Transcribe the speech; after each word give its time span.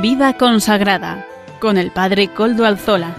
Vida 0.00 0.38
consagrada 0.38 1.26
con 1.60 1.76
el 1.76 1.90
Padre 1.90 2.28
Coldo 2.32 2.64
Alzola. 2.64 3.14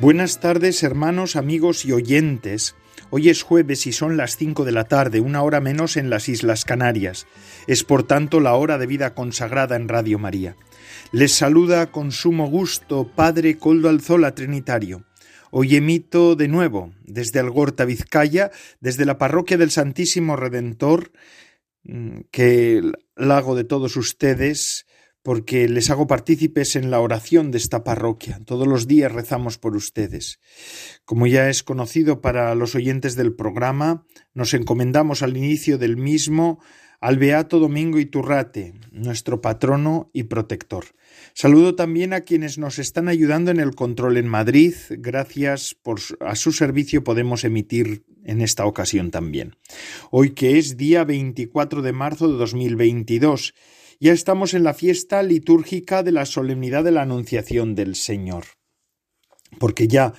Buenas 0.00 0.38
tardes 0.38 0.84
hermanos, 0.84 1.34
amigos 1.34 1.84
y 1.84 1.90
oyentes. 1.90 2.76
Hoy 3.10 3.30
es 3.30 3.42
jueves 3.42 3.88
y 3.88 3.92
son 3.92 4.16
las 4.16 4.36
cinco 4.36 4.64
de 4.64 4.70
la 4.70 4.84
tarde, 4.84 5.18
una 5.18 5.42
hora 5.42 5.60
menos 5.60 5.96
en 5.96 6.08
las 6.08 6.28
Islas 6.28 6.64
Canarias. 6.64 7.26
Es 7.66 7.82
por 7.82 8.04
tanto 8.04 8.38
la 8.38 8.54
hora 8.54 8.78
de 8.78 8.86
vida 8.86 9.14
consagrada 9.14 9.74
en 9.74 9.88
Radio 9.88 10.20
María. 10.20 10.54
Les 11.12 11.34
saluda 11.34 11.90
con 11.90 12.12
sumo 12.12 12.48
gusto 12.48 13.10
Padre 13.14 13.58
Coldo 13.58 13.88
Alzola 13.88 14.34
Trinitario. 14.34 15.04
Hoy 15.50 15.76
emito 15.76 16.36
de 16.36 16.48
nuevo 16.48 16.92
desde 17.04 17.40
Algorta, 17.40 17.84
Vizcaya, 17.84 18.50
desde 18.80 19.04
la 19.04 19.18
parroquia 19.18 19.58
del 19.58 19.70
Santísimo 19.70 20.36
Redentor, 20.36 21.12
mm, 21.82 22.20
que 22.30 22.82
la 23.16 23.38
hago 23.38 23.56
de 23.56 23.64
todos 23.64 23.96
ustedes 23.96 24.86
porque 25.22 25.68
les 25.68 25.90
hago 25.90 26.06
partícipes 26.06 26.76
en 26.76 26.90
la 26.90 27.00
oración 27.00 27.50
de 27.50 27.58
esta 27.58 27.84
parroquia. 27.84 28.40
Todos 28.46 28.66
los 28.66 28.86
días 28.86 29.12
rezamos 29.12 29.58
por 29.58 29.76
ustedes. 29.76 30.40
Como 31.04 31.26
ya 31.26 31.50
es 31.50 31.62
conocido 31.62 32.20
para 32.20 32.54
los 32.54 32.74
oyentes 32.74 33.16
del 33.16 33.34
programa, 33.34 34.06
nos 34.32 34.54
encomendamos 34.54 35.22
al 35.22 35.36
inicio 35.36 35.76
del 35.76 35.96
mismo 35.96 36.60
al 37.00 37.16
Beato 37.16 37.58
Domingo 37.58 37.98
Iturrate, 37.98 38.74
nuestro 38.92 39.40
patrono 39.40 40.10
y 40.12 40.24
protector. 40.24 40.84
Saludo 41.32 41.74
también 41.74 42.12
a 42.12 42.20
quienes 42.20 42.58
nos 42.58 42.78
están 42.78 43.08
ayudando 43.08 43.50
en 43.50 43.58
el 43.58 43.74
control 43.74 44.18
en 44.18 44.28
Madrid. 44.28 44.74
Gracias 44.90 45.74
por 45.74 45.98
a 46.20 46.36
su 46.36 46.52
servicio 46.52 47.02
podemos 47.02 47.44
emitir 47.44 48.04
en 48.24 48.42
esta 48.42 48.66
ocasión 48.66 49.10
también. 49.10 49.56
Hoy 50.10 50.30
que 50.30 50.58
es 50.58 50.76
día 50.76 51.04
24 51.04 51.80
de 51.80 51.92
marzo 51.92 52.30
de 52.30 52.36
2022 52.36 53.54
ya 54.02 54.12
estamos 54.12 54.54
en 54.54 54.64
la 54.64 54.72
fiesta 54.72 55.22
litúrgica 55.22 56.02
de 56.02 56.12
la 56.12 56.24
solemnidad 56.24 56.84
de 56.84 56.90
la 56.90 57.02
Anunciación 57.02 57.74
del 57.74 57.96
Señor. 57.96 58.44
Porque 59.58 59.88
ya, 59.88 60.14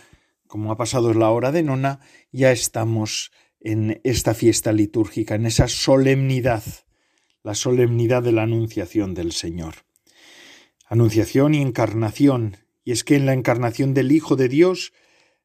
como 0.45 0.71
ha 0.71 0.77
pasado 0.77 1.15
la 1.15 1.31
hora 1.31 1.51
de 1.51 1.63
nona, 1.63 1.99
ya 2.31 2.51
estamos 2.51 3.31
en 3.61 4.01
esta 4.03 4.33
fiesta 4.33 4.73
litúrgica, 4.73 5.35
en 5.35 5.45
esa 5.45 5.67
solemnidad, 5.67 6.63
la 7.43 7.55
solemnidad 7.55 8.23
de 8.23 8.31
la 8.31 8.43
Anunciación 8.43 9.13
del 9.13 9.31
Señor. 9.31 9.75
Anunciación 10.87 11.53
y 11.53 11.61
encarnación, 11.61 12.57
y 12.83 12.91
es 12.91 13.03
que 13.03 13.15
en 13.15 13.25
la 13.25 13.33
encarnación 13.33 13.93
del 13.93 14.11
Hijo 14.11 14.35
de 14.35 14.49
Dios 14.49 14.93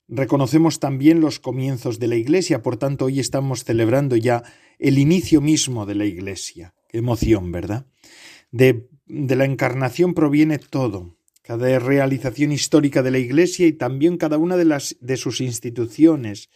reconocemos 0.09 0.81
también 0.81 1.20
los 1.20 1.41
comienzos 1.41 1.98
de 1.98 2.09
la 2.09 2.17
Iglesia, 2.17 2.62
por 2.62 2.77
tanto 2.77 3.06
hoy 3.06 3.20
estamos 3.20 3.64
celebrando 3.64 4.17
ya 4.17 4.42
el 4.78 4.98
inicio 4.98 5.41
mismo 5.41 5.87
de 5.87 5.94
la 5.94 6.05
Iglesia. 6.05 6.75
Qué 6.88 6.99
emoción, 6.99 7.53
¿verdad? 7.53 7.87
De, 8.50 8.88
la 9.06 9.44
encarnación 9.44 10.15
proviene 10.15 10.59
todo, 10.59 11.16
cada 11.43 11.78
realización 11.78 12.53
histórica 12.53 13.03
de 13.03 13.10
la 13.10 13.19
Iglesia 13.19 13.66
y 13.66 13.72
también 13.72 14.16
cada 14.16 14.38
una 14.38 14.56
de, 14.56 14.65
las, 14.65 14.97
de 15.00 15.16
sus 15.16 15.41
instituciones 15.41 16.49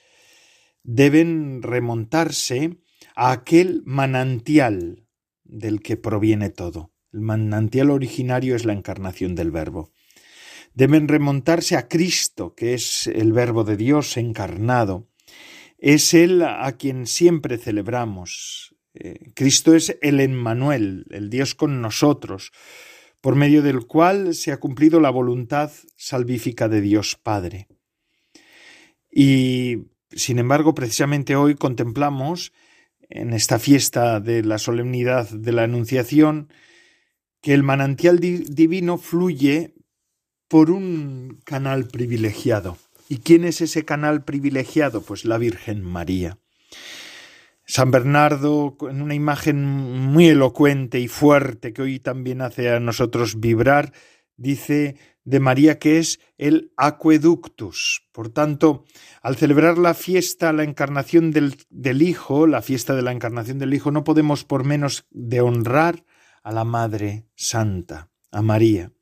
deben 0.82 1.62
remontarse 1.62 2.78
a 3.14 3.32
aquel 3.32 3.82
manantial 3.84 5.06
del 5.44 5.80
que 5.80 5.96
proviene 5.96 6.50
todo. 6.50 6.92
El 7.12 7.20
manantial 7.20 7.90
originario 7.90 8.54
es 8.54 8.64
la 8.64 8.72
encarnación 8.72 9.34
del 9.34 9.50
Verbo. 9.50 9.92
Deben 10.74 11.08
remontarse 11.08 11.76
a 11.76 11.88
Cristo, 11.88 12.54
que 12.54 12.74
es 12.74 13.06
el 13.08 13.32
Verbo 13.32 13.64
de 13.64 13.76
Dios 13.76 14.16
encarnado. 14.16 15.08
Es 15.78 16.14
Él 16.14 16.42
a 16.42 16.70
quien 16.76 17.06
siempre 17.06 17.58
celebramos, 17.58 18.70
eh, 18.94 19.32
Cristo 19.34 19.74
es 19.74 19.96
el 20.02 20.20
Emmanuel, 20.20 21.06
el 21.10 21.30
Dios 21.30 21.54
con 21.54 21.80
nosotros, 21.80 22.52
por 23.20 23.36
medio 23.36 23.62
del 23.62 23.86
cual 23.86 24.34
se 24.34 24.52
ha 24.52 24.58
cumplido 24.58 25.00
la 25.00 25.10
voluntad 25.10 25.70
salvífica 25.96 26.68
de 26.68 26.80
Dios 26.80 27.16
Padre. 27.16 27.68
Y, 29.10 29.89
sin 30.12 30.38
embargo, 30.38 30.74
precisamente 30.74 31.36
hoy 31.36 31.54
contemplamos, 31.54 32.52
en 33.10 33.32
esta 33.32 33.58
fiesta 33.58 34.20
de 34.20 34.44
la 34.44 34.58
solemnidad 34.58 35.28
de 35.28 35.52
la 35.52 35.64
Anunciación, 35.64 36.52
que 37.40 37.54
el 37.54 37.62
manantial 37.62 38.20
divino 38.20 38.98
fluye 38.98 39.74
por 40.48 40.70
un 40.70 41.40
canal 41.44 41.86
privilegiado. 41.86 42.76
¿Y 43.08 43.18
quién 43.18 43.44
es 43.44 43.60
ese 43.60 43.84
canal 43.84 44.24
privilegiado? 44.24 45.02
Pues 45.02 45.24
la 45.24 45.38
Virgen 45.38 45.82
María. 45.82 46.38
San 47.64 47.90
Bernardo, 47.90 48.76
en 48.88 49.00
una 49.00 49.14
imagen 49.14 49.64
muy 49.64 50.28
elocuente 50.28 50.98
y 51.00 51.08
fuerte 51.08 51.72
que 51.72 51.82
hoy 51.82 52.00
también 52.00 52.42
hace 52.42 52.70
a 52.70 52.80
nosotros 52.80 53.40
vibrar, 53.40 53.92
dice 54.36 54.96
de 55.30 55.38
María 55.38 55.78
que 55.78 55.98
es 55.98 56.18
el 56.38 56.72
aqueductus. 56.76 58.02
Por 58.12 58.30
tanto, 58.30 58.84
al 59.22 59.36
celebrar 59.36 59.78
la 59.78 59.94
fiesta, 59.94 60.52
la 60.52 60.64
encarnación 60.64 61.30
del, 61.30 61.56
del, 61.70 62.02
Hijo, 62.02 62.48
la 62.48 62.62
fiesta 62.62 62.96
de 62.96 63.02
la 63.02 63.12
encarnación 63.12 63.58
del 63.58 63.72
Hijo, 63.72 63.92
no 63.92 64.02
podemos 64.02 64.44
por 64.44 64.64
menos 64.64 65.06
de 65.10 65.40
honrar 65.40 66.04
a 66.42 66.50
la 66.50 66.64
Madre 66.64 67.26
Santa, 67.36 68.10
a 68.32 68.42
María. 68.42 68.92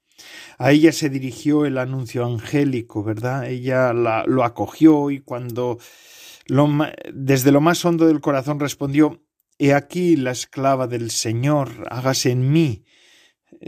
A 0.59 0.73
ella 0.73 0.93
se 0.93 1.09
dirigió 1.09 1.65
el 1.65 1.79
anuncio 1.79 2.27
angélico, 2.27 3.03
¿verdad? 3.03 3.49
Ella 3.49 3.95
la, 3.95 4.25
lo 4.27 4.45
acogió 4.45 5.11
y 5.11 5.21
cuando 5.21 5.79
desde 7.15 7.53
lo 7.53 7.61
más 7.61 7.85
hondo 7.85 8.07
del 8.07 8.21
corazón 8.21 8.61
respondió 8.61 9.23
He 9.59 9.75
aquí 9.75 10.17
la 10.17 10.31
esclava 10.31 10.87
del 10.87 11.11
Señor, 11.11 11.87
hágase 11.91 12.31
en 12.31 12.53
mí 12.53 12.85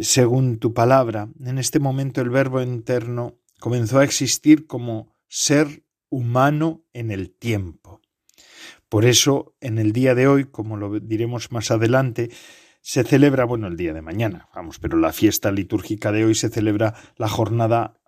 según 0.01 0.59
tu 0.59 0.75
palabra. 0.75 1.29
En 1.45 1.59
este 1.59 1.81
momento 1.81 2.21
el 2.21 2.31
verbo 2.31 2.63
interno 2.63 3.39
comenzó 3.59 3.99
a 3.99 4.05
existir 4.05 4.67
como 4.67 5.15
ser 5.29 5.85
humano 6.09 6.85
en 6.93 7.11
el 7.11 7.31
tiempo. 7.31 8.01
Por 8.89 9.05
eso, 9.05 9.55
en 9.61 9.79
el 9.79 9.93
día 9.93 10.15
de 10.15 10.27
hoy, 10.27 10.47
como 10.47 10.77
lo 10.77 10.99
diremos 10.99 11.53
más 11.53 11.71
adelante, 11.71 12.31
se 12.81 13.05
celebra, 13.05 13.45
bueno, 13.45 13.69
el 13.69 13.77
día 13.77 13.93
de 13.93 14.03
mañana, 14.03 14.49
vamos, 14.55 14.79
pero 14.79 14.99
la 14.99 15.13
fiesta 15.13 15.53
litúrgica 15.53 16.11
de 16.11 16.25
hoy 16.25 16.35
se 16.35 16.49
celebra 16.49 16.95
la 17.17 17.29
jornada, 17.29 18.01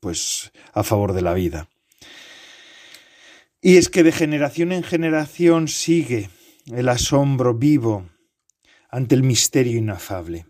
pues, 0.00 0.52
a 0.74 0.82
favor 0.82 1.14
de 1.14 1.22
la 1.22 1.32
vida. 1.32 1.70
Y 3.62 3.78
es 3.78 3.88
que 3.88 4.02
de 4.02 4.12
generación 4.12 4.72
en 4.72 4.82
generación 4.82 5.68
sigue 5.68 6.28
el 6.66 6.88
asombro 6.88 7.54
vivo 7.54 8.06
ante 8.90 9.14
el 9.14 9.22
misterio 9.22 9.78
inafable. 9.78 10.46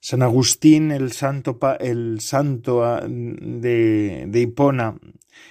San 0.00 0.22
Agustín, 0.22 0.90
el 0.90 1.12
santo, 1.12 1.58
el 1.78 2.20
santo 2.20 2.84
ah, 2.84 3.06
de, 3.06 4.24
de 4.26 4.40
Hipona, 4.40 4.98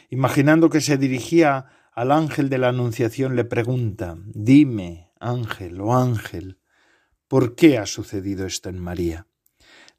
imaginando 0.10 0.69
que 0.69 0.81
se 0.81 0.98
dirigía 0.98 1.68
al 1.94 2.12
ángel 2.12 2.50
de 2.50 2.57
la 2.57 2.69
Anunciación, 2.69 3.36
le 3.36 3.46
pregunta, 3.46 4.18
dime, 4.25 5.12
ángel 5.19 5.80
o 5.81 5.96
ángel, 5.96 6.57
¿por 7.28 7.56
qué 7.56 7.78
ha 7.78 7.86
sucedido 7.86 8.46
esto 8.46 8.69
en 8.69 8.80
María? 8.80 9.28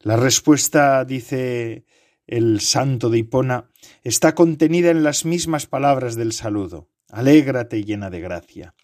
La 0.01 0.17
respuesta, 0.17 1.05
dice 1.05 1.85
el 2.27 2.61
santo 2.61 3.11
de 3.11 3.19
Hipona, 3.19 3.71
está 4.03 4.35
contenida 4.35 4.91
en 4.91 5.03
las 5.03 5.25
mismas 5.25 5.67
palabras 5.67 6.17
del 6.17 6.33
saludo. 6.33 6.89
Alégrate 7.09 7.85
llena 7.85 8.09
de 8.09 8.21
gracia. 8.21 8.75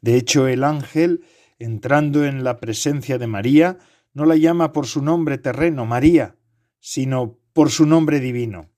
De 0.00 0.16
hecho, 0.16 0.48
el 0.48 0.64
ángel, 0.64 1.24
entrando 1.58 2.24
en 2.24 2.44
la 2.44 2.58
presencia 2.58 3.16
de 3.16 3.26
María, 3.26 3.78
no 4.16 4.24
la 4.24 4.36
llama 4.36 4.72
por 4.72 4.86
su 4.86 5.02
nombre 5.02 5.36
terreno, 5.36 5.84
María, 5.84 6.36
sino 6.80 7.38
por 7.52 7.70
su 7.70 7.84
nombre 7.84 8.18
divino, 8.18 8.70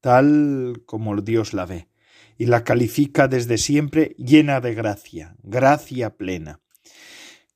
tal 0.00 0.84
como 0.86 1.20
Dios 1.20 1.52
la 1.52 1.66
ve, 1.66 1.88
y 2.38 2.46
la 2.46 2.62
califica 2.62 3.26
desde 3.26 3.58
siempre 3.58 4.14
llena 4.18 4.60
de 4.60 4.74
gracia, 4.74 5.34
gracia 5.42 6.16
plena 6.16 6.60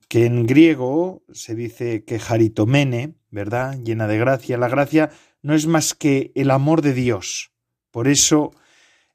que 0.09 0.25
en 0.25 0.45
griego 0.45 1.23
se 1.31 1.55
dice 1.55 2.03
que 2.03 2.19
jaritomene, 2.19 3.15
¿verdad? 3.29 3.77
Llena 3.83 4.07
de 4.07 4.17
gracia. 4.17 4.57
La 4.57 4.69
gracia 4.69 5.09
no 5.41 5.53
es 5.53 5.65
más 5.65 5.93
que 5.93 6.31
el 6.35 6.51
amor 6.51 6.81
de 6.81 6.93
Dios. 6.93 7.51
Por 7.91 8.07
eso, 8.07 8.51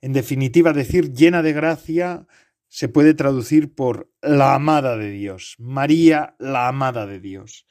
en 0.00 0.12
definitiva, 0.12 0.72
decir 0.72 1.12
llena 1.12 1.42
de 1.42 1.52
gracia 1.52 2.26
se 2.68 2.88
puede 2.88 3.14
traducir 3.14 3.74
por 3.74 4.10
la 4.22 4.54
amada 4.54 4.96
de 4.96 5.10
Dios. 5.10 5.56
María, 5.58 6.36
la 6.38 6.68
amada 6.68 7.06
de 7.06 7.20
Dios. 7.20 7.66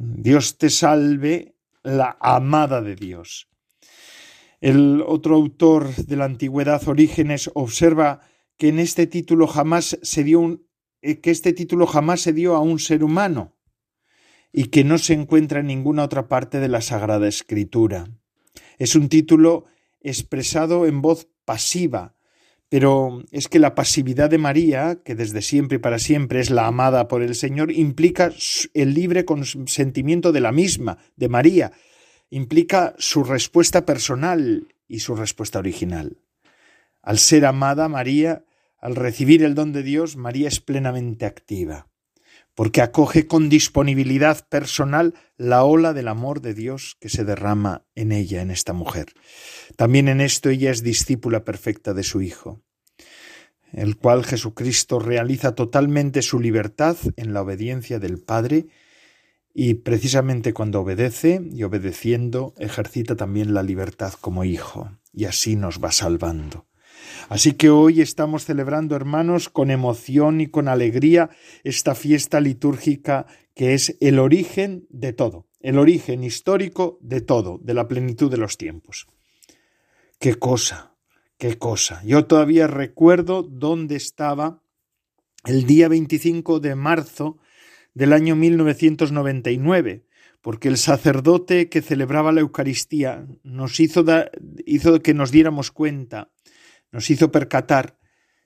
Dios 0.00 0.58
te 0.58 0.70
salve, 0.70 1.56
la 1.82 2.16
amada 2.20 2.80
de 2.80 2.94
Dios. 2.94 3.48
El 4.60 5.02
otro 5.04 5.34
autor 5.34 5.94
de 5.94 6.16
la 6.16 6.24
antigüedad, 6.24 6.86
Orígenes, 6.86 7.50
observa 7.54 8.20
que 8.56 8.68
en 8.68 8.78
este 8.78 9.08
título 9.08 9.48
jamás 9.48 9.98
se 10.02 10.22
dio 10.22 10.60
eh, 11.02 11.20
que 11.20 11.30
este 11.30 11.52
título 11.52 11.86
jamás 11.86 12.20
se 12.20 12.32
dio 12.32 12.54
a 12.54 12.60
un 12.60 12.78
ser 12.78 13.02
humano. 13.02 13.54
y 14.50 14.68
que 14.68 14.82
no 14.82 14.96
se 14.96 15.12
encuentra 15.12 15.60
en 15.60 15.66
ninguna 15.66 16.04
otra 16.04 16.26
parte 16.26 16.58
de 16.58 16.68
la 16.68 16.80
Sagrada 16.80 17.28
Escritura. 17.28 18.08
Es 18.78 18.94
un 18.94 19.10
título 19.10 19.66
expresado 20.00 20.86
en 20.86 21.02
voz 21.02 21.28
pasiva, 21.44 22.16
pero 22.68 23.22
es 23.30 23.48
que 23.48 23.58
la 23.58 23.74
pasividad 23.74 24.28
de 24.28 24.38
María, 24.38 25.00
que 25.02 25.14
desde 25.14 25.40
siempre 25.40 25.76
y 25.76 25.80
para 25.80 25.98
siempre 25.98 26.40
es 26.40 26.50
la 26.50 26.66
amada 26.66 27.08
por 27.08 27.22
el 27.22 27.34
Señor, 27.34 27.72
implica 27.72 28.32
el 28.74 28.94
libre 28.94 29.24
consentimiento 29.24 30.32
de 30.32 30.40
la 30.40 30.52
misma, 30.52 30.98
de 31.16 31.28
María, 31.28 31.72
implica 32.30 32.94
su 32.98 33.24
respuesta 33.24 33.86
personal 33.86 34.74
y 34.86 35.00
su 35.00 35.16
respuesta 35.16 35.58
original. 35.58 36.18
Al 37.02 37.18
ser 37.18 37.46
amada 37.46 37.88
María, 37.88 38.44
al 38.78 38.96
recibir 38.96 39.42
el 39.42 39.54
don 39.54 39.72
de 39.72 39.82
Dios, 39.82 40.16
María 40.16 40.48
es 40.48 40.60
plenamente 40.60 41.24
activa, 41.24 41.88
porque 42.58 42.82
acoge 42.82 43.28
con 43.28 43.48
disponibilidad 43.48 44.48
personal 44.48 45.14
la 45.36 45.62
ola 45.62 45.92
del 45.92 46.08
amor 46.08 46.40
de 46.40 46.54
Dios 46.54 46.96
que 46.98 47.08
se 47.08 47.24
derrama 47.24 47.84
en 47.94 48.10
ella, 48.10 48.42
en 48.42 48.50
esta 48.50 48.72
mujer. 48.72 49.12
También 49.76 50.08
en 50.08 50.20
esto 50.20 50.50
ella 50.50 50.72
es 50.72 50.82
discípula 50.82 51.44
perfecta 51.44 51.94
de 51.94 52.02
su 52.02 52.20
Hijo, 52.20 52.64
el 53.72 53.96
cual 53.96 54.24
Jesucristo 54.24 54.98
realiza 54.98 55.54
totalmente 55.54 56.20
su 56.20 56.40
libertad 56.40 56.96
en 57.14 57.32
la 57.32 57.42
obediencia 57.42 58.00
del 58.00 58.18
Padre, 58.18 58.66
y 59.54 59.74
precisamente 59.74 60.52
cuando 60.52 60.80
obedece 60.80 61.40
y 61.52 61.62
obedeciendo 61.62 62.54
ejercita 62.58 63.14
también 63.14 63.54
la 63.54 63.62
libertad 63.62 64.14
como 64.20 64.42
hijo, 64.42 64.98
y 65.12 65.26
así 65.26 65.54
nos 65.54 65.78
va 65.78 65.92
salvando. 65.92 66.67
Así 67.28 67.52
que 67.52 67.68
hoy 67.68 68.00
estamos 68.00 68.46
celebrando, 68.46 68.96
hermanos, 68.96 69.50
con 69.50 69.70
emoción 69.70 70.40
y 70.40 70.46
con 70.46 70.66
alegría 70.66 71.28
esta 71.62 71.94
fiesta 71.94 72.40
litúrgica 72.40 73.26
que 73.54 73.74
es 73.74 73.96
el 74.00 74.18
origen 74.18 74.86
de 74.88 75.12
todo, 75.12 75.46
el 75.60 75.78
origen 75.78 76.24
histórico 76.24 76.98
de 77.02 77.20
todo, 77.20 77.58
de 77.62 77.74
la 77.74 77.86
plenitud 77.86 78.30
de 78.30 78.38
los 78.38 78.56
tiempos. 78.56 79.08
Qué 80.18 80.36
cosa, 80.36 80.94
qué 81.36 81.58
cosa. 81.58 82.02
Yo 82.04 82.24
todavía 82.24 82.66
recuerdo 82.66 83.42
dónde 83.42 83.96
estaba 83.96 84.62
el 85.44 85.66
día 85.66 85.88
25 85.88 86.60
de 86.60 86.74
marzo 86.76 87.38
del 87.92 88.14
año 88.14 88.36
1999, 88.36 90.06
porque 90.40 90.68
el 90.68 90.78
sacerdote 90.78 91.68
que 91.68 91.82
celebraba 91.82 92.32
la 92.32 92.40
Eucaristía 92.40 93.26
nos 93.42 93.80
hizo, 93.80 94.04
hizo 94.64 95.02
que 95.02 95.14
nos 95.14 95.30
diéramos 95.30 95.70
cuenta 95.72 96.30
nos 96.92 97.10
hizo 97.10 97.30
percatar 97.30 97.98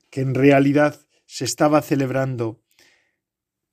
que 0.09 0.21
en 0.21 0.35
realidad 0.35 0.99
se 1.25 1.45
estaba 1.45 1.81
celebrando 1.81 2.61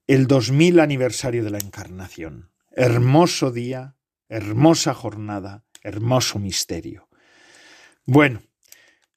el 0.07 0.27
2000 0.27 0.81
aniversario 0.81 1.45
de 1.45 1.51
la 1.51 1.59
Encarnación. 1.59 2.51
Hermoso 2.73 3.51
día, 3.51 3.97
hermosa 4.29 4.95
jornada, 4.95 5.65
hermoso 5.83 6.39
misterio. 6.39 7.09
Bueno, 8.07 8.43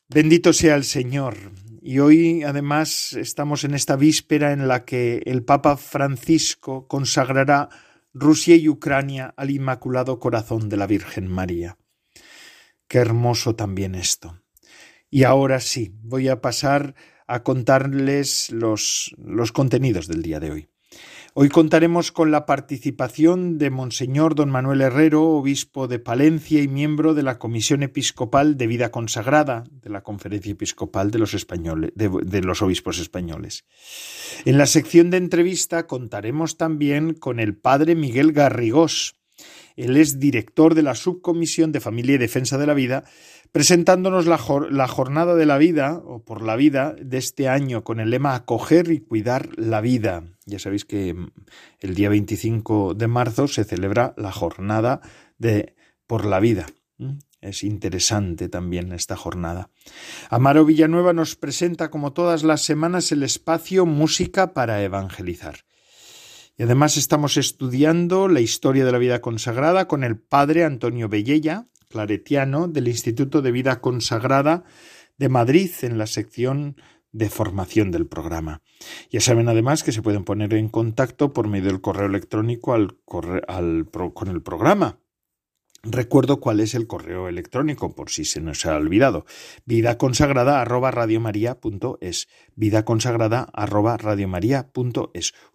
bendito 0.09 0.53
sea 0.53 0.75
el 0.75 0.83
Señor. 0.83 1.35
Y 1.81 1.99
hoy 1.99 2.43
además 2.43 3.13
estamos 3.13 3.63
en 3.63 3.73
esta 3.73 3.95
víspera 3.95 4.51
en 4.53 4.67
la 4.67 4.85
que 4.85 5.23
el 5.25 5.43
Papa 5.43 5.77
Francisco 5.77 6.87
consagrará 6.87 7.69
Rusia 8.13 8.55
y 8.55 8.69
Ucrania 8.69 9.33
al 9.35 9.49
Inmaculado 9.49 10.19
Corazón 10.19 10.69
de 10.69 10.77
la 10.77 10.87
Virgen 10.87 11.27
María. 11.27 11.77
Qué 12.87 12.99
hermoso 12.99 13.55
también 13.55 13.95
esto. 13.95 14.42
Y 15.13 15.25
ahora 15.25 15.59
sí, 15.59 15.91
voy 16.01 16.27
a 16.27 16.41
pasar 16.41 16.95
a 17.27 17.43
contarles 17.43 18.49
los, 18.49 19.13
los 19.19 19.51
contenidos 19.51 20.07
del 20.07 20.23
día 20.23 20.39
de 20.39 20.49
hoy. 20.49 20.69
Hoy 21.35 21.49
contaremos 21.49 22.11
con 22.11 22.31
la 22.31 22.47
participación 22.47 23.59
de 23.59 23.69
Monseñor 23.69 24.33
don 24.33 24.49
Manuel 24.49 24.81
Herrero, 24.81 25.23
obispo 25.23 25.87
de 25.87 25.99
Palencia 25.99 26.63
y 26.63 26.67
miembro 26.67 27.13
de 27.13 27.21
la 27.21 27.37
Comisión 27.37 27.83
Episcopal 27.83 28.57
de 28.57 28.65
Vida 28.65 28.89
Consagrada 28.89 29.65
de 29.69 29.91
la 29.91 30.01
Conferencia 30.01 30.53
Episcopal 30.53 31.11
de 31.11 31.19
los, 31.19 31.35
españoles, 31.35 31.91
de 31.93 32.41
los 32.41 32.63
Obispos 32.63 32.97
Españoles. 32.97 33.65
En 34.45 34.57
la 34.57 34.65
sección 34.65 35.11
de 35.11 35.17
entrevista 35.17 35.85
contaremos 35.85 36.57
también 36.57 37.13
con 37.13 37.39
el 37.39 37.55
padre 37.55 37.93
Miguel 37.93 38.31
Garrigós. 38.31 39.13
Es 39.75 40.19
director 40.19 40.75
de 40.75 40.83
la 40.83 40.95
Subcomisión 40.95 41.71
de 41.71 41.79
Familia 41.79 42.15
y 42.15 42.19
Defensa 42.19 42.57
de 42.57 42.67
la 42.67 42.73
Vida 42.73 43.03
presentándonos 43.53 44.25
la, 44.25 44.39
jornada 44.39 45.35
de 45.35 45.45
la 45.45 45.59
vida, 45.59 46.01
o 46.05 46.25
por 46.25 46.41
la 46.41 46.55
vida, 46.55 46.95
de 46.99 47.19
este 47.19 47.47
año, 47.47 47.83
con 47.83 47.99
el 47.99 48.09
lema 48.09 48.33
Acoger 48.33 48.91
y 48.91 48.99
cuidar 48.99 49.49
la 49.57 49.79
vida. 49.79 50.23
Ya 50.47 50.57
sabéis 50.57 50.85
que 50.85 51.13
mm, 51.13 51.27
el 51.79 51.93
día 51.93 52.09
25 52.09 52.95
de 52.95 53.07
marzo 53.07 53.47
se 53.47 53.63
celebra 53.63 54.15
la 54.17 54.31
jornada 54.31 55.01
de 55.37 55.75
por 56.07 56.25
la 56.25 56.39
vida. 56.39 56.65
Es 57.41 57.63
interesante 57.63 58.49
también 58.49 58.91
esta 58.91 59.15
jornada. 59.15 59.69
Amaro 60.29 60.65
Villanueva 60.65 61.13
nos 61.13 61.35
presenta, 61.35 61.91
como 61.91 62.11
todas 62.11 62.43
las 62.43 62.63
semanas, 62.63 63.11
el 63.11 63.21
espacio 63.21 63.85
Música 63.85 64.53
para 64.53 64.81
Evangelizar. 64.81 65.57
Y 66.57 66.63
además 66.63 66.97
estamos 66.97 67.37
estudiando 67.37 68.27
la 68.27 68.39
historia 68.39 68.85
de 68.85 68.91
la 68.91 68.99
vida 68.99 69.21
consagrada 69.21 69.87
con 69.87 70.03
el 70.03 70.19
padre 70.19 70.63
Antonio 70.63 71.09
Bellella, 71.09 71.67
claretiano 71.89 72.67
del 72.67 72.87
Instituto 72.87 73.41
de 73.41 73.51
Vida 73.51 73.81
Consagrada 73.81 74.63
de 75.17 75.29
Madrid 75.29 75.71
en 75.81 75.97
la 75.97 76.05
sección 76.05 76.75
de 77.11 77.29
formación 77.29 77.91
del 77.91 78.07
programa. 78.07 78.61
Ya 79.09 79.21
saben 79.21 79.49
además 79.49 79.83
que 79.83 79.91
se 79.91 80.01
pueden 80.01 80.23
poner 80.23 80.53
en 80.53 80.69
contacto 80.69 81.33
por 81.33 81.47
medio 81.47 81.69
del 81.69 81.81
correo 81.81 82.07
electrónico 82.07 82.73
al, 82.73 82.97
con 83.05 84.27
el 84.27 84.41
programa 84.41 84.99
Recuerdo 85.85 86.39
cuál 86.39 86.61
es 86.61 86.75
el 86.75 86.87
correo 86.87 87.27
electrónico, 87.27 87.93
por 87.93 88.09
si 88.09 88.23
se 88.23 88.39
nos 88.39 88.65
ha 88.65 88.77
olvidado. 88.77 89.25
Vida 89.65 89.97
consagrada 89.97 90.61
arroba. 90.61 90.91
Vida 92.55 92.85
consagrada 92.85 93.49
arroba. 93.51 93.97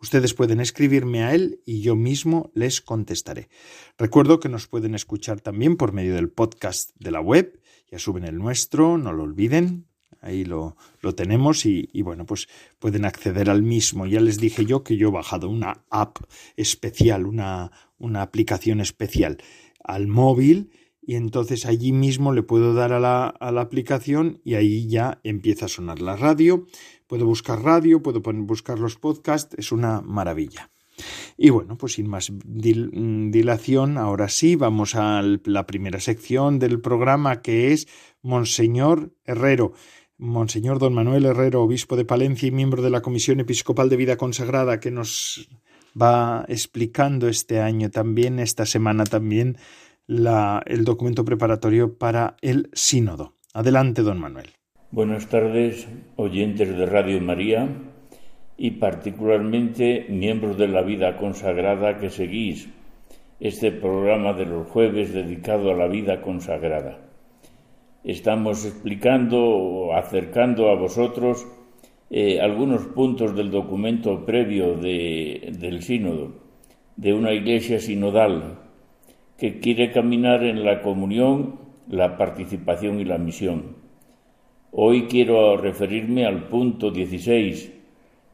Ustedes 0.02 0.34
pueden 0.34 0.60
escribirme 0.60 1.24
a 1.24 1.34
él 1.34 1.62
y 1.64 1.80
yo 1.80 1.96
mismo 1.96 2.50
les 2.54 2.82
contestaré. 2.82 3.48
Recuerdo 3.96 4.38
que 4.38 4.50
nos 4.50 4.66
pueden 4.66 4.94
escuchar 4.94 5.40
también 5.40 5.78
por 5.78 5.94
medio 5.94 6.14
del 6.14 6.28
podcast 6.28 6.90
de 6.98 7.10
la 7.10 7.22
web. 7.22 7.62
Ya 7.90 7.98
suben 7.98 8.24
el 8.24 8.36
nuestro, 8.36 8.98
no 8.98 9.14
lo 9.14 9.22
olviden. 9.22 9.86
Ahí 10.20 10.44
lo, 10.44 10.76
lo 11.00 11.14
tenemos 11.14 11.64
y, 11.64 11.88
y 11.90 12.02
bueno, 12.02 12.26
pues 12.26 12.48
pueden 12.78 13.06
acceder 13.06 13.48
al 13.48 13.62
mismo. 13.62 14.04
Ya 14.04 14.20
les 14.20 14.38
dije 14.38 14.66
yo 14.66 14.84
que 14.84 14.98
yo 14.98 15.08
he 15.08 15.12
bajado 15.12 15.48
una 15.48 15.84
app 15.88 16.18
especial, 16.56 17.24
una, 17.24 17.70
una 17.96 18.20
aplicación 18.20 18.80
especial 18.80 19.38
al 19.82 20.06
móvil 20.06 20.70
y 21.00 21.14
entonces 21.14 21.64
allí 21.64 21.92
mismo 21.92 22.32
le 22.32 22.42
puedo 22.42 22.74
dar 22.74 22.92
a 22.92 23.00
la, 23.00 23.28
a 23.28 23.50
la, 23.50 23.62
aplicación 23.62 24.40
y 24.44 24.54
ahí 24.54 24.88
ya 24.88 25.20
empieza 25.24 25.64
a 25.64 25.68
sonar 25.68 26.02
la 26.02 26.16
radio. 26.16 26.66
Puedo 27.06 27.24
buscar 27.24 27.62
radio, 27.62 28.02
puedo 28.02 28.20
buscar 28.20 28.78
los 28.78 28.96
podcasts, 28.96 29.56
es 29.58 29.72
una 29.72 30.02
maravilla. 30.02 30.70
Y 31.36 31.50
bueno, 31.50 31.78
pues 31.78 31.94
sin 31.94 32.08
más 32.08 32.32
dilación, 32.44 33.98
ahora 33.98 34.28
sí, 34.28 34.56
vamos 34.56 34.94
a 34.94 35.22
la 35.22 35.66
primera 35.66 36.00
sección 36.00 36.58
del 36.58 36.80
programa 36.80 37.40
que 37.42 37.72
es 37.72 37.88
Monseñor 38.22 39.14
Herrero. 39.24 39.72
Monseñor 40.18 40.80
Don 40.80 40.94
Manuel 40.94 41.26
Herrero, 41.26 41.62
obispo 41.62 41.96
de 41.96 42.04
Palencia 42.04 42.48
y 42.48 42.50
miembro 42.50 42.82
de 42.82 42.90
la 42.90 43.02
Comisión 43.02 43.38
Episcopal 43.38 43.88
de 43.88 43.96
Vida 43.96 44.16
Consagrada, 44.16 44.80
que 44.80 44.90
nos 44.90 45.48
va 46.00 46.44
explicando 46.48 47.28
este 47.28 47.60
año 47.60 47.90
también, 47.90 48.38
esta 48.38 48.66
semana 48.66 49.04
también, 49.04 49.56
el 50.06 50.84
documento 50.84 51.24
preparatorio 51.24 51.98
para 51.98 52.36
el 52.40 52.70
sínodo. 52.72 53.34
Adelante, 53.52 54.02
don 54.02 54.20
Manuel. 54.20 54.50
Buenas 54.90 55.28
tardes, 55.28 55.86
oyentes 56.16 56.76
de 56.76 56.86
Radio 56.86 57.20
María 57.20 57.68
y 58.56 58.72
particularmente 58.72 60.06
miembros 60.08 60.56
de 60.56 60.68
la 60.68 60.82
vida 60.82 61.16
consagrada 61.16 61.98
que 61.98 62.10
seguís 62.10 62.68
este 63.38 63.70
programa 63.70 64.32
de 64.32 64.46
los 64.46 64.66
jueves 64.68 65.12
dedicado 65.12 65.70
a 65.70 65.74
la 65.74 65.86
vida 65.86 66.22
consagrada. 66.22 66.98
Estamos 68.02 68.64
explicando 68.64 69.38
o 69.38 69.94
acercando 69.94 70.70
a 70.70 70.74
vosotros 70.74 71.46
eh, 72.10 72.40
algunos 72.40 72.86
puntos 72.86 73.36
del 73.36 73.50
documento 73.50 74.24
previo 74.24 74.74
del 74.76 75.82
sínodo, 75.82 76.32
de 76.96 77.12
una 77.12 77.32
iglesia 77.32 77.78
sinodal 77.80 78.58
que 79.36 79.60
quiere 79.60 79.92
caminar 79.92 80.42
en 80.42 80.64
la 80.64 80.80
comunión, 80.82 81.56
la 81.88 82.16
participación 82.16 82.98
y 83.00 83.04
la 83.04 83.18
misión. 83.18 83.76
Hoy 84.72 85.02
quiero 85.02 85.56
referirme 85.56 86.26
al 86.26 86.44
punto 86.44 86.90
16, 86.90 87.72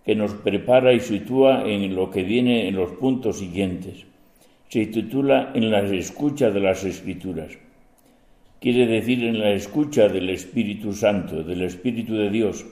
que 0.04 0.14
nos 0.14 0.34
prepara 0.34 0.92
y 0.92 1.00
sitúa 1.00 1.68
en 1.68 1.94
lo 1.94 2.10
que 2.10 2.22
viene 2.22 2.68
en 2.68 2.76
los 2.76 2.90
puntos 2.92 3.38
siguientes. 3.38 4.06
Se 4.68 4.86
titula 4.86 5.52
En 5.54 5.70
la 5.70 5.80
escucha 5.80 6.50
de 6.50 6.60
las 6.60 6.84
Escrituras. 6.84 7.58
Quiere 8.60 8.86
decir 8.86 9.22
en 9.24 9.38
la 9.38 9.50
escucha 9.50 10.08
del 10.08 10.30
Espíritu 10.30 10.92
Santo, 10.92 11.42
del 11.42 11.62
Espíritu 11.62 12.14
de 12.14 12.30
Dios, 12.30 12.66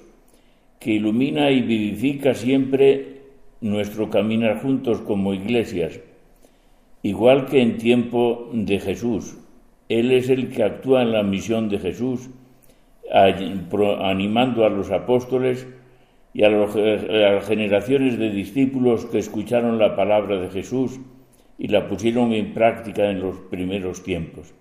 que 0.83 0.93
ilumina 0.93 1.51
y 1.51 1.63
vivifica 1.63 2.35
siempre 2.35 3.23
nuestro 3.61 4.11
caminar 4.11 4.61
juntos 4.61 5.01
como 5.01 5.33
iglesias, 5.33 6.01
igual 7.03 7.47
que 7.47 7.63
en 7.63 7.79
tiempo 7.79 8.51
de 8.53 8.81
Jesús. 8.81 9.39
Él 9.89 10.11
es 10.11 10.29
el 10.29 10.51
que 10.51 10.65
actúa 10.65 11.03
en 11.03 11.13
la 11.13 11.23
misión 11.23 11.69
de 11.69 11.79
Jesús, 11.79 12.31
animando 13.11 14.65
a 14.65 14.71
los 14.71 14.91
apóstoles 14.91 15.67
y 16.35 16.45
a, 16.45 16.49
las 16.49 17.47
generaciones 17.47 18.19
de 18.19 18.31
discípulos 18.31 19.05
que 19.07 19.19
escucharon 19.19 19.79
la 19.79 19.95
palabra 19.95 20.41
de 20.41 20.49
Jesús 20.49 20.99
y 21.59 21.69
la 21.69 21.87
pusieron 21.87 22.33
en 22.33 22.55
práctica 22.55 23.11
en 23.11 23.21
los 23.21 23.37
primeros 23.51 24.03
tiempos. 24.03 24.55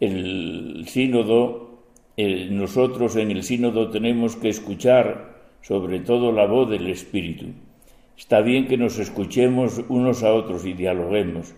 El 0.00 0.84
sínodo, 0.88 1.63
nosotros 2.16 3.16
en 3.16 3.30
el 3.30 3.42
sínodo 3.42 3.90
tenemos 3.90 4.36
que 4.36 4.48
escuchar 4.48 5.34
sobre 5.62 6.00
todo 6.00 6.30
la 6.30 6.46
voz 6.46 6.70
del 6.70 6.86
Espíritu. 6.88 7.46
Está 8.16 8.40
bien 8.40 8.68
que 8.68 8.76
nos 8.76 8.98
escuchemos 8.98 9.82
unos 9.88 10.22
a 10.22 10.32
otros 10.32 10.64
y 10.64 10.74
dialoguemos, 10.74 11.54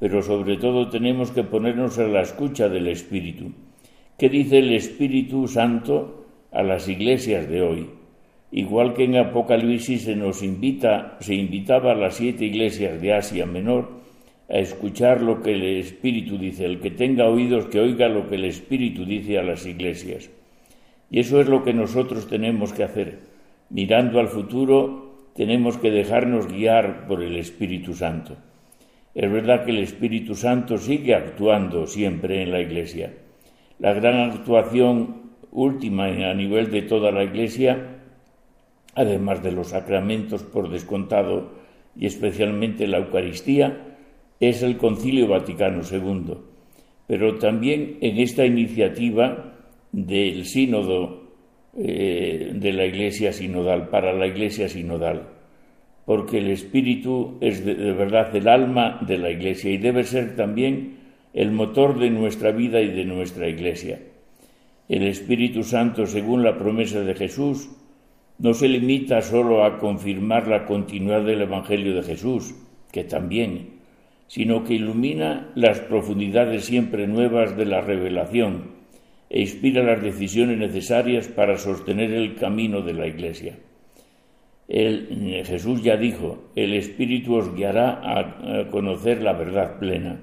pero 0.00 0.22
sobre 0.22 0.56
todo 0.56 0.88
tenemos 0.88 1.30
que 1.30 1.44
ponernos 1.44 1.98
a 1.98 2.08
la 2.08 2.22
escucha 2.22 2.68
del 2.68 2.88
Espíritu. 2.88 3.52
¿Qué 4.18 4.28
dice 4.28 4.58
el 4.58 4.72
Espíritu 4.72 5.46
Santo 5.46 6.26
a 6.50 6.62
las 6.62 6.88
iglesias 6.88 7.48
de 7.48 7.62
hoy? 7.62 7.90
Igual 8.50 8.94
que 8.94 9.04
en 9.04 9.16
Apocalipsis 9.16 10.04
se 10.04 10.16
nos 10.16 10.42
invita, 10.42 11.16
se 11.20 11.34
invitaba 11.34 11.92
a 11.92 11.96
las 11.96 12.16
siete 12.16 12.44
iglesias 12.44 13.00
de 13.00 13.14
Asia 13.14 13.46
Menor 13.46 14.01
a 14.48 14.58
escuchar 14.58 15.22
lo 15.22 15.42
que 15.42 15.54
el 15.54 15.62
Espíritu 15.62 16.38
dice. 16.38 16.64
El 16.64 16.80
que 16.80 16.90
tenga 16.90 17.28
oídos 17.28 17.66
que 17.66 17.80
oiga 17.80 18.08
lo 18.08 18.28
que 18.28 18.36
el 18.36 18.44
Espíritu 18.44 19.04
dice 19.04 19.38
a 19.38 19.42
las 19.42 19.66
iglesias. 19.66 20.30
Y 21.10 21.20
eso 21.20 21.40
es 21.40 21.48
lo 21.48 21.64
que 21.64 21.74
nosotros 21.74 22.28
tenemos 22.28 22.72
que 22.72 22.84
hacer. 22.84 23.20
Mirando 23.70 24.20
al 24.20 24.28
futuro, 24.28 25.28
tenemos 25.34 25.78
que 25.78 25.90
dejarnos 25.90 26.46
guiar 26.46 27.06
por 27.06 27.22
el 27.22 27.36
Espíritu 27.36 27.94
Santo. 27.94 28.36
Es 29.14 29.30
verdad 29.30 29.64
que 29.64 29.70
el 29.72 29.78
Espíritu 29.78 30.34
Santo 30.34 30.78
sigue 30.78 31.14
actuando 31.14 31.86
siempre 31.86 32.42
en 32.42 32.50
la 32.50 32.60
Iglesia. 32.60 33.12
La 33.78 33.92
gran 33.92 34.30
actuación 34.30 35.22
última 35.50 36.06
a 36.06 36.34
nivel 36.34 36.70
de 36.70 36.82
toda 36.82 37.10
la 37.12 37.24
Iglesia 37.24 38.00
además 38.94 39.42
de 39.42 39.52
los 39.52 39.68
sacramentos 39.68 40.42
por 40.42 40.70
descontado 40.70 41.52
y 41.96 42.06
especialmente 42.06 42.86
la 42.86 42.98
Eucaristía, 42.98 43.91
es 44.42 44.60
el 44.64 44.76
Concilio 44.76 45.28
Vaticano 45.28 45.82
II. 45.88 46.34
Pero 47.06 47.38
también 47.38 47.98
en 48.00 48.18
esta 48.18 48.44
iniciativa 48.44 49.54
del 49.92 50.46
sínodo 50.46 51.30
eh, 51.78 52.50
de 52.52 52.72
la 52.72 52.84
Iglesia 52.84 53.32
Sinodal, 53.32 53.88
para 53.88 54.12
la 54.12 54.26
Iglesia 54.26 54.68
Sinodal, 54.68 55.28
porque 56.04 56.38
el 56.38 56.50
Espíritu 56.50 57.38
es 57.40 57.64
de, 57.64 57.74
verdad 57.92 58.34
el 58.34 58.48
alma 58.48 58.98
de 59.06 59.18
la 59.18 59.30
Iglesia 59.30 59.70
y 59.70 59.78
debe 59.78 60.02
ser 60.02 60.34
también 60.34 60.96
el 61.32 61.52
motor 61.52 62.00
de 62.00 62.10
nuestra 62.10 62.50
vida 62.50 62.80
y 62.80 62.88
de 62.88 63.04
nuestra 63.04 63.48
Iglesia. 63.48 64.00
El 64.88 65.04
Espíritu 65.04 65.62
Santo, 65.62 66.04
según 66.06 66.42
la 66.42 66.58
promesa 66.58 67.00
de 67.00 67.14
Jesús, 67.14 67.70
no 68.38 68.54
se 68.54 68.66
limita 68.66 69.22
solo 69.22 69.64
a 69.64 69.78
confirmar 69.78 70.48
la 70.48 70.64
continuidad 70.66 71.22
del 71.22 71.42
Evangelio 71.42 71.94
de 71.94 72.02
Jesús, 72.02 72.56
que 72.90 73.04
también, 73.04 73.71
sino 74.32 74.64
que 74.64 74.72
ilumina 74.72 75.52
las 75.54 75.80
profundidades 75.80 76.64
siempre 76.64 77.06
nuevas 77.06 77.54
de 77.54 77.66
la 77.66 77.82
revelación 77.82 78.70
e 79.28 79.42
inspira 79.42 79.82
las 79.82 80.02
decisiones 80.02 80.56
necesarias 80.56 81.28
para 81.28 81.58
sostener 81.58 82.14
el 82.14 82.36
camino 82.36 82.80
de 82.80 82.94
la 82.94 83.06
Iglesia. 83.06 83.58
Jesús 84.66 85.82
ya 85.82 85.98
dijo, 85.98 86.44
el 86.56 86.72
Espíritu 86.72 87.34
os 87.34 87.54
guiará 87.54 88.00
a 88.02 88.70
conocer 88.70 89.22
la 89.22 89.34
verdad 89.34 89.78
plena. 89.78 90.18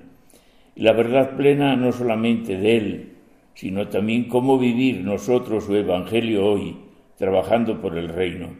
La 0.75 0.93
verdad 0.93 1.37
plena 1.37 1.75
no 1.75 1.91
solamente 1.91 2.57
de 2.57 2.77
Él, 2.77 3.09
sino 3.53 3.89
también 3.89 4.23
cómo 4.23 4.57
vivir 4.57 5.01
nosotros 5.01 5.65
su 5.65 5.75
Evangelio 5.75 6.47
hoy, 6.47 6.77
trabajando 7.15 7.79
por 7.79 7.95
el 7.95 8.09
reino. 8.09 8.55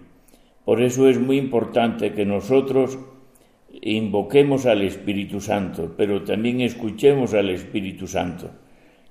Por 0.64 0.84
eso 0.84 1.10
es 1.10 1.20
muy 1.20 1.40
importante 1.40 2.14
que 2.14 2.24
nosotros 2.24 3.00
invoquemos 3.82 4.66
al 4.66 4.82
Espíritu 4.82 5.40
Santo, 5.40 5.94
pero 5.98 6.24
también 6.24 6.62
escuchemos 6.62 7.34
al 7.34 7.50
Espíritu 7.50 8.08
Santo, 8.08 8.52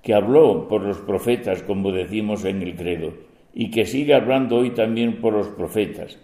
que 0.03 0.15
habló 0.15 0.69
por 0.69 0.83
los 0.83 0.99
profetas, 0.99 1.63
como 1.63 1.93
decimos 1.93 2.45
en 2.45 2.63
el 2.63 2.75
credo, 2.75 3.15
y 3.55 3.71
que 3.71 3.87
sigue 3.87 4.15
hablando 4.15 4.57
hoy 4.57 4.71
también 4.71 5.21
por 5.21 5.33
los 5.33 5.49
profetas, 5.49 6.19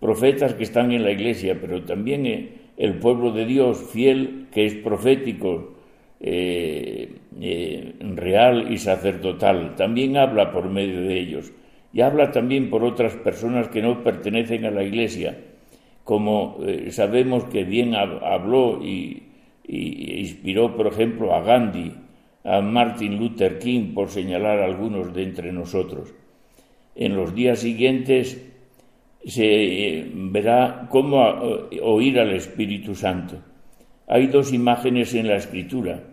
profetas 0.00 0.54
que 0.54 0.64
están 0.64 0.92
en 0.92 1.02
la 1.02 1.12
iglesia, 1.12 1.58
pero 1.60 1.82
también 1.82 2.26
eh, 2.26 2.48
el 2.76 2.94
pueblo 2.94 3.32
de 3.32 3.46
Dios 3.46 3.78
fiel, 3.78 4.46
que 4.52 4.66
es 4.66 4.74
profético, 4.74 5.74
eh, 6.20 7.12
eh, 7.40 7.94
real 8.00 8.72
y 8.72 8.78
sacerdotal, 8.78 9.76
también 9.76 10.16
habla 10.16 10.50
por 10.50 10.68
medio 10.68 11.00
de 11.02 11.18
ellos 11.18 11.52
y 11.92 12.00
habla 12.00 12.32
también 12.32 12.70
por 12.70 12.84
otras 12.84 13.14
personas 13.14 13.68
que 13.68 13.82
no 13.82 14.02
pertenecen 14.02 14.64
a 14.64 14.70
la 14.70 14.82
Iglesia, 14.82 15.38
como 16.08 16.56
eh, 16.64 16.90
sabemos 16.90 17.44
que 17.52 17.64
bien 17.64 17.94
habló 17.94 18.82
y, 18.82 19.24
inspiró, 19.68 20.74
por 20.74 20.86
ejemplo, 20.86 21.34
a 21.34 21.42
Gandhi, 21.42 21.92
a 22.44 22.62
Martin 22.62 23.18
Luther 23.18 23.58
King, 23.58 23.92
por 23.92 24.08
señalar 24.08 24.60
algunos 24.60 25.12
de 25.12 25.22
entre 25.24 25.52
nosotros. 25.52 26.14
En 26.94 27.14
los 27.14 27.34
días 27.34 27.58
siguientes 27.58 28.42
se 29.22 29.44
eh, 29.44 30.10
verá 30.14 30.88
cómo 30.88 31.68
eh, 31.70 31.78
oír 31.82 32.18
al 32.18 32.32
Espíritu 32.32 32.94
Santo. 32.94 33.36
Hay 34.06 34.28
dos 34.28 34.54
imágenes 34.54 35.12
en 35.12 35.28
la 35.28 35.36
Escritura 35.36 36.04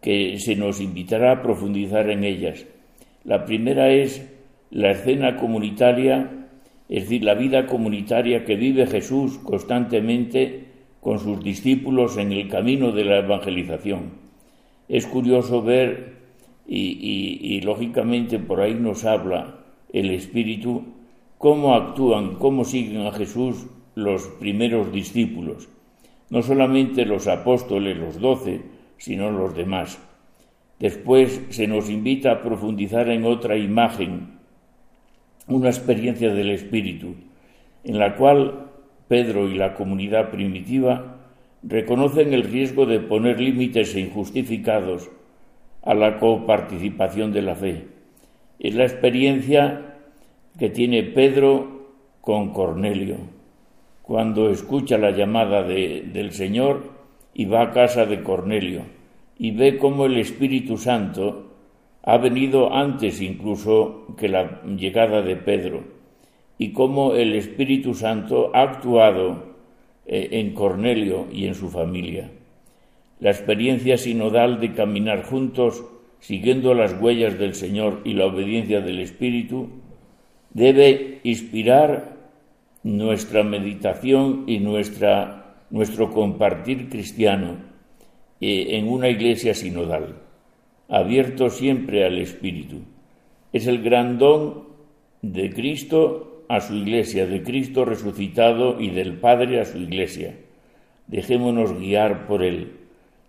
que 0.00 0.38
se 0.38 0.56
nos 0.56 0.80
invitará 0.80 1.32
a 1.32 1.42
profundizar 1.42 2.08
en 2.08 2.24
ellas. 2.24 2.64
La 3.24 3.44
primera 3.44 3.90
es 3.90 4.26
la 4.70 4.92
escena 4.92 5.36
comunitaria, 5.36 6.37
es 6.88 7.04
decir, 7.04 7.22
la 7.22 7.34
vida 7.34 7.66
comunitaria 7.66 8.44
que 8.44 8.56
vive 8.56 8.86
Jesús 8.86 9.38
constantemente 9.38 10.68
con 11.00 11.18
sus 11.18 11.42
discípulos 11.42 12.16
en 12.16 12.32
el 12.32 12.48
camino 12.48 12.92
de 12.92 13.04
la 13.04 13.18
evangelización. 13.18 14.12
Es 14.88 15.06
curioso 15.06 15.62
ver, 15.62 16.16
y, 16.66 17.60
lógicamente 17.62 18.38
por 18.38 18.60
ahí 18.60 18.74
nos 18.74 19.04
habla 19.04 19.58
el 19.92 20.10
Espíritu, 20.10 20.84
cómo 21.36 21.74
actúan, 21.74 22.36
cómo 22.36 22.64
siguen 22.64 23.06
a 23.06 23.12
Jesús 23.12 23.66
los 23.94 24.26
primeros 24.38 24.92
discípulos, 24.92 25.68
no 26.30 26.42
solamente 26.42 27.04
los 27.04 27.26
apóstoles, 27.26 27.96
los 27.96 28.20
doce, 28.20 28.62
sino 28.96 29.30
los 29.30 29.54
demás. 29.54 29.98
Después 30.78 31.42
se 31.50 31.66
nos 31.66 31.90
invita 31.90 32.32
a 32.32 32.42
profundizar 32.42 33.08
en 33.08 33.24
otra 33.24 33.56
imagen 33.56 34.37
una 35.48 35.68
experiencia 35.68 36.32
del 36.32 36.50
Espíritu, 36.50 37.14
en 37.84 37.98
la 37.98 38.16
cual 38.16 38.66
Pedro 39.08 39.48
y 39.48 39.54
la 39.54 39.74
comunidad 39.74 40.30
primitiva 40.30 41.16
reconocen 41.62 42.32
el 42.32 42.44
riesgo 42.44 42.86
de 42.86 43.00
poner 43.00 43.40
límites 43.40 43.96
injustificados 43.96 45.10
a 45.82 45.94
la 45.94 46.18
coparticipación 46.18 47.32
de 47.32 47.42
la 47.42 47.54
fe. 47.54 47.86
Es 48.58 48.74
la 48.74 48.84
experiencia 48.84 49.96
que 50.58 50.68
tiene 50.68 51.02
Pedro 51.02 51.92
con 52.20 52.52
Cornelio, 52.52 53.16
cuando 54.02 54.50
escucha 54.50 54.98
la 54.98 55.12
llamada 55.12 55.62
del 55.62 56.32
Señor 56.32 56.92
y 57.32 57.46
va 57.46 57.62
a 57.62 57.70
casa 57.70 58.06
de 58.06 58.22
Cornelio 58.22 58.82
y 59.38 59.52
ve 59.52 59.78
cómo 59.78 60.06
el 60.06 60.18
Espíritu 60.18 60.76
Santo 60.76 61.47
ha 62.02 62.16
venido 62.18 62.72
antes 62.72 63.20
incluso 63.20 64.06
que 64.16 64.28
la 64.28 64.62
llegada 64.62 65.22
de 65.22 65.36
Pedro 65.36 65.84
y 66.56 66.72
cómo 66.72 67.14
el 67.14 67.34
Espíritu 67.34 67.94
Santo 67.94 68.50
ha 68.54 68.62
actuado 68.62 69.54
eh, 70.06 70.28
en 70.32 70.54
Cornelio 70.54 71.26
y 71.32 71.46
en 71.46 71.54
su 71.54 71.68
familia. 71.68 72.30
La 73.20 73.30
experiencia 73.30 73.98
sinodal 73.98 74.60
de 74.60 74.72
caminar 74.72 75.24
juntos 75.24 75.84
siguiendo 76.20 76.74
las 76.74 77.00
huellas 77.00 77.38
del 77.38 77.54
Señor 77.54 78.00
y 78.04 78.14
la 78.14 78.26
obediencia 78.26 78.80
del 78.80 79.00
Espíritu 79.00 79.68
debe 80.54 81.20
inspirar 81.24 82.16
nuestra 82.82 83.42
meditación 83.42 84.44
y 84.46 84.60
nuestro 84.60 86.10
compartir 86.12 86.88
cristiano 86.88 87.56
eh, 88.40 88.66
en 88.70 88.88
una 88.88 89.08
iglesia 89.08 89.52
sinodal 89.54 90.27
abierto 90.88 91.50
siempre 91.50 92.04
al 92.04 92.18
Espíritu. 92.18 92.80
Es 93.52 93.66
el 93.66 93.82
gran 93.82 94.18
don 94.18 94.64
de 95.22 95.50
Cristo 95.50 96.44
a 96.48 96.60
su 96.60 96.74
iglesia, 96.74 97.26
de 97.26 97.42
Cristo 97.42 97.84
resucitado 97.84 98.80
y 98.80 98.90
del 98.90 99.18
Padre 99.18 99.60
a 99.60 99.64
su 99.64 99.78
iglesia. 99.78 100.34
Dejémonos 101.06 101.78
guiar 101.78 102.26
por 102.26 102.42
Él, 102.42 102.72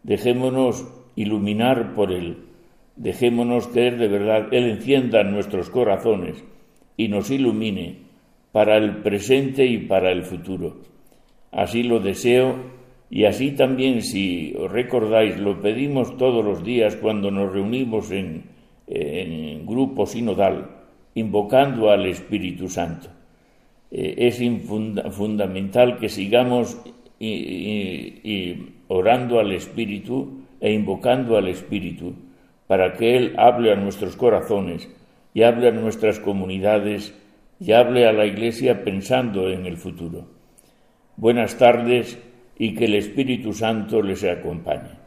dejémonos 0.03 0.87
iluminar 1.15 1.93
por 1.95 2.11
Él, 2.11 2.37
dejémonos 2.95 3.67
que 3.67 3.91
de 3.91 4.07
verdad 4.07 4.47
Él 4.51 4.69
encienda 4.69 5.23
nuestros 5.23 5.69
corazones 5.69 6.43
y 6.95 7.07
nos 7.07 7.29
ilumine 7.29 7.97
para 8.51 8.77
el 8.77 8.97
presente 8.97 9.65
y 9.65 9.77
para 9.79 10.11
el 10.11 10.23
futuro. 10.23 10.77
Así 11.51 11.83
lo 11.83 11.99
deseo 11.99 12.78
Y 13.09 13.25
así 13.25 13.51
también, 13.51 14.01
si 14.01 14.53
os 14.57 14.71
recordáis, 14.71 15.37
lo 15.37 15.61
pedimos 15.61 16.15
todos 16.17 16.45
los 16.45 16.63
días 16.63 16.95
cuando 16.95 17.31
nos 17.31 17.51
reunimos 17.51 18.11
en, 18.11 18.43
en 18.87 19.65
grupo 19.65 20.05
sinodal, 20.05 20.69
invocando 21.15 21.89
al 21.89 22.05
Espíritu 22.05 22.69
Santo. 22.69 23.09
Eh, 23.91 24.15
es 24.17 24.39
fundamental 25.15 25.97
que 25.97 26.09
sigamos 26.09 26.77
orando 28.87 29.39
al 29.39 29.51
Espíritu 29.51 30.43
e 30.61 30.71
invocando 30.71 31.37
al 31.37 31.47
Espíritu 31.47 32.13
para 32.67 32.93
que 32.93 33.17
Él 33.17 33.33
hable 33.37 33.73
a 33.73 33.75
nuestros 33.75 34.15
corazones 34.15 34.87
y 35.33 35.43
hable 35.43 35.67
a 35.67 35.71
nuestras 35.71 36.19
comunidades 36.19 37.13
y 37.59 37.73
hable 37.73 38.05
a 38.05 38.13
la 38.13 38.25
Iglesia 38.25 38.83
pensando 38.83 39.49
en 39.49 39.65
el 39.65 39.77
futuro. 39.77 40.27
Buenas 41.17 41.57
tardes 41.57 42.17
y 42.59 42.75
que 42.75 42.85
el 42.85 42.95
Espíritu 42.95 43.53
Santo 43.53 44.01
les 44.03 44.23
acompañe. 44.25 44.98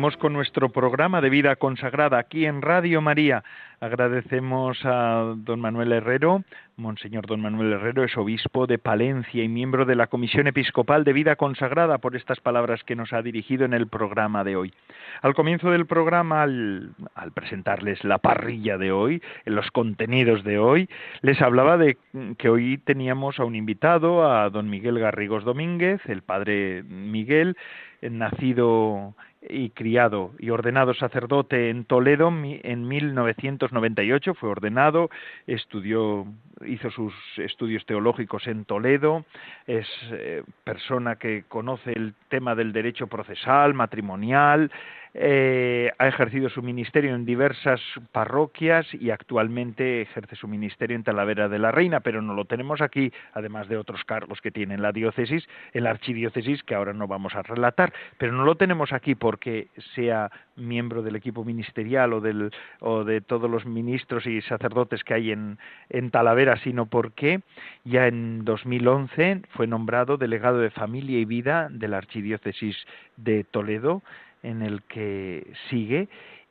Con 0.00 0.32
nuestro 0.32 0.70
programa 0.70 1.20
de 1.20 1.28
vida 1.28 1.56
consagrada 1.56 2.18
aquí 2.18 2.46
en 2.46 2.62
Radio 2.62 3.02
María. 3.02 3.44
Agradecemos 3.80 4.78
a 4.84 5.34
don 5.36 5.60
Manuel 5.60 5.92
Herrero. 5.92 6.42
Monseñor 6.78 7.26
don 7.26 7.42
Manuel 7.42 7.74
Herrero 7.74 8.02
es 8.04 8.16
obispo 8.16 8.66
de 8.66 8.78
Palencia 8.78 9.44
y 9.44 9.48
miembro 9.48 9.84
de 9.84 9.96
la 9.96 10.06
Comisión 10.06 10.46
Episcopal 10.46 11.04
de 11.04 11.12
Vida 11.12 11.36
Consagrada 11.36 11.98
por 11.98 12.16
estas 12.16 12.40
palabras 12.40 12.82
que 12.82 12.96
nos 12.96 13.12
ha 13.12 13.20
dirigido 13.20 13.66
en 13.66 13.74
el 13.74 13.88
programa 13.88 14.42
de 14.42 14.56
hoy. 14.56 14.72
Al 15.20 15.34
comienzo 15.34 15.70
del 15.70 15.84
programa, 15.84 16.42
al, 16.42 16.92
al 17.14 17.32
presentarles 17.32 18.02
la 18.02 18.16
parrilla 18.16 18.78
de 18.78 18.92
hoy, 18.92 19.22
los 19.44 19.70
contenidos 19.70 20.44
de 20.44 20.58
hoy, 20.58 20.88
les 21.20 21.42
hablaba 21.42 21.76
de 21.76 21.98
que 22.38 22.48
hoy 22.48 22.78
teníamos 22.78 23.38
a 23.38 23.44
un 23.44 23.54
invitado, 23.54 24.30
a 24.30 24.48
don 24.48 24.70
Miguel 24.70 24.98
Garrigos 24.98 25.44
Domínguez, 25.44 26.00
el 26.06 26.22
padre 26.22 26.82
Miguel, 26.84 27.56
nacido 28.02 29.14
y 29.48 29.70
criado 29.70 30.32
y 30.38 30.50
ordenado 30.50 30.92
sacerdote 30.94 31.70
en 31.70 31.84
Toledo 31.84 32.28
en 32.28 32.88
1998, 32.88 34.34
fue 34.34 34.50
ordenado, 34.50 35.10
estudió, 35.46 36.26
hizo 36.66 36.90
sus 36.90 37.14
estudios 37.38 37.86
teológicos 37.86 38.46
en 38.46 38.64
Toledo, 38.64 39.24
es 39.66 39.86
eh, 40.12 40.42
persona 40.64 41.16
que 41.16 41.44
conoce 41.48 41.92
el 41.92 42.14
tema 42.28 42.54
del 42.54 42.72
derecho 42.72 43.06
procesal, 43.06 43.72
matrimonial, 43.72 44.70
eh, 45.12 45.92
ha 45.98 46.06
ejercido 46.06 46.48
su 46.48 46.62
ministerio 46.62 47.14
en 47.14 47.24
diversas 47.24 47.80
parroquias 48.12 48.86
y 48.94 49.10
actualmente 49.10 50.02
ejerce 50.02 50.36
su 50.36 50.46
ministerio 50.46 50.96
en 50.96 51.02
Talavera 51.02 51.48
de 51.48 51.58
la 51.58 51.72
Reina, 51.72 52.00
pero 52.00 52.22
no 52.22 52.34
lo 52.34 52.44
tenemos 52.44 52.80
aquí, 52.80 53.12
además 53.32 53.68
de 53.68 53.76
otros 53.76 54.04
cargos 54.04 54.40
que 54.40 54.50
tiene 54.50 54.74
en 54.74 54.82
la 54.82 54.92
diócesis, 54.92 55.48
en 55.72 55.84
la 55.84 55.90
archidiócesis, 55.90 56.62
que 56.62 56.74
ahora 56.74 56.92
no 56.92 57.08
vamos 57.08 57.34
a 57.34 57.42
relatar, 57.42 57.92
pero 58.18 58.32
no 58.32 58.44
lo 58.44 58.54
tenemos 58.54 58.92
aquí 58.92 59.14
porque 59.14 59.68
sea 59.94 60.30
miembro 60.56 61.02
del 61.02 61.16
equipo 61.16 61.44
ministerial 61.44 62.12
o, 62.12 62.20
del, 62.20 62.52
o 62.80 63.04
de 63.04 63.20
todos 63.20 63.50
los 63.50 63.66
ministros 63.66 64.26
y 64.26 64.40
sacerdotes 64.42 65.02
que 65.02 65.14
hay 65.14 65.32
en, 65.32 65.58
en 65.88 66.10
Talavera, 66.10 66.56
sino 66.58 66.86
porque 66.86 67.40
ya 67.84 68.06
en 68.06 68.44
2011 68.44 69.42
fue 69.50 69.66
nombrado 69.66 70.16
delegado 70.16 70.58
de 70.58 70.70
familia 70.70 71.18
y 71.18 71.24
vida 71.24 71.68
de 71.70 71.88
la 71.88 71.98
archidiócesis 71.98 72.76
de 73.16 73.44
Toledo, 73.44 74.02
en 74.42 74.62
el 74.62 74.82
que 74.84 75.52
sigue 75.68 76.08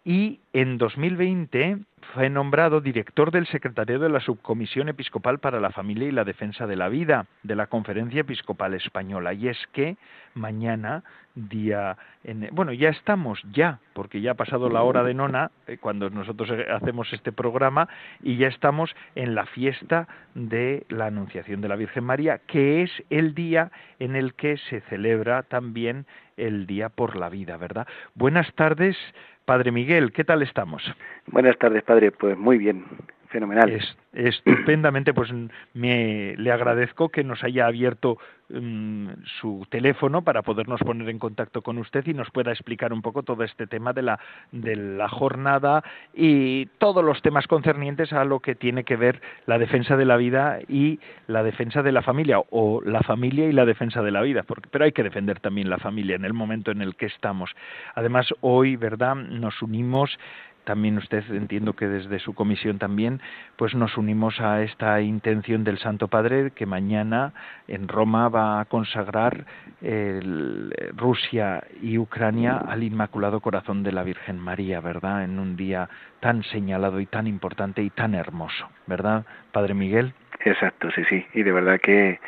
y 0.10 0.40
en 0.54 0.80
2020 0.80 1.78
fue 2.16 2.32
nombrado 2.32 2.82
director 2.82 3.30
del 3.30 3.46
secretario 3.46 4.00
de 4.00 4.10
la 4.10 4.20
Subcomisión 4.20 4.90
Episcopal 4.90 5.38
para 5.38 5.60
la 5.60 5.70
Familia 5.70 6.08
y 6.08 6.12
la 6.12 6.24
Defensa 6.24 6.66
de 6.66 6.76
la 6.76 6.90
Vida 6.90 7.28
de 7.44 7.56
la 7.56 7.68
Conferencia 7.68 8.22
Episcopal 8.22 8.74
Española. 8.74 9.36
Y 9.36 9.50
es 9.50 9.58
que 9.72 9.98
mañana, 10.34 11.04
día. 11.36 11.96
bueno, 12.54 12.74
ya 12.74 12.90
estamos, 12.90 13.40
ya, 13.52 13.82
porque 13.94 14.20
ya 14.20 14.32
ha 14.32 14.34
pasado 14.34 14.72
la 14.72 14.82
hora 14.82 15.04
de 15.04 15.14
nona, 15.14 15.52
eh, 15.68 15.78
cuando 15.78 16.10
nosotros 16.10 16.50
eh, 16.50 16.66
hacemos 16.72 17.14
este 17.14 17.32
programa, 17.32 17.88
y 18.24 18.38
ya 18.38 18.48
estamos 18.48 18.96
en 19.14 19.36
la 19.36 19.46
fiesta 19.46 20.08
de 20.34 20.88
la 20.90 21.06
Anunciación 21.06 21.62
de 21.62 21.68
la 21.68 21.76
Virgen 21.76 22.04
María, 22.04 22.40
que 22.48 22.82
es 22.82 22.92
el 23.12 23.36
día 23.36 23.72
en 24.00 24.16
el 24.16 24.34
que 24.34 24.58
se 24.58 24.82
celebra 24.82 25.44
también 25.44 26.08
el 26.40 26.66
Día 26.66 26.90
por 26.90 27.16
la 27.16 27.30
Vida, 27.30 27.58
¿verdad? 27.58 27.88
Buenas 28.16 28.52
tardes, 28.54 28.98
Padre 29.50 29.72
Miguel, 29.72 30.12
¿qué 30.12 30.24
tal 30.24 30.44
estamos? 30.44 30.84
Buenas 31.26 31.58
tardes, 31.58 31.82
Padre, 31.82 32.12
pues 32.12 32.38
muy 32.38 32.60
bien, 32.60 32.86
fenomenal. 33.30 33.70
Es, 33.70 33.96
estupendamente, 34.14 35.14
pues 35.14 35.30
me, 35.74 36.36
le 36.38 36.52
agradezco 36.52 37.10
que 37.10 37.24
nos 37.24 37.44
haya 37.44 37.68
abierto 37.68 38.18
mm, 38.50 39.10
su 39.40 39.66
teléfono 39.70 40.24
para 40.24 40.42
podernos 40.42 40.80
poner 40.82 41.10
en 41.10 41.20
contacto 41.20 41.62
con 41.62 41.78
usted 41.78 42.06
y 42.08 42.14
nos 42.14 42.30
pueda 42.32 42.52
explicar 42.52 42.92
un 42.92 43.02
poco 43.02 43.24
todo 43.24 43.44
este 43.44 43.68
tema 43.68 43.94
de 43.94 44.02
la, 44.02 44.20
de 44.52 44.76
la 44.76 45.08
jornada 45.10 45.84
y 46.14 46.66
todos 46.80 47.04
los 47.04 47.22
temas 47.22 47.48
concernientes 47.48 48.12
a 48.12 48.26
lo 48.26 48.40
que 48.40 48.56
tiene 48.56 48.84
que 48.84 48.96
ver 48.96 49.22
la 49.46 49.60
defensa 49.60 49.96
de 49.96 50.06
la 50.06 50.18
vida 50.18 50.60
y 50.68 51.00
la 51.28 51.44
defensa 51.44 51.84
de 51.84 51.92
la 51.92 52.02
familia 52.02 52.40
o 52.50 52.82
la 52.84 53.02
familia 53.02 53.48
y 53.48 53.52
la 53.52 53.66
defensa 53.66 54.02
de 54.02 54.12
la 54.12 54.22
vida, 54.22 54.44
porque, 54.44 54.70
pero 54.72 54.86
hay 54.86 54.92
que 54.92 55.04
defender 55.04 55.40
también 55.40 55.70
la 55.70 55.78
familia 55.78 56.16
en 56.16 56.26
el 56.26 56.34
momento 56.34 56.72
en 56.72 56.82
el 56.82 56.96
que 56.96 57.06
estamos. 57.06 57.52
Además, 57.96 58.34
hoy, 58.42 58.76
¿verdad?, 58.76 59.16
nos 59.16 59.62
unimos 59.62 60.18
también 60.70 61.00
usted 61.00 61.24
entiendo 61.32 61.74
que 61.74 61.88
desde 61.88 62.20
su 62.20 62.36
comisión 62.36 62.78
también 62.78 63.22
pues 63.56 63.74
nos 63.74 63.98
unimos 63.98 64.40
a 64.40 64.62
esta 64.62 65.02
intención 65.02 65.64
del 65.64 65.80
Santo 65.80 66.10
Padre 66.10 66.52
que 66.52 66.68
mañana 66.68 67.34
en 67.68 67.88
Roma 67.88 68.30
va 68.30 68.60
a 68.60 68.66
consagrar 68.66 69.46
Rusia 70.96 71.64
y 71.82 71.98
Ucrania 71.98 72.58
al 72.58 72.84
Inmaculado 72.84 73.40
Corazón 73.40 73.82
de 73.82 73.92
la 73.92 74.04
Virgen 74.04 74.38
María, 74.38 74.80
¿verdad? 74.80 75.24
En 75.24 75.40
un 75.40 75.56
día 75.56 75.90
tan 76.20 76.44
señalado 76.44 77.00
y 77.00 77.08
tan 77.08 77.26
importante 77.26 77.82
y 77.82 77.90
tan 77.90 78.14
hermoso, 78.14 78.70
¿verdad, 78.86 79.26
Padre 79.52 79.74
Miguel? 79.74 80.14
Exacto, 80.46 80.92
sí, 80.92 81.02
sí, 81.10 81.26
y 81.34 81.42
de 81.42 81.52
verdad 81.52 81.80
que 81.82 82.20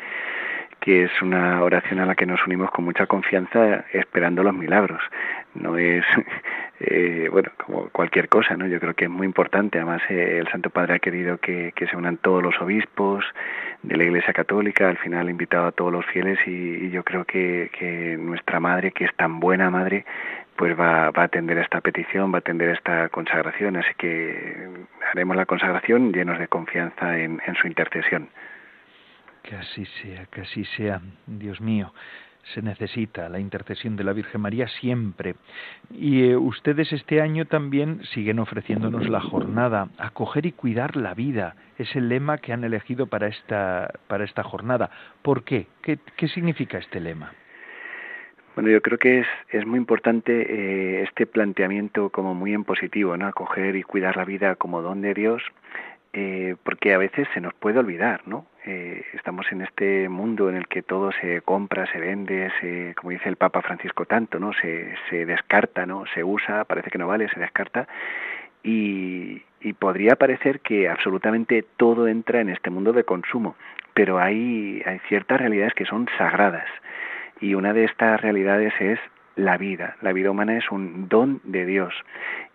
que 0.82 1.04
es 1.04 1.22
una 1.22 1.62
oración 1.62 2.00
a 2.00 2.06
la 2.06 2.16
que 2.16 2.26
nos 2.26 2.44
unimos 2.44 2.68
con 2.72 2.84
mucha 2.84 3.06
confianza 3.06 3.84
esperando 3.92 4.42
los 4.42 4.52
milagros. 4.52 5.00
No 5.54 5.78
es, 5.78 6.04
eh, 6.80 7.28
bueno, 7.30 7.50
como 7.56 7.88
cualquier 7.90 8.28
cosa, 8.28 8.56
¿no? 8.56 8.66
Yo 8.66 8.80
creo 8.80 8.92
que 8.94 9.04
es 9.04 9.10
muy 9.10 9.24
importante. 9.24 9.78
Además, 9.78 10.02
eh, 10.08 10.38
el 10.40 10.48
Santo 10.48 10.70
Padre 10.70 10.94
ha 10.94 10.98
querido 10.98 11.38
que, 11.38 11.72
se 11.88 11.96
unan 11.96 12.16
todos 12.16 12.42
los 12.42 12.60
obispos 12.60 13.24
de 13.84 13.96
la 13.96 14.02
Iglesia 14.02 14.32
Católica. 14.32 14.88
Al 14.88 14.98
final 14.98 15.28
ha 15.28 15.30
invitado 15.30 15.68
a 15.68 15.72
todos 15.72 15.92
los 15.92 16.04
fieles 16.06 16.40
y, 16.48 16.90
yo 16.90 17.04
creo 17.04 17.24
que, 17.26 17.70
que, 17.78 18.16
nuestra 18.18 18.58
Madre, 18.58 18.90
que 18.90 19.04
es 19.04 19.14
tan 19.14 19.38
buena 19.38 19.70
Madre, 19.70 20.04
pues 20.56 20.78
va, 20.78 21.12
va 21.12 21.22
a 21.22 21.26
atender 21.26 21.58
esta 21.58 21.80
petición, 21.80 22.32
va 22.32 22.38
a 22.38 22.40
atender 22.40 22.70
esta 22.70 23.08
consagración. 23.10 23.76
Así 23.76 23.94
que 23.96 24.68
haremos 25.12 25.36
la 25.36 25.46
consagración 25.46 26.12
llenos 26.12 26.40
de 26.40 26.48
confianza 26.48 27.20
en 27.20 27.40
su 27.60 27.68
intercesión. 27.68 28.28
Que 29.42 29.56
así 29.56 29.84
sea, 30.02 30.26
que 30.26 30.42
así 30.42 30.64
sea, 30.76 31.00
Dios 31.26 31.60
mío. 31.60 31.92
Se 32.54 32.62
necesita 32.62 33.28
la 33.28 33.38
intercesión 33.38 33.94
de 33.96 34.02
la 34.02 34.12
Virgen 34.12 34.40
María 34.40 34.66
siempre. 34.66 35.36
Y 35.90 36.24
eh, 36.24 36.36
ustedes 36.36 36.92
este 36.92 37.20
año 37.20 37.44
también 37.44 38.02
siguen 38.12 38.40
ofreciéndonos 38.40 39.08
la 39.08 39.20
jornada, 39.20 39.88
acoger 39.98 40.46
y 40.46 40.52
cuidar 40.52 40.96
la 40.96 41.14
vida. 41.14 41.54
Es 41.78 41.94
el 41.94 42.08
lema 42.08 42.38
que 42.38 42.52
han 42.52 42.64
elegido 42.64 43.06
para 43.06 43.28
esta, 43.28 43.92
para 44.08 44.24
esta 44.24 44.42
jornada. 44.42 44.90
¿Por 45.22 45.44
qué? 45.44 45.68
qué? 45.82 45.98
¿Qué 46.16 46.28
significa 46.28 46.78
este 46.78 47.00
lema? 47.00 47.32
Bueno, 48.56 48.70
yo 48.70 48.82
creo 48.82 48.98
que 48.98 49.20
es, 49.20 49.26
es 49.50 49.64
muy 49.64 49.78
importante 49.78 50.32
eh, 50.32 51.02
este 51.04 51.26
planteamiento 51.26 52.10
como 52.10 52.34
muy 52.34 52.52
en 52.52 52.64
positivo, 52.64 53.16
¿no? 53.16 53.26
Acoger 53.26 53.76
y 53.76 53.82
cuidar 53.82 54.16
la 54.16 54.24
vida 54.24 54.56
como 54.56 54.82
don 54.82 55.00
de 55.00 55.14
Dios 55.14 55.42
eh, 56.12 56.56
porque 56.62 56.92
a 56.92 56.98
veces 56.98 57.26
se 57.32 57.40
nos 57.40 57.54
puede 57.54 57.78
olvidar, 57.78 58.22
¿no? 58.26 58.44
Eh, 58.64 59.04
estamos 59.14 59.50
en 59.50 59.62
este 59.62 60.08
mundo 60.08 60.48
en 60.48 60.56
el 60.56 60.68
que 60.68 60.82
todo 60.82 61.10
se 61.20 61.40
compra, 61.42 61.86
se 61.90 61.98
vende, 61.98 62.50
se, 62.60 62.94
como 62.94 63.10
dice 63.10 63.28
el 63.28 63.36
Papa 63.36 63.60
Francisco 63.60 64.04
tanto, 64.04 64.38
¿no? 64.38 64.52
Se, 64.52 64.94
se 65.10 65.26
descarta, 65.26 65.84
¿no? 65.84 66.04
Se 66.14 66.22
usa, 66.22 66.64
parece 66.64 66.90
que 66.90 66.98
no 66.98 67.08
vale, 67.08 67.28
se 67.28 67.40
descarta 67.40 67.88
y, 68.62 69.42
y 69.60 69.72
podría 69.72 70.16
parecer 70.16 70.60
que 70.60 70.88
absolutamente 70.88 71.64
todo 71.76 72.06
entra 72.06 72.40
en 72.40 72.50
este 72.50 72.70
mundo 72.70 72.92
de 72.92 73.04
consumo, 73.04 73.56
pero 73.94 74.18
hay, 74.18 74.82
hay 74.86 75.00
ciertas 75.08 75.40
realidades 75.40 75.74
que 75.74 75.84
son 75.84 76.08
sagradas 76.16 76.68
y 77.40 77.54
una 77.54 77.72
de 77.72 77.84
estas 77.84 78.20
realidades 78.20 78.72
es 78.80 79.00
la 79.34 79.56
vida. 79.56 79.96
La 80.02 80.12
vida 80.12 80.30
humana 80.30 80.56
es 80.56 80.70
un 80.70 81.08
don 81.08 81.40
de 81.44 81.66
Dios 81.66 81.94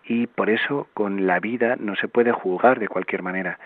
y 0.04 0.26
por 0.26 0.48
eso 0.48 0.88
con 0.94 1.26
la 1.26 1.40
vida 1.40 1.76
no 1.78 1.94
se 1.96 2.08
puede 2.08 2.32
juzgar 2.32 2.78
de 2.78 2.88
cualquier 2.88 3.22
manera. 3.22 3.58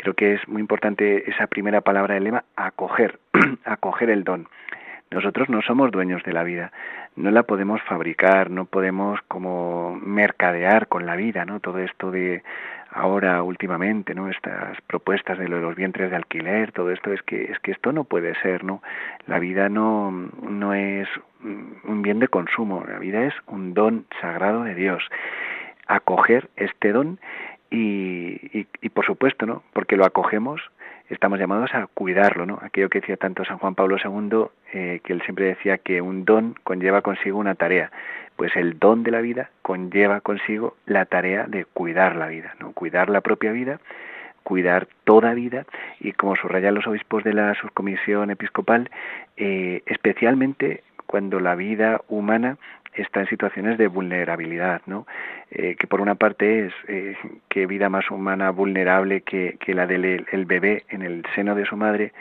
Creo 0.00 0.14
que 0.14 0.32
es 0.32 0.48
muy 0.48 0.62
importante 0.62 1.30
esa 1.30 1.46
primera 1.46 1.82
palabra 1.82 2.14
del 2.14 2.24
lema, 2.24 2.44
acoger, 2.56 3.20
acoger 3.66 4.08
el 4.08 4.24
don. 4.24 4.48
Nosotros 5.10 5.50
no 5.50 5.60
somos 5.60 5.90
dueños 5.90 6.22
de 6.22 6.32
la 6.32 6.42
vida, 6.42 6.72
no 7.16 7.30
la 7.30 7.42
podemos 7.42 7.82
fabricar, 7.82 8.48
no 8.48 8.64
podemos 8.64 9.20
como 9.28 10.00
mercadear 10.02 10.86
con 10.86 11.04
la 11.04 11.16
vida, 11.16 11.44
¿no? 11.44 11.60
Todo 11.60 11.80
esto 11.80 12.10
de 12.10 12.42
ahora 12.90 13.42
últimamente, 13.42 14.14
¿no? 14.14 14.30
Estas 14.30 14.80
propuestas 14.86 15.36
de 15.38 15.48
los 15.48 15.76
vientres 15.76 16.08
de 16.08 16.16
alquiler, 16.16 16.72
todo 16.72 16.92
esto 16.92 17.12
es 17.12 17.20
que 17.22 17.52
es 17.52 17.58
que 17.58 17.72
esto 17.72 17.92
no 17.92 18.04
puede 18.04 18.34
ser, 18.40 18.64
¿no? 18.64 18.82
La 19.26 19.38
vida 19.38 19.68
no 19.68 20.10
no 20.12 20.72
es 20.72 21.08
un 21.42 22.00
bien 22.00 22.20
de 22.20 22.28
consumo, 22.28 22.86
la 22.88 22.98
vida 22.98 23.26
es 23.26 23.34
un 23.48 23.74
don 23.74 24.06
sagrado 24.22 24.64
de 24.64 24.74
Dios. 24.74 25.02
Acoger 25.88 26.48
este 26.56 26.92
don 26.92 27.18
y, 27.70 28.66
y, 28.82 28.88
por 28.88 29.06
supuesto, 29.06 29.46
¿no? 29.46 29.62
Porque 29.72 29.96
lo 29.96 30.04
acogemos, 30.04 30.60
estamos 31.08 31.38
llamados 31.38 31.72
a 31.74 31.86
cuidarlo, 31.86 32.44
¿no? 32.44 32.58
Aquello 32.62 32.88
que 32.88 33.00
decía 33.00 33.16
tanto 33.16 33.44
San 33.44 33.58
Juan 33.58 33.74
Pablo 33.74 33.96
II, 34.02 34.46
eh, 34.72 35.00
que 35.04 35.12
él 35.12 35.22
siempre 35.22 35.46
decía 35.46 35.78
que 35.78 36.00
un 36.00 36.24
don 36.24 36.54
conlleva 36.64 37.02
consigo 37.02 37.38
una 37.38 37.54
tarea. 37.54 37.90
Pues 38.36 38.56
el 38.56 38.78
don 38.78 39.02
de 39.02 39.10
la 39.10 39.20
vida 39.20 39.50
conlleva 39.62 40.20
consigo 40.20 40.76
la 40.86 41.04
tarea 41.04 41.46
de 41.46 41.64
cuidar 41.64 42.16
la 42.16 42.26
vida, 42.26 42.54
¿no? 42.58 42.72
Cuidar 42.72 43.08
la 43.08 43.20
propia 43.20 43.52
vida, 43.52 43.80
cuidar 44.42 44.88
toda 45.04 45.34
vida 45.34 45.64
y 46.00 46.12
como 46.12 46.34
subrayan 46.34 46.74
los 46.74 46.86
obispos 46.86 47.22
de 47.22 47.34
la 47.34 47.54
subcomisión 47.54 48.30
episcopal, 48.30 48.90
eh, 49.36 49.82
especialmente 49.86 50.82
cuando 51.06 51.40
la 51.40 51.54
vida 51.54 52.00
humana 52.08 52.56
está 52.94 53.20
en 53.20 53.28
situaciones 53.28 53.78
de 53.78 53.88
vulnerabilidad, 53.88 54.82
¿no? 54.86 55.06
Eh, 55.50 55.76
que 55.78 55.86
por 55.86 56.00
una 56.00 56.14
parte 56.14 56.66
es 56.66 56.72
eh, 56.88 57.16
que 57.48 57.66
vida 57.66 57.88
más 57.88 58.10
humana 58.10 58.50
vulnerable 58.50 59.22
que, 59.22 59.56
que 59.60 59.74
la 59.74 59.86
del 59.86 60.26
el 60.30 60.44
bebé 60.46 60.84
en 60.88 61.02
el 61.02 61.24
seno 61.34 61.54
de 61.54 61.66
su 61.66 61.76
madre, 61.76 62.12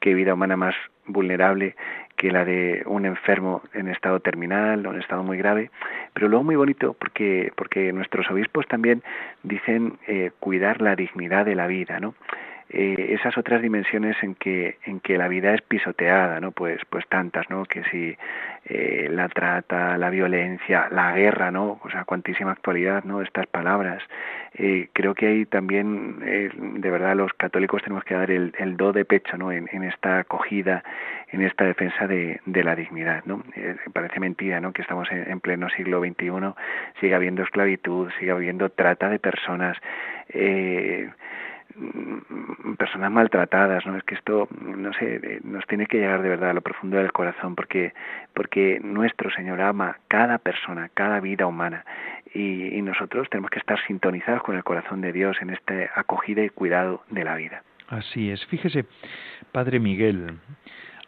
que 0.00 0.14
vida 0.14 0.34
humana 0.34 0.56
más 0.56 0.74
vulnerable 1.06 1.74
que 2.16 2.32
la 2.32 2.44
de 2.44 2.82
un 2.86 3.04
enfermo 3.04 3.62
en 3.74 3.88
estado 3.88 4.20
terminal 4.20 4.86
o 4.86 4.92
en 4.92 5.00
estado 5.00 5.22
muy 5.22 5.36
grave, 5.36 5.70
pero 6.14 6.28
luego 6.28 6.44
muy 6.44 6.56
bonito 6.56 6.94
porque 6.98 7.52
porque 7.56 7.92
nuestros 7.92 8.30
obispos 8.30 8.66
también 8.66 9.02
dicen 9.42 9.98
eh, 10.06 10.30
cuidar 10.40 10.80
la 10.80 10.96
dignidad 10.96 11.44
de 11.44 11.54
la 11.54 11.66
vida, 11.66 12.00
¿no? 12.00 12.14
Eh, 12.68 13.14
esas 13.14 13.38
otras 13.38 13.62
dimensiones 13.62 14.16
en 14.22 14.34
que 14.34 14.78
en 14.84 14.98
que 14.98 15.16
la 15.16 15.28
vida 15.28 15.54
es 15.54 15.62
pisoteada 15.62 16.40
no 16.40 16.50
pues 16.50 16.80
pues 16.90 17.06
tantas 17.06 17.48
no 17.48 17.64
que 17.64 17.84
si 17.84 18.16
eh, 18.64 19.08
la 19.08 19.28
trata 19.28 19.96
la 19.96 20.10
violencia 20.10 20.88
la 20.90 21.12
guerra 21.12 21.52
no 21.52 21.78
o 21.80 21.90
sea 21.90 22.04
cuantísima 22.04 22.50
actualidad 22.50 23.04
no 23.04 23.22
estas 23.22 23.46
palabras. 23.46 24.02
Eh, 24.54 24.88
creo 24.94 25.14
que 25.14 25.26
ahí 25.26 25.46
también 25.46 26.18
de 26.18 26.90
verdad 26.90 27.14
los 27.14 27.32
católicos 27.34 27.82
tenemos 27.82 28.02
que 28.02 28.14
dar 28.14 28.32
el, 28.32 28.52
el 28.58 28.76
do 28.76 28.92
de 28.92 29.04
pecho 29.04 29.36
no 29.36 29.52
en, 29.52 29.68
en 29.70 29.84
esta 29.84 30.18
acogida 30.18 30.82
en 31.30 31.42
esta 31.42 31.64
defensa 31.64 32.08
de, 32.08 32.40
de 32.46 32.64
la 32.64 32.74
dignidad 32.74 33.22
no 33.26 33.44
parece 33.92 34.18
mentira 34.18 34.60
no 34.60 34.72
que 34.72 34.82
estamos 34.82 35.08
en, 35.12 35.30
en 35.30 35.40
pleno 35.40 35.68
siglo 35.68 36.00
XXI 36.00 36.30
siga 37.00 37.16
habiendo 37.16 37.42
esclavitud 37.42 38.10
siga 38.18 38.34
habiendo 38.34 38.70
trata 38.70 39.08
de 39.08 39.18
personas 39.18 39.76
eh, 40.30 41.10
personas 42.78 43.10
maltratadas, 43.10 43.84
¿no? 43.86 43.96
Es 43.96 44.04
que 44.04 44.14
esto, 44.14 44.48
no 44.60 44.92
sé, 44.94 45.16
eh, 45.22 45.40
nos 45.44 45.66
tiene 45.66 45.86
que 45.86 45.98
llegar 45.98 46.22
de 46.22 46.28
verdad 46.28 46.50
a 46.50 46.54
lo 46.54 46.60
profundo 46.60 46.96
del 46.96 47.12
corazón, 47.12 47.54
porque, 47.54 47.92
porque 48.34 48.80
nuestro 48.82 49.30
Señor 49.30 49.60
ama 49.60 49.98
cada 50.08 50.38
persona, 50.38 50.90
cada 50.94 51.20
vida 51.20 51.46
humana, 51.46 51.84
y, 52.34 52.76
y 52.76 52.82
nosotros 52.82 53.28
tenemos 53.30 53.50
que 53.50 53.58
estar 53.58 53.78
sintonizados 53.86 54.42
con 54.42 54.56
el 54.56 54.64
corazón 54.64 55.00
de 55.00 55.12
Dios 55.12 55.36
en 55.40 55.50
esta 55.50 55.74
acogida 55.94 56.42
y 56.42 56.50
cuidado 56.50 57.02
de 57.10 57.24
la 57.24 57.36
vida. 57.36 57.62
Así 57.88 58.30
es. 58.30 58.44
Fíjese, 58.46 58.84
Padre 59.52 59.78
Miguel, 59.78 60.38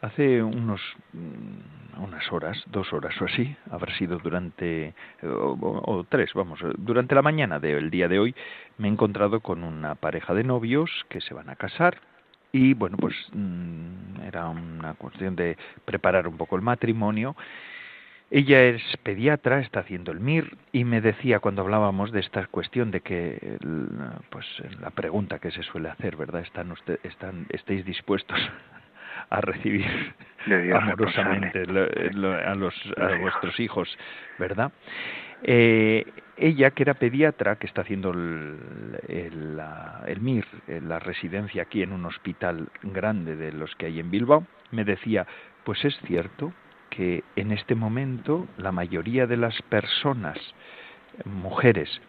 Hace 0.00 0.42
unos 0.42 0.80
mm, 1.12 1.77
unas 1.98 2.30
horas, 2.32 2.62
dos 2.66 2.92
horas 2.92 3.20
o 3.20 3.24
así, 3.24 3.56
habrá 3.70 3.94
sido 3.96 4.18
durante, 4.18 4.94
o, 5.22 6.04
tres, 6.08 6.32
vamos, 6.34 6.60
durante 6.78 7.14
la 7.14 7.22
mañana 7.22 7.58
del 7.58 7.90
día 7.90 8.08
de 8.08 8.18
hoy, 8.18 8.34
me 8.76 8.88
he 8.88 8.90
encontrado 8.90 9.40
con 9.40 9.64
una 9.64 9.94
pareja 9.94 10.34
de 10.34 10.44
novios 10.44 10.90
que 11.08 11.20
se 11.20 11.34
van 11.34 11.50
a 11.50 11.56
casar 11.56 11.98
y 12.52 12.74
bueno, 12.74 12.96
pues 12.96 13.14
mm, 13.32 14.22
era 14.26 14.48
una 14.48 14.94
cuestión 14.94 15.36
de 15.36 15.56
preparar 15.84 16.28
un 16.28 16.36
poco 16.36 16.56
el 16.56 16.62
matrimonio. 16.62 17.36
Ella 18.30 18.62
es 18.62 18.82
pediatra, 19.02 19.60
está 19.60 19.80
haciendo 19.80 20.12
el 20.12 20.20
MIR 20.20 20.56
y 20.72 20.84
me 20.84 21.00
decía 21.00 21.40
cuando 21.40 21.62
hablábamos 21.62 22.12
de 22.12 22.20
esta 22.20 22.46
cuestión 22.46 22.90
de 22.90 23.00
que, 23.00 23.58
pues 24.28 24.46
la 24.80 24.90
pregunta 24.90 25.38
que 25.38 25.50
se 25.50 25.62
suele 25.62 25.88
hacer, 25.88 26.16
¿verdad? 26.16 26.42
¿Están 26.42 26.70
usted, 26.70 27.00
están, 27.04 27.46
¿Estáis 27.48 27.86
dispuestos 27.86 28.38
a 29.30 29.40
recibir 29.40 29.86
amorosamente 30.74 31.62
a, 31.62 32.54
los, 32.54 32.74
a 32.96 33.16
vuestros 33.20 33.58
hijos, 33.60 33.88
¿verdad? 34.38 34.72
Eh, 35.42 36.04
ella, 36.36 36.70
que 36.70 36.82
era 36.84 36.94
pediatra, 36.94 37.56
que 37.56 37.66
está 37.66 37.82
haciendo 37.82 38.10
el, 38.10 38.98
el, 39.08 39.60
el, 40.06 40.20
MIR, 40.20 40.46
la 40.82 40.98
residencia 40.98 41.62
aquí 41.62 41.82
en 41.82 41.92
un 41.92 42.04
hospital 42.06 42.68
grande 42.82 43.36
de 43.36 43.52
los 43.52 43.74
que 43.76 43.86
hay 43.86 44.00
en 44.00 44.10
Bilbao, 44.10 44.46
me 44.70 44.84
decía, 44.84 45.26
pues 45.64 45.84
es 45.84 45.98
cierto 46.06 46.52
que 46.90 47.24
en 47.36 47.52
este 47.52 47.74
momento 47.74 48.46
la 48.56 48.72
mayoría 48.72 49.26
de 49.26 49.36
las 49.36 49.60
personas, 49.62 50.38
mujeres, 51.24 52.00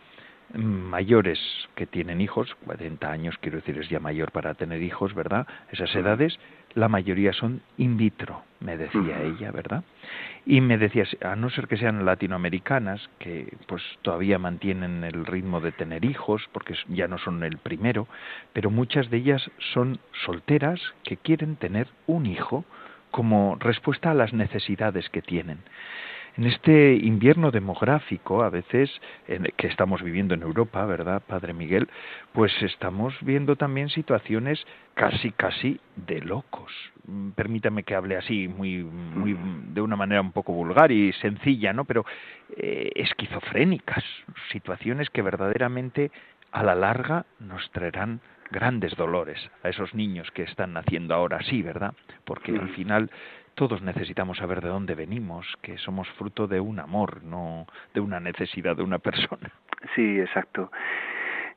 mayores 0.53 1.39
que 1.75 1.85
tienen 1.85 2.21
hijos, 2.21 2.55
40 2.65 3.11
años 3.11 3.35
quiero 3.39 3.57
decir 3.57 3.77
es 3.77 3.89
ya 3.89 3.99
mayor 3.99 4.31
para 4.31 4.53
tener 4.53 4.81
hijos, 4.81 5.13
¿verdad? 5.13 5.47
Esas 5.71 5.93
edades, 5.95 6.39
la 6.73 6.87
mayoría 6.87 7.33
son 7.33 7.61
in 7.77 7.97
vitro, 7.97 8.43
me 8.59 8.77
decía 8.77 9.21
ella, 9.21 9.51
¿verdad? 9.51 9.83
Y 10.45 10.61
me 10.61 10.77
decía, 10.77 11.05
a 11.21 11.35
no 11.35 11.49
ser 11.49 11.67
que 11.67 11.77
sean 11.77 12.05
latinoamericanas, 12.05 13.09
que 13.19 13.55
pues 13.67 13.83
todavía 14.01 14.39
mantienen 14.39 15.03
el 15.03 15.25
ritmo 15.25 15.61
de 15.61 15.71
tener 15.71 16.05
hijos, 16.05 16.47
porque 16.51 16.75
ya 16.87 17.07
no 17.07 17.17
son 17.19 17.43
el 17.43 17.57
primero, 17.57 18.07
pero 18.53 18.71
muchas 18.71 19.09
de 19.09 19.17
ellas 19.17 19.51
son 19.73 19.99
solteras 20.25 20.79
que 21.03 21.17
quieren 21.17 21.55
tener 21.55 21.87
un 22.07 22.25
hijo 22.25 22.65
como 23.11 23.55
respuesta 23.59 24.11
a 24.11 24.15
las 24.15 24.33
necesidades 24.33 25.09
que 25.09 25.21
tienen. 25.21 25.59
En 26.37 26.45
este 26.45 26.93
invierno 26.95 27.51
demográfico, 27.51 28.43
a 28.43 28.49
veces, 28.49 28.89
que 29.57 29.67
estamos 29.67 30.01
viviendo 30.01 30.33
en 30.33 30.41
Europa, 30.41 30.85
¿verdad, 30.85 31.21
Padre 31.25 31.53
Miguel? 31.53 31.89
Pues 32.33 32.51
estamos 32.61 33.13
viendo 33.21 33.55
también 33.55 33.89
situaciones 33.89 34.65
casi, 34.93 35.31
casi 35.31 35.79
de 35.95 36.21
locos. 36.21 36.71
Mm, 37.07 37.31
permítame 37.31 37.83
que 37.83 37.95
hable 37.95 38.17
así, 38.17 38.47
muy, 38.47 38.83
muy, 38.83 39.35
de 39.73 39.81
una 39.81 39.95
manera 39.95 40.21
un 40.21 40.31
poco 40.31 40.53
vulgar 40.53 40.91
y 40.91 41.11
sencilla, 41.13 41.73
¿no? 41.73 41.85
Pero 41.85 42.05
eh, 42.55 42.89
esquizofrénicas, 42.95 44.03
situaciones 44.51 45.09
que 45.09 45.21
verdaderamente 45.21 46.11
a 46.51 46.63
la 46.63 46.75
larga 46.75 47.25
nos 47.39 47.69
traerán 47.71 48.21
grandes 48.51 48.95
dolores 48.95 49.39
a 49.63 49.69
esos 49.69 49.93
niños 49.93 50.29
que 50.31 50.43
están 50.43 50.73
naciendo 50.73 51.13
ahora, 51.13 51.41
sí, 51.43 51.61
¿verdad? 51.61 51.93
Porque 52.25 52.51
al 52.51 52.69
final 52.69 53.11
todos 53.59 53.81
necesitamos 53.81 54.37
saber 54.37 54.61
de 54.61 54.69
dónde 54.69 54.95
venimos, 54.95 55.45
que 55.61 55.77
somos 55.79 56.07
fruto 56.11 56.47
de 56.47 56.61
un 56.61 56.79
amor, 56.79 57.21
no 57.25 57.67
de 57.93 57.99
una 57.99 58.21
necesidad 58.21 58.77
de 58.77 58.83
una 58.83 58.99
persona. 58.99 59.51
Sí, 59.95 60.17
exacto. 60.17 60.71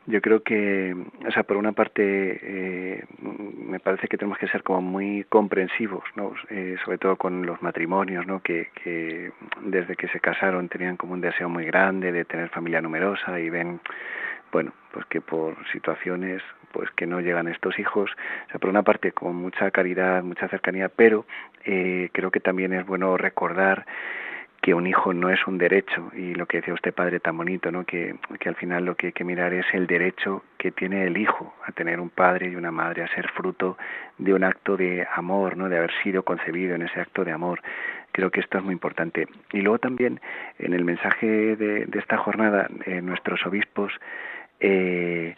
Yo 0.06 0.20
creo 0.20 0.42
que, 0.42 0.96
o 1.24 1.30
sea, 1.30 1.44
por 1.44 1.56
una 1.56 1.70
parte, 1.70 2.02
eh, 2.02 3.04
me 3.20 3.78
parece 3.78 4.08
que 4.08 4.18
tenemos 4.18 4.36
que 4.38 4.48
ser 4.48 4.64
como 4.64 4.82
muy 4.82 5.22
comprensivos, 5.28 6.02
¿no? 6.16 6.34
Eh, 6.50 6.74
sobre 6.84 6.98
todo 6.98 7.14
con 7.14 7.46
los 7.46 7.62
matrimonios, 7.62 8.26
¿no? 8.26 8.42
Que, 8.42 8.70
que 8.82 9.30
desde 9.60 9.94
que 9.94 10.08
se 10.08 10.18
casaron 10.18 10.68
tenían 10.68 10.96
como 10.96 11.12
un 11.12 11.20
deseo 11.20 11.48
muy 11.48 11.66
grande 11.66 12.10
de 12.10 12.24
tener 12.24 12.48
familia 12.48 12.80
numerosa 12.80 13.38
y 13.38 13.48
ven 13.48 13.78
bueno, 14.50 14.72
pues 14.92 15.06
que 15.06 15.20
por 15.20 15.56
situaciones 15.72 16.42
pues 16.72 16.90
que 16.92 17.06
no 17.06 17.20
llegan 17.20 17.48
estos 17.48 17.78
hijos, 17.78 18.10
o 18.10 18.50
sea, 18.50 18.58
por 18.58 18.70
una 18.70 18.82
parte 18.82 19.12
con 19.12 19.36
mucha 19.36 19.70
caridad, 19.70 20.22
mucha 20.22 20.48
cercanía, 20.48 20.88
pero 20.88 21.26
eh, 21.64 22.08
creo 22.12 22.30
que 22.30 22.40
también 22.40 22.72
es 22.72 22.86
bueno 22.86 23.16
recordar 23.16 23.84
que 24.62 24.74
un 24.74 24.86
hijo 24.86 25.12
no 25.12 25.28
es 25.28 25.44
un 25.48 25.58
derecho 25.58 26.12
y 26.14 26.34
lo 26.34 26.46
que 26.46 26.58
decía 26.58 26.72
usted 26.72 26.94
padre 26.94 27.18
tan 27.18 27.36
bonito 27.36 27.72
no 27.72 27.84
que, 27.84 28.14
que 28.38 28.48
al 28.48 28.54
final 28.54 28.84
lo 28.84 28.94
que 28.94 29.08
hay 29.08 29.12
que 29.12 29.24
mirar 29.24 29.52
es 29.52 29.66
el 29.72 29.88
derecho 29.88 30.44
que 30.56 30.70
tiene 30.70 31.04
el 31.04 31.18
hijo 31.18 31.52
a 31.66 31.72
tener 31.72 31.98
un 31.98 32.10
padre 32.10 32.48
y 32.48 32.54
una 32.54 32.70
madre 32.70 33.02
a 33.02 33.08
ser 33.08 33.28
fruto 33.32 33.76
de 34.18 34.32
un 34.32 34.44
acto 34.44 34.76
de 34.76 35.04
amor 35.16 35.56
no 35.56 35.68
de 35.68 35.78
haber 35.78 35.90
sido 36.04 36.22
concebido 36.22 36.76
en 36.76 36.82
ese 36.82 37.00
acto 37.00 37.24
de 37.24 37.32
amor. 37.32 37.60
Creo 38.12 38.30
que 38.30 38.38
esto 38.40 38.58
es 38.58 38.64
muy 38.64 38.74
importante. 38.74 39.26
Y 39.52 39.62
luego 39.62 39.78
también 39.78 40.20
en 40.58 40.74
el 40.74 40.84
mensaje 40.84 41.56
de, 41.56 41.86
de 41.86 41.98
esta 41.98 42.18
jornada 42.18 42.68
eh, 42.86 43.00
nuestros 43.02 43.44
obispos 43.44 43.92
eh, 44.62 45.34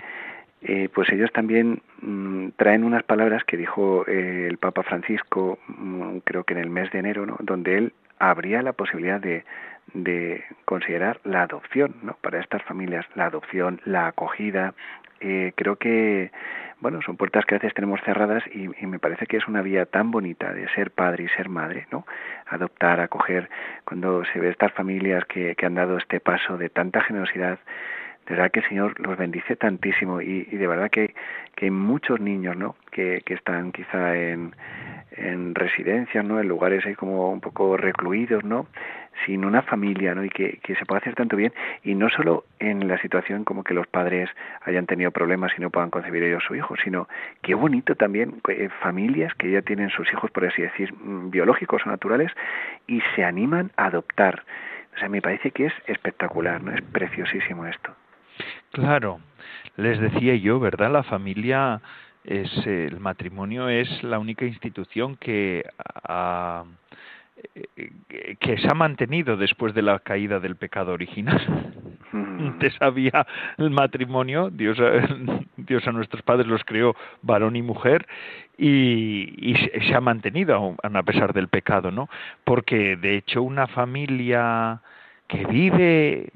eh, 0.66 0.88
pues 0.94 1.10
ellos 1.12 1.30
también 1.32 1.82
mm, 2.00 2.48
traen 2.56 2.84
unas 2.84 3.02
palabras 3.02 3.44
que 3.44 3.56
dijo 3.56 4.06
eh, 4.06 4.46
el 4.48 4.56
Papa 4.56 4.82
Francisco, 4.82 5.58
mm, 5.68 6.18
creo 6.24 6.44
que 6.44 6.54
en 6.54 6.60
el 6.60 6.70
mes 6.70 6.90
de 6.90 7.00
enero, 7.00 7.26
¿no? 7.26 7.36
donde 7.40 7.76
él 7.76 7.92
habría 8.18 8.62
la 8.62 8.72
posibilidad 8.72 9.20
de, 9.20 9.44
de 9.92 10.42
considerar 10.64 11.20
la 11.24 11.42
adopción 11.42 11.96
¿no? 12.02 12.16
para 12.22 12.40
estas 12.40 12.62
familias, 12.62 13.04
la 13.14 13.26
adopción, 13.26 13.80
la 13.84 14.06
acogida. 14.06 14.74
Eh, 15.20 15.52
creo 15.54 15.76
que 15.76 16.30
bueno, 16.80 17.00
son 17.02 17.16
puertas 17.16 17.44
que 17.46 17.54
a 17.54 17.58
veces 17.58 17.72
tenemos 17.74 18.00
cerradas 18.02 18.42
y, 18.52 18.68
me 18.86 18.98
parece 18.98 19.26
que 19.26 19.38
es 19.38 19.48
una 19.48 19.62
vía 19.62 19.86
tan 19.86 20.10
bonita 20.10 20.52
de 20.52 20.68
ser 20.70 20.90
padre 20.90 21.24
y 21.24 21.28
ser 21.28 21.48
madre, 21.48 21.86
¿no? 21.90 22.06
Adoptar, 22.46 23.00
acoger, 23.00 23.48
cuando 23.84 24.22
se 24.26 24.38
ve 24.38 24.50
estas 24.50 24.72
familias 24.72 25.24
que, 25.24 25.54
que 25.54 25.66
han 25.66 25.76
dado 25.76 25.96
este 25.96 26.20
paso 26.20 26.58
de 26.58 26.68
tanta 26.68 27.00
generosidad, 27.00 27.58
de 28.26 28.34
verdad 28.34 28.50
que 28.50 28.60
el 28.60 28.68
Señor 28.68 28.98
los 29.00 29.16
bendice 29.16 29.56
tantísimo 29.56 30.20
y, 30.20 30.44
de 30.44 30.66
verdad 30.66 30.90
que, 30.90 31.14
que 31.54 31.66
hay 31.66 31.70
muchos 31.70 32.20
niños, 32.20 32.56
¿no? 32.56 32.76
Que, 32.90 33.22
que 33.24 33.34
están 33.34 33.72
quizá 33.72 34.16
en, 34.16 34.54
en 35.16 35.54
residencias, 35.54 36.24
¿no? 36.24 36.40
En 36.40 36.48
lugares 36.48 36.84
ahí 36.86 36.94
como 36.94 37.30
un 37.30 37.40
poco 37.40 37.76
recluidos, 37.76 38.44
¿no? 38.44 38.66
Sin 39.24 39.44
una 39.44 39.62
familia, 39.62 40.14
¿no? 40.14 40.24
Y 40.24 40.30
que, 40.30 40.58
que 40.62 40.74
se 40.74 40.86
puede 40.86 41.00
hacer 41.00 41.14
tanto 41.14 41.36
bien 41.36 41.52
y 41.82 41.94
no 41.94 42.08
solo 42.08 42.44
en 42.58 42.88
la 42.88 42.98
situación 42.98 43.44
como 43.44 43.62
que 43.62 43.74
los 43.74 43.86
padres 43.86 44.30
hayan 44.62 44.86
tenido 44.86 45.10
problemas 45.10 45.52
y 45.56 45.60
no 45.60 45.70
puedan 45.70 45.90
concebir 45.90 46.22
ellos 46.22 46.42
su 46.46 46.54
hijo, 46.54 46.74
sino 46.82 47.08
qué 47.42 47.54
bonito 47.54 47.94
también 47.94 48.40
eh, 48.48 48.68
familias 48.80 49.34
que 49.34 49.50
ya 49.50 49.62
tienen 49.62 49.90
sus 49.90 50.10
hijos, 50.12 50.30
por 50.30 50.46
así 50.46 50.62
decir, 50.62 50.92
mm, 50.94 51.30
biológicos 51.30 51.82
o 51.86 51.90
naturales 51.90 52.32
y 52.86 53.02
se 53.14 53.24
animan 53.24 53.70
a 53.76 53.86
adoptar. 53.86 54.42
O 54.96 54.98
sea, 54.98 55.08
me 55.08 55.20
parece 55.20 55.50
que 55.50 55.66
es 55.66 55.72
espectacular, 55.86 56.62
¿no? 56.62 56.72
Es 56.72 56.82
preciosísimo 56.82 57.66
esto. 57.66 57.94
Claro, 58.72 59.20
les 59.76 59.98
decía 60.00 60.34
yo, 60.36 60.60
¿verdad? 60.60 60.90
La 60.90 61.02
familia 61.02 61.80
es 62.24 62.50
el 62.66 63.00
matrimonio 63.00 63.68
es 63.68 64.02
la 64.02 64.18
única 64.18 64.46
institución 64.46 65.16
que 65.16 65.64
ha, 66.04 66.64
que 68.40 68.58
se 68.58 68.68
ha 68.68 68.74
mantenido 68.74 69.36
después 69.36 69.74
de 69.74 69.82
la 69.82 69.98
caída 69.98 70.40
del 70.40 70.56
pecado 70.56 70.92
original. 70.92 71.40
Antes 72.12 72.74
había 72.80 73.26
el 73.58 73.70
matrimonio, 73.70 74.48
Dios, 74.50 74.78
Dios 75.56 75.86
a 75.86 75.92
nuestros 75.92 76.22
padres 76.22 76.46
los 76.46 76.64
creó 76.64 76.94
varón 77.22 77.56
y 77.56 77.62
mujer 77.62 78.06
y, 78.56 79.50
y 79.50 79.54
se 79.56 79.94
ha 79.94 80.00
mantenido 80.00 80.76
a 80.82 81.02
pesar 81.02 81.32
del 81.32 81.48
pecado, 81.48 81.90
¿no? 81.90 82.08
Porque 82.44 82.96
de 82.96 83.16
hecho 83.16 83.42
una 83.42 83.66
familia 83.66 84.80
que 85.26 85.44
vive 85.46 86.30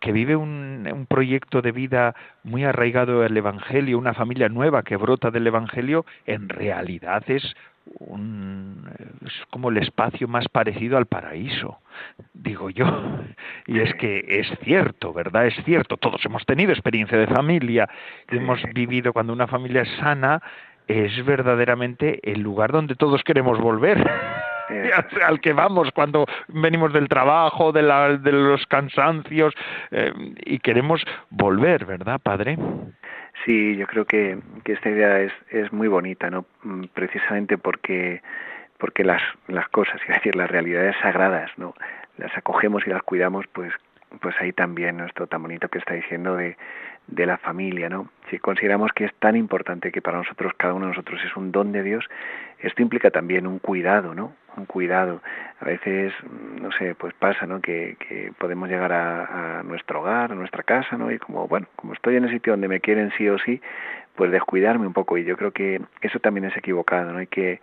que 0.00 0.12
vive 0.12 0.36
un, 0.36 0.88
un, 0.92 1.06
proyecto 1.06 1.62
de 1.62 1.72
vida 1.72 2.14
muy 2.42 2.64
arraigado 2.64 3.22
al 3.22 3.36
Evangelio, 3.36 3.98
una 3.98 4.14
familia 4.14 4.48
nueva 4.48 4.82
que 4.82 4.96
brota 4.96 5.30
del 5.30 5.46
Evangelio, 5.46 6.04
en 6.26 6.48
realidad 6.48 7.22
es, 7.28 7.54
un, 7.98 8.88
es 9.24 9.32
como 9.50 9.70
el 9.70 9.78
espacio 9.78 10.28
más 10.28 10.48
parecido 10.48 10.96
al 10.96 11.06
paraíso, 11.06 11.78
digo 12.34 12.70
yo. 12.70 12.86
Y 13.66 13.80
es 13.80 13.94
que 13.94 14.24
es 14.28 14.48
cierto, 14.62 15.12
¿verdad? 15.12 15.46
Es 15.46 15.54
cierto, 15.64 15.96
todos 15.96 16.24
hemos 16.24 16.44
tenido 16.46 16.72
experiencia 16.72 17.18
de 17.18 17.26
familia, 17.26 17.88
hemos 18.28 18.62
vivido 18.74 19.12
cuando 19.12 19.32
una 19.32 19.46
familia 19.46 19.82
es 19.82 19.90
sana, 19.98 20.42
es 20.88 21.24
verdaderamente 21.24 22.20
el 22.30 22.40
lugar 22.40 22.72
donde 22.72 22.94
todos 22.94 23.22
queremos 23.24 23.58
volver. 23.58 24.04
al 25.26 25.40
que 25.40 25.52
vamos 25.52 25.90
cuando 25.94 26.26
venimos 26.48 26.92
del 26.92 27.08
trabajo, 27.08 27.72
de, 27.72 27.82
la, 27.82 28.16
de 28.16 28.32
los 28.32 28.66
cansancios 28.66 29.54
eh, 29.90 30.12
y 30.44 30.58
queremos 30.58 31.02
volver, 31.30 31.84
¿verdad, 31.84 32.20
padre? 32.22 32.56
Sí, 33.44 33.76
yo 33.76 33.86
creo 33.86 34.04
que, 34.04 34.38
que 34.64 34.72
esta 34.72 34.90
idea 34.90 35.20
es, 35.20 35.32
es 35.50 35.72
muy 35.72 35.88
bonita, 35.88 36.30
¿no? 36.30 36.46
Mm, 36.62 36.84
precisamente 36.94 37.58
porque 37.58 38.22
porque 38.78 39.04
las, 39.04 39.22
las 39.48 39.68
cosas, 39.68 40.00
es 40.08 40.16
decir, 40.16 40.36
las 40.36 40.50
realidades 40.50 40.96
sagradas, 41.00 41.50
¿no? 41.56 41.74
Las 42.18 42.36
acogemos 42.36 42.86
y 42.86 42.90
las 42.90 43.02
cuidamos, 43.02 43.46
pues 43.52 43.72
pues 44.20 44.34
ahí 44.40 44.52
también, 44.52 44.98
¿no? 44.98 45.04
Esto 45.04 45.26
tan 45.26 45.42
bonito 45.42 45.68
que 45.68 45.78
está 45.78 45.94
diciendo 45.94 46.36
de, 46.36 46.56
de 47.08 47.26
la 47.26 47.38
familia, 47.38 47.88
¿no? 47.88 48.08
Si 48.30 48.38
consideramos 48.38 48.92
que 48.92 49.04
es 49.04 49.14
tan 49.16 49.36
importante 49.36 49.92
que 49.92 50.00
para 50.00 50.18
nosotros, 50.18 50.52
cada 50.56 50.74
uno 50.74 50.86
de 50.86 50.92
nosotros 50.92 51.20
es 51.24 51.36
un 51.36 51.52
don 51.52 51.72
de 51.72 51.82
Dios, 51.82 52.04
esto 52.60 52.82
implica 52.82 53.10
también 53.10 53.46
un 53.46 53.58
cuidado, 53.58 54.14
¿no? 54.14 54.32
Un 54.56 54.66
cuidado. 54.66 55.20
A 55.60 55.64
veces, 55.64 56.12
no 56.60 56.72
sé, 56.72 56.94
pues 56.94 57.14
pasa, 57.14 57.46
¿no? 57.46 57.60
Que, 57.60 57.96
que 58.08 58.32
podemos 58.38 58.68
llegar 58.68 58.92
a, 58.92 59.58
a, 59.58 59.62
nuestro 59.62 60.00
hogar, 60.00 60.32
a 60.32 60.34
nuestra 60.34 60.62
casa, 60.62 60.96
¿no? 60.96 61.10
Y 61.10 61.18
como, 61.18 61.46
bueno, 61.48 61.66
como 61.76 61.92
estoy 61.92 62.16
en 62.16 62.24
el 62.24 62.30
sitio 62.30 62.54
donde 62.54 62.68
me 62.68 62.80
quieren 62.80 63.12
sí 63.18 63.28
o 63.28 63.38
sí, 63.38 63.60
pues 64.14 64.30
descuidarme 64.30 64.86
un 64.86 64.92
poco. 64.92 65.18
Y 65.18 65.24
yo 65.24 65.36
creo 65.36 65.52
que 65.52 65.80
eso 66.00 66.18
también 66.20 66.46
es 66.46 66.56
equivocado, 66.56 67.12
¿no? 67.12 67.18
Hay 67.18 67.26
que 67.26 67.60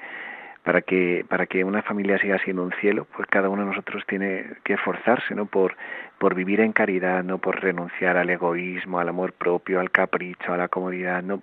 para 0.64 0.82
que 0.82 1.26
para 1.28 1.46
que 1.46 1.64
una 1.64 1.82
familia 1.82 2.18
siga 2.20 2.40
siendo 2.40 2.64
un 2.64 2.72
cielo 2.80 3.06
pues 3.16 3.28
cada 3.28 3.50
uno 3.50 3.64
de 3.64 3.70
nosotros 3.70 4.04
tiene 4.08 4.46
que 4.64 4.74
esforzarse 4.74 5.36
no 5.36 5.46
por 5.46 5.76
por 6.24 6.36
vivir 6.36 6.62
en 6.62 6.72
caridad 6.72 7.22
no 7.22 7.38
por 7.38 7.62
renunciar 7.62 8.16
al 8.16 8.30
egoísmo 8.30 8.98
al 8.98 9.10
amor 9.10 9.34
propio 9.34 9.82
al 9.82 9.92
capricho 9.92 10.54
a 10.54 10.58
la 10.58 10.70
comodidad 10.70 11.22
no 11.22 11.42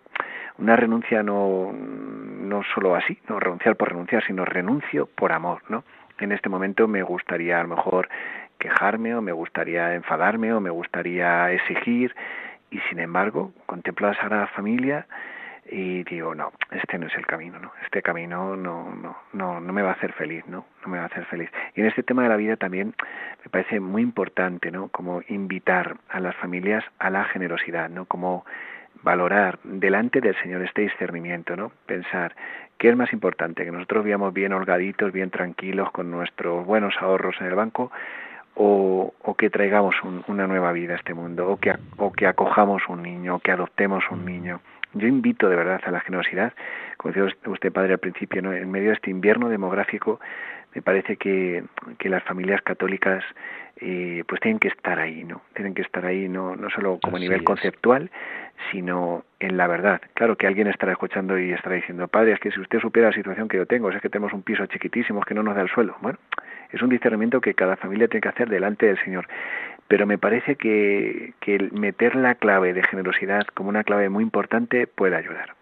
una 0.56 0.74
renuncia 0.74 1.22
no 1.22 1.70
no 1.70 2.62
solo 2.74 2.94
así 2.94 3.18
no 3.28 3.38
renunciar 3.38 3.76
por 3.76 3.90
renunciar 3.90 4.24
sino 4.24 4.46
renuncio 4.46 5.04
por 5.04 5.32
amor 5.32 5.60
no 5.68 5.84
en 6.18 6.32
este 6.32 6.48
momento 6.48 6.88
me 6.88 7.02
gustaría 7.02 7.60
a 7.60 7.62
lo 7.62 7.76
mejor 7.76 8.08
quejarme 8.58 9.14
o 9.14 9.20
me 9.20 9.32
gustaría 9.32 9.94
enfadarme 9.94 10.50
o 10.54 10.60
me 10.60 10.70
gustaría 10.70 11.52
exigir 11.52 12.16
y 12.70 12.78
sin 12.88 13.00
embargo 13.00 13.52
contemplo 13.66 14.08
a 14.08 14.12
esa 14.12 14.46
Familia 14.46 15.06
y 15.70 16.02
digo 16.04 16.34
no 16.34 16.52
este 16.70 16.98
no 16.98 17.06
es 17.06 17.14
el 17.14 17.26
camino 17.26 17.58
no 17.60 17.72
este 17.84 18.02
camino 18.02 18.56
no 18.56 18.92
no 18.94 19.16
no 19.32 19.60
no 19.60 19.72
me 19.72 19.82
va 19.82 19.90
a 19.90 19.92
hacer 19.92 20.12
feliz 20.12 20.44
no 20.46 20.66
no 20.82 20.88
me 20.88 20.98
va 20.98 21.04
a 21.04 21.06
hacer 21.06 21.24
feliz 21.26 21.50
y 21.74 21.80
en 21.80 21.86
este 21.86 22.02
tema 22.02 22.24
de 22.24 22.28
la 22.28 22.36
vida 22.36 22.56
también 22.56 22.94
me 23.44 23.50
parece 23.50 23.78
muy 23.78 24.02
importante 24.02 24.70
no 24.70 24.88
como 24.88 25.22
invitar 25.28 25.96
a 26.08 26.20
las 26.20 26.34
familias 26.36 26.84
a 26.98 27.10
la 27.10 27.24
generosidad 27.24 27.88
no 27.88 28.04
como 28.04 28.44
valorar 29.02 29.60
delante 29.62 30.20
del 30.20 30.36
Señor 30.42 30.62
este 30.62 30.82
discernimiento 30.82 31.56
no 31.56 31.70
pensar 31.86 32.34
qué 32.76 32.88
es 32.88 32.96
más 32.96 33.12
importante 33.12 33.64
que 33.64 33.70
nosotros 33.70 34.04
vivamos 34.04 34.34
bien 34.34 34.52
holgaditos 34.52 35.12
bien 35.12 35.30
tranquilos 35.30 35.90
con 35.92 36.10
nuestros 36.10 36.66
buenos 36.66 36.94
ahorros 37.00 37.36
en 37.40 37.46
el 37.46 37.54
banco 37.54 37.92
o, 38.56 39.14
o 39.22 39.34
que 39.34 39.48
traigamos 39.50 39.94
una 40.26 40.48
nueva 40.48 40.72
vida 40.72 40.94
a 40.94 40.96
este 40.96 41.14
mundo 41.14 41.48
o 41.48 41.56
que 41.58 41.74
o 41.96 42.12
que 42.12 42.26
acojamos 42.26 42.82
un 42.88 43.02
niño 43.02 43.36
o 43.36 43.38
que 43.38 43.52
adoptemos 43.52 44.02
un 44.10 44.24
niño 44.24 44.60
yo 44.94 45.06
invito 45.06 45.48
de 45.48 45.56
verdad 45.56 45.80
a 45.84 45.90
la 45.90 46.00
generosidad, 46.00 46.52
como 46.96 47.12
decía 47.12 47.34
usted 47.46 47.72
padre 47.72 47.94
al 47.94 47.98
principio, 47.98 48.42
¿no? 48.42 48.52
en 48.52 48.70
medio 48.70 48.88
de 48.88 48.94
este 48.94 49.10
invierno 49.10 49.48
demográfico, 49.48 50.20
me 50.74 50.82
parece 50.82 51.16
que, 51.16 51.64
que 51.98 52.08
las 52.08 52.22
familias 52.22 52.62
católicas 52.62 53.24
eh, 53.80 54.24
pues 54.28 54.40
tienen 54.40 54.58
que 54.58 54.68
estar 54.68 54.98
ahí, 54.98 55.24
¿no? 55.24 55.42
Tienen 55.54 55.74
que 55.74 55.82
estar 55.82 56.04
ahí 56.04 56.28
no, 56.28 56.54
no 56.54 56.68
solo 56.70 56.98
como 57.02 57.16
a 57.16 57.20
nivel 57.20 57.44
conceptual, 57.44 58.10
sino 58.70 59.24
en 59.40 59.56
la 59.56 59.66
verdad. 59.66 60.00
Claro 60.14 60.36
que 60.36 60.46
alguien 60.46 60.66
estará 60.66 60.92
escuchando 60.92 61.38
y 61.38 61.52
estará 61.52 61.76
diciendo, 61.76 62.06
padre, 62.06 62.32
es 62.32 62.40
que 62.40 62.50
si 62.50 62.60
usted 62.60 62.78
supiera 62.78 63.08
la 63.08 63.14
situación 63.14 63.48
que 63.48 63.56
yo 63.56 63.66
tengo, 63.66 63.90
es 63.90 64.00
que 64.00 64.10
tenemos 64.10 64.32
un 64.32 64.42
piso 64.42 64.66
chiquitísimo 64.66 65.22
que 65.22 65.34
no 65.34 65.42
nos 65.42 65.56
da 65.56 65.62
el 65.62 65.70
suelo. 65.70 65.96
Bueno, 66.02 66.18
es 66.70 66.82
un 66.82 66.90
discernimiento 66.90 67.40
que 67.40 67.54
cada 67.54 67.76
familia 67.76 68.06
tiene 68.06 68.20
que 68.20 68.28
hacer 68.28 68.48
delante 68.48 68.86
del 68.86 68.98
Señor 69.02 69.26
pero 69.90 70.06
me 70.06 70.18
parece 70.18 70.54
que, 70.54 71.34
que 71.40 71.58
meter 71.72 72.14
la 72.14 72.36
clave 72.36 72.72
de 72.72 72.84
generosidad 72.84 73.44
como 73.54 73.70
una 73.70 73.82
clave 73.82 74.08
muy 74.08 74.22
importante 74.22 74.86
puede 74.86 75.16
ayudar. 75.16 75.56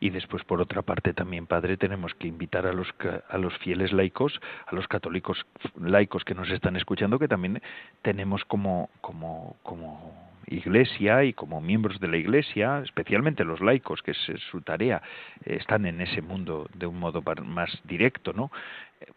Y 0.00 0.08
después, 0.08 0.42
por 0.42 0.62
otra 0.62 0.80
parte, 0.80 1.12
también, 1.12 1.46
Padre, 1.46 1.76
tenemos 1.76 2.14
que 2.14 2.28
invitar 2.28 2.66
a 2.66 2.72
los, 2.72 2.88
a 3.28 3.36
los 3.36 3.54
fieles 3.58 3.92
laicos, 3.92 4.40
a 4.66 4.74
los 4.74 4.88
católicos 4.88 5.44
laicos 5.78 6.24
que 6.24 6.34
nos 6.34 6.48
están 6.50 6.76
escuchando, 6.76 7.18
que 7.18 7.28
también 7.28 7.60
tenemos 8.00 8.42
como, 8.46 8.88
como, 9.02 9.56
como 9.62 10.14
iglesia 10.46 11.24
y 11.24 11.34
como 11.34 11.60
miembros 11.60 12.00
de 12.00 12.08
la 12.08 12.16
iglesia, 12.16 12.80
especialmente 12.82 13.44
los 13.44 13.60
laicos, 13.60 14.02
que 14.02 14.12
es 14.12 14.18
su 14.50 14.62
tarea, 14.62 15.02
están 15.44 15.84
en 15.84 16.00
ese 16.00 16.22
mundo 16.22 16.68
de 16.74 16.86
un 16.86 16.98
modo 16.98 17.22
más 17.44 17.70
directo, 17.84 18.32
¿no? 18.32 18.50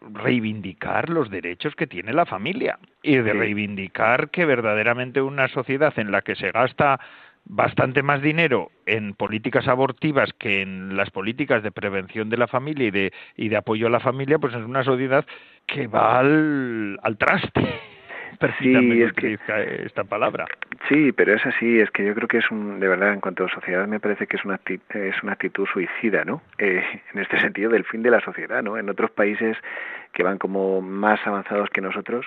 Reivindicar 0.00 1.08
los 1.08 1.30
derechos 1.30 1.74
que 1.74 1.86
tiene 1.86 2.12
la 2.12 2.26
familia 2.26 2.78
y 3.02 3.16
de 3.16 3.32
reivindicar 3.32 4.30
que 4.30 4.44
verdaderamente 4.44 5.20
una 5.20 5.48
sociedad 5.48 5.92
en 5.98 6.12
la 6.12 6.22
que 6.22 6.36
se 6.36 6.50
gasta 6.50 7.00
bastante 7.44 8.02
más 8.02 8.22
dinero 8.22 8.70
en 8.86 9.14
políticas 9.14 9.66
abortivas 9.66 10.32
que 10.38 10.62
en 10.62 10.96
las 10.96 11.10
políticas 11.10 11.62
de 11.62 11.72
prevención 11.72 12.30
de 12.30 12.36
la 12.36 12.46
familia 12.46 12.86
y 12.86 12.90
de, 12.90 13.12
y 13.36 13.48
de 13.48 13.56
apoyo 13.56 13.88
a 13.88 13.90
la 13.90 14.00
familia, 14.00 14.38
pues 14.38 14.54
es 14.54 14.62
una 14.62 14.84
sociedad 14.84 15.26
que 15.66 15.86
va 15.88 16.20
al, 16.20 16.98
al 17.02 17.16
traste 17.18 17.91
sí, 18.58 19.02
es 19.02 19.12
que 19.12 19.38
esta 19.84 20.04
palabra. 20.04 20.46
Sí, 20.88 21.12
pero 21.12 21.34
es 21.34 21.44
así, 21.46 21.80
es 21.80 21.90
que 21.90 22.04
yo 22.04 22.14
creo 22.14 22.28
que 22.28 22.38
es 22.38 22.50
un, 22.50 22.80
de 22.80 22.88
verdad, 22.88 23.12
en 23.12 23.20
cuanto 23.20 23.44
a 23.44 23.48
sociedad, 23.48 23.86
me 23.86 24.00
parece 24.00 24.26
que 24.26 24.36
es 24.36 24.44
una, 24.44 24.60
es 24.66 25.22
una 25.22 25.32
actitud 25.32 25.66
suicida, 25.66 26.24
¿no? 26.24 26.42
Eh, 26.58 26.82
en 27.12 27.20
este 27.20 27.40
sentido, 27.40 27.70
del 27.70 27.84
fin 27.84 28.02
de 28.02 28.10
la 28.10 28.20
sociedad, 28.20 28.62
¿no? 28.62 28.76
En 28.78 28.88
otros 28.88 29.10
países 29.10 29.56
que 30.12 30.22
van 30.22 30.38
como 30.38 30.80
más 30.80 31.20
avanzados 31.26 31.70
que 31.70 31.80
nosotros, 31.80 32.26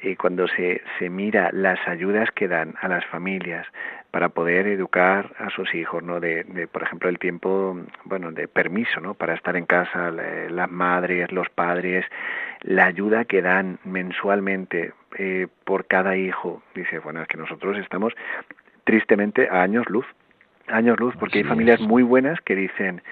eh, 0.00 0.16
cuando 0.16 0.48
se, 0.48 0.82
se 0.98 1.08
mira 1.08 1.50
las 1.52 1.78
ayudas 1.86 2.30
que 2.32 2.48
dan 2.48 2.74
a 2.80 2.88
las 2.88 3.04
familias 3.06 3.66
para 4.10 4.28
poder 4.28 4.66
educar 4.66 5.32
a 5.38 5.48
sus 5.50 5.74
hijos, 5.74 6.02
¿no? 6.02 6.20
De, 6.20 6.44
de, 6.44 6.66
por 6.66 6.82
ejemplo, 6.82 7.08
el 7.08 7.18
tiempo, 7.18 7.78
bueno, 8.04 8.32
de 8.32 8.48
permiso, 8.48 9.00
¿no? 9.00 9.14
Para 9.14 9.34
estar 9.34 9.56
en 9.56 9.64
casa, 9.64 10.10
las 10.10 10.70
madres, 10.70 11.32
los 11.32 11.48
padres, 11.48 12.04
la 12.60 12.86
ayuda 12.86 13.24
que 13.24 13.40
dan 13.40 13.78
mensualmente 13.84 14.92
eh, 15.18 15.46
por 15.64 15.86
cada 15.86 16.16
hijo. 16.16 16.62
Dice, 16.74 16.98
bueno, 16.98 17.22
es 17.22 17.28
que 17.28 17.38
nosotros 17.38 17.78
estamos 17.78 18.12
tristemente 18.84 19.48
a 19.48 19.62
años 19.62 19.88
luz 19.88 20.06
años 20.68 20.98
luz, 20.98 21.14
porque 21.18 21.38
hay 21.38 21.44
familias 21.44 21.80
muy 21.80 22.02
buenas 22.02 22.40
que 22.40 22.54
dicen, 22.54 23.02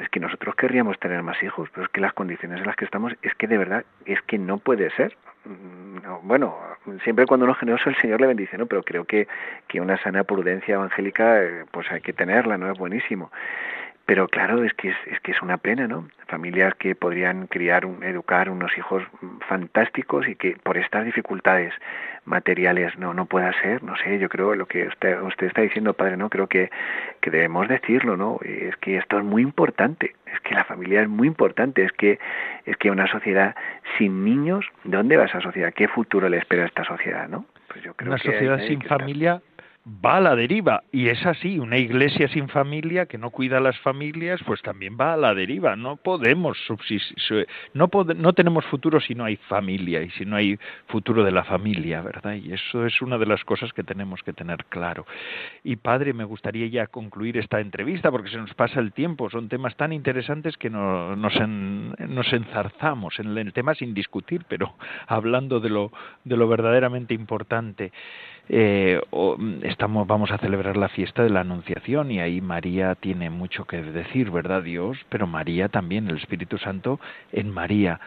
es 0.00 0.08
que 0.08 0.20
nosotros 0.20 0.54
querríamos 0.54 0.98
tener 0.98 1.22
más 1.22 1.42
hijos, 1.42 1.68
pero 1.72 1.86
es 1.86 1.92
que 1.92 2.00
las 2.00 2.12
condiciones 2.12 2.60
en 2.60 2.66
las 2.66 2.76
que 2.76 2.84
estamos, 2.84 3.12
es 3.22 3.34
que 3.34 3.46
de 3.46 3.58
verdad, 3.58 3.84
es 4.06 4.20
que 4.22 4.38
no 4.38 4.58
puede 4.58 4.90
ser. 4.90 5.16
Mm, 5.44 6.26
bueno, 6.26 6.56
siempre 7.04 7.26
cuando 7.26 7.44
uno 7.44 7.52
es 7.54 7.58
generoso 7.58 7.90
el 7.90 7.96
Señor 7.96 8.20
le 8.20 8.26
bendice, 8.26 8.58
¿no? 8.58 8.66
Pero 8.66 8.82
creo 8.82 9.04
que, 9.04 9.28
que 9.68 9.80
una 9.80 9.96
sana 10.02 10.24
prudencia 10.24 10.74
evangélica, 10.74 11.42
eh, 11.42 11.64
pues 11.70 11.90
hay 11.90 12.00
que 12.00 12.12
tenerla, 12.12 12.56
¿no? 12.58 12.70
Es 12.70 12.78
buenísimo. 12.78 13.30
Pero 14.10 14.26
claro, 14.26 14.64
es 14.64 14.74
que 14.74 14.88
es, 14.88 14.96
es, 15.06 15.20
que 15.20 15.30
es 15.30 15.40
una 15.40 15.56
pena, 15.58 15.86
¿no? 15.86 16.08
Familias 16.26 16.74
que 16.74 16.96
podrían 16.96 17.46
criar, 17.46 17.86
un, 17.86 18.02
educar 18.02 18.50
unos 18.50 18.76
hijos 18.76 19.04
fantásticos 19.48 20.26
y 20.26 20.34
que 20.34 20.56
por 20.64 20.76
estas 20.78 21.04
dificultades 21.04 21.72
materiales 22.24 22.98
no 22.98 23.14
no 23.14 23.26
pueda 23.26 23.52
ser, 23.62 23.84
no 23.84 23.94
sé, 23.98 24.18
yo 24.18 24.28
creo 24.28 24.56
lo 24.56 24.66
que 24.66 24.88
usted, 24.88 25.22
usted 25.22 25.46
está 25.46 25.62
diciendo, 25.62 25.94
padre, 25.94 26.16
no 26.16 26.28
creo 26.28 26.48
que, 26.48 26.72
que 27.20 27.30
debemos 27.30 27.68
decirlo, 27.68 28.16
¿no? 28.16 28.40
Es 28.44 28.74
que 28.78 28.96
esto 28.96 29.16
es 29.16 29.24
muy 29.24 29.42
importante, 29.42 30.16
es 30.26 30.40
que 30.40 30.56
la 30.56 30.64
familia 30.64 31.02
es 31.02 31.08
muy 31.08 31.28
importante, 31.28 31.84
es 31.84 31.92
que 31.92 32.18
es 32.66 32.76
que 32.78 32.90
una 32.90 33.06
sociedad 33.06 33.54
sin 33.96 34.24
niños, 34.24 34.66
¿dónde 34.82 35.18
va 35.18 35.26
esa 35.26 35.40
sociedad? 35.40 35.72
¿Qué 35.72 35.86
futuro 35.86 36.28
le 36.28 36.38
espera 36.38 36.64
a 36.64 36.66
esta 36.66 36.82
sociedad, 36.82 37.28
no? 37.28 37.46
Pues 37.68 37.84
yo 37.84 37.94
creo 37.94 38.10
una 38.10 38.18
sociedad 38.18 38.58
sin 38.66 38.82
familia 38.82 39.40
va 39.86 40.16
a 40.16 40.20
la 40.20 40.36
deriva. 40.36 40.82
Y 40.92 41.08
es 41.08 41.24
así, 41.24 41.58
una 41.58 41.78
iglesia 41.78 42.28
sin 42.28 42.48
familia 42.48 43.06
que 43.06 43.18
no 43.18 43.30
cuida 43.30 43.58
a 43.58 43.60
las 43.60 43.78
familias, 43.78 44.40
pues 44.44 44.60
también 44.62 44.96
va 45.00 45.14
a 45.14 45.16
la 45.16 45.34
deriva. 45.34 45.76
No 45.76 45.96
podemos 45.96 46.58
subsistir, 46.66 47.46
no, 47.72 47.90
no 48.16 48.32
tenemos 48.32 48.64
futuro 48.66 49.00
si 49.00 49.14
no 49.14 49.24
hay 49.24 49.36
familia 49.36 50.02
y 50.02 50.10
si 50.10 50.24
no 50.24 50.36
hay 50.36 50.58
futuro 50.86 51.24
de 51.24 51.32
la 51.32 51.44
familia, 51.44 52.02
¿verdad? 52.02 52.34
Y 52.34 52.52
eso 52.52 52.84
es 52.86 53.00
una 53.00 53.18
de 53.18 53.26
las 53.26 53.44
cosas 53.44 53.72
que 53.72 53.82
tenemos 53.82 54.22
que 54.22 54.32
tener 54.32 54.66
claro. 54.66 55.06
Y 55.64 55.76
padre, 55.76 56.12
me 56.12 56.24
gustaría 56.24 56.66
ya 56.66 56.86
concluir 56.86 57.38
esta 57.38 57.60
entrevista 57.60 58.10
porque 58.10 58.30
se 58.30 58.36
nos 58.36 58.52
pasa 58.54 58.80
el 58.80 58.92
tiempo. 58.92 59.30
Son 59.30 59.48
temas 59.48 59.76
tan 59.76 59.92
interesantes 59.92 60.56
que 60.56 60.70
nos, 60.70 61.16
nos 61.18 62.32
enzarzamos 62.32 63.18
en 63.18 63.36
el 63.36 63.52
tema 63.52 63.74
sin 63.74 63.94
discutir, 63.94 64.44
pero 64.48 64.74
hablando 65.06 65.60
de 65.60 65.70
lo, 65.70 65.90
de 66.24 66.36
lo 66.36 66.48
verdaderamente 66.48 67.14
importante 67.14 67.92
eh, 68.52 69.00
estamos, 69.62 70.08
vamos 70.08 70.32
a 70.32 70.38
celebrar 70.38 70.76
la 70.76 70.88
fiesta 70.88 71.22
de 71.22 71.30
la 71.30 71.42
Anunciación 71.42 72.10
y 72.10 72.18
ahí 72.18 72.40
María 72.40 72.96
tiene 72.96 73.30
mucho 73.30 73.64
que 73.64 73.80
decir, 73.80 74.32
¿verdad 74.32 74.64
Dios? 74.64 74.98
Pero 75.08 75.28
María 75.28 75.68
también, 75.68 76.08
el 76.08 76.16
Espíritu 76.16 76.58
Santo 76.58 76.98
en 77.30 77.48
María. 77.48 78.00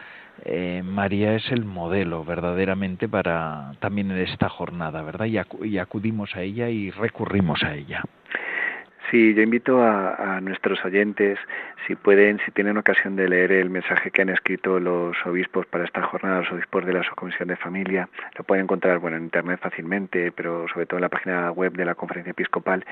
Eh, 0.44 0.82
María 0.84 1.34
es 1.34 1.50
el 1.50 1.64
modelo 1.64 2.26
verdaderamente 2.26 3.08
para 3.08 3.72
también 3.80 4.10
en 4.10 4.18
esta 4.18 4.50
jornada, 4.50 5.00
¿verdad? 5.02 5.26
y 5.26 5.78
acudimos 5.78 6.36
a 6.36 6.42
ella 6.42 6.68
y 6.68 6.90
recurrimos 6.90 7.62
a 7.62 7.74
ella. 7.74 8.02
Sí, 9.14 9.32
yo 9.32 9.42
invito 9.42 9.80
a, 9.80 10.40
nuestros 10.40 10.84
oyentes, 10.84 11.38
si 11.86 11.94
pueden, 11.94 12.40
si 12.44 12.50
tienen 12.50 12.76
ocasión 12.76 13.14
de 13.14 13.28
leer 13.28 13.52
el 13.52 13.70
mensaje 13.70 14.10
que 14.10 14.22
han 14.22 14.28
escrito 14.28 14.80
los 14.80 15.16
obispos 15.24 15.66
para 15.66 15.84
esta 15.84 16.02
jornada, 16.02 16.40
los 16.40 16.50
obispos 16.50 16.84
de 16.84 16.94
la 16.94 17.04
Subcomisión 17.04 17.46
de 17.46 17.54
Familia, 17.54 18.08
lo 18.36 18.42
pueden 18.42 18.64
encontrar 18.64 18.98
bueno 18.98 19.16
en 19.16 19.22
internet 19.22 19.60
fácilmente, 19.62 20.32
pero 20.32 20.66
sobre 20.66 20.86
todo 20.86 20.98
en 20.98 21.02
la 21.02 21.10
página 21.10 21.52
web 21.52 21.74
de 21.74 21.84
la 21.84 21.94
Conferencia 21.94 22.32
Episcopal, 22.32 22.84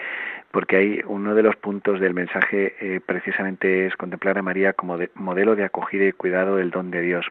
porque 0.53 0.77
hay 0.77 1.01
uno 1.09 1.35
de 1.35 1.43
los 1.43 1.57
puntos 1.57 1.99
del 1.99 2.15
mensaje 2.15 2.77
eh, 2.79 3.01
precisamente 3.05 3.89
es 3.89 3.97
contemplar 3.97 4.39
a 4.39 4.43
María 4.43 4.75
como 4.75 4.99
modelo 5.15 5.57
de 5.57 5.65
acogida 5.65 6.05
y 6.05 6.13
cuidado 6.13 6.55
del 6.55 6.71
don 6.71 6.93
de 6.93 7.01
Dios 7.01 7.27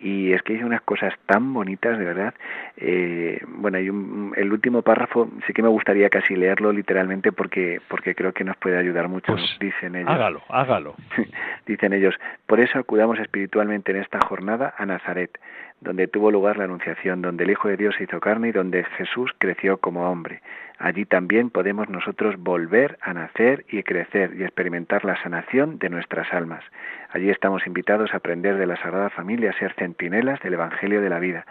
y 0.00 0.32
es 0.32 0.42
que 0.42 0.54
hay 0.54 0.62
unas 0.62 0.80
cosas 0.82 1.14
tan 1.26 1.52
bonitas, 1.52 1.98
de 1.98 2.04
verdad. 2.04 2.34
Eh, 2.76 3.42
bueno, 3.46 3.78
hay 3.78 3.90
un, 3.90 4.32
el 4.36 4.50
último 4.50 4.82
párrafo 4.82 5.30
sí 5.46 5.52
que 5.52 5.62
me 5.62 5.68
gustaría 5.68 6.08
casi 6.08 6.34
leerlo 6.36 6.72
literalmente 6.72 7.32
porque 7.32 7.80
porque 7.88 8.14
creo 8.14 8.32
que 8.32 8.44
nos 8.44 8.56
puede 8.56 8.78
ayudar 8.78 9.08
mucho. 9.08 9.32
Pues 9.32 9.56
dicen 9.60 9.96
ellos. 9.96 10.10
Hágalo, 10.10 10.42
hágalo. 10.48 10.94
dicen 11.66 11.92
ellos. 11.92 12.14
Por 12.46 12.60
eso 12.60 12.78
acudamos 12.78 13.18
espiritualmente 13.18 13.92
en 13.92 13.98
esta 13.98 14.20
jornada 14.20 14.74
a 14.78 14.86
Nazaret, 14.86 15.38
donde 15.80 16.08
tuvo 16.08 16.30
lugar 16.30 16.58
la 16.58 16.64
Anunciación, 16.64 17.22
donde 17.22 17.44
el 17.44 17.50
Hijo 17.50 17.68
de 17.68 17.76
Dios 17.76 17.94
se 17.96 18.04
hizo 18.04 18.20
carne 18.20 18.48
y 18.48 18.52
donde 18.52 18.84
Jesús 18.84 19.32
creció 19.38 19.78
como 19.78 20.10
hombre. 20.10 20.42
Allí 20.78 21.04
también 21.04 21.50
podemos 21.50 21.88
nosotros 21.88 22.36
volver 22.38 22.98
a 23.02 23.12
nacer 23.12 23.64
y 23.68 23.82
crecer 23.82 24.34
y 24.38 24.42
experimentar 24.42 25.04
la 25.04 25.20
sanación 25.22 25.78
de 25.78 25.90
nuestras 25.90 26.32
almas. 26.32 26.64
Allí 27.10 27.30
estamos 27.30 27.66
invitados 27.66 28.12
a 28.12 28.18
aprender 28.18 28.56
de 28.56 28.66
la 28.66 28.76
Sagrada 28.76 29.10
Familia, 29.10 29.50
a 29.50 29.58
ser 29.58 29.74
centinelas 29.74 30.40
del 30.40 30.54
Evangelio 30.54 31.00
de 31.00 31.10
la 31.10 31.18
vida, 31.18 31.46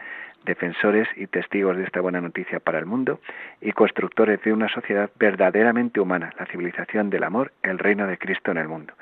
defensores 0.45 1.07
y 1.15 1.27
testigos 1.27 1.77
de 1.77 1.83
esta 1.83 2.01
buena 2.01 2.21
noticia 2.21 2.59
para 2.59 2.79
el 2.79 2.85
mundo 2.85 3.19
y 3.61 3.71
constructores 3.71 4.41
de 4.43 4.53
una 4.53 4.69
sociedad 4.69 5.09
verdaderamente 5.19 5.99
humana, 5.99 6.33
la 6.39 6.45
civilización 6.45 7.09
del 7.09 7.23
amor, 7.23 7.51
el 7.63 7.77
reino 7.77 8.07
de 8.07 8.17
Cristo 8.17 8.51
en 8.51 8.57
el 8.57 8.67
mundo. 8.67 8.93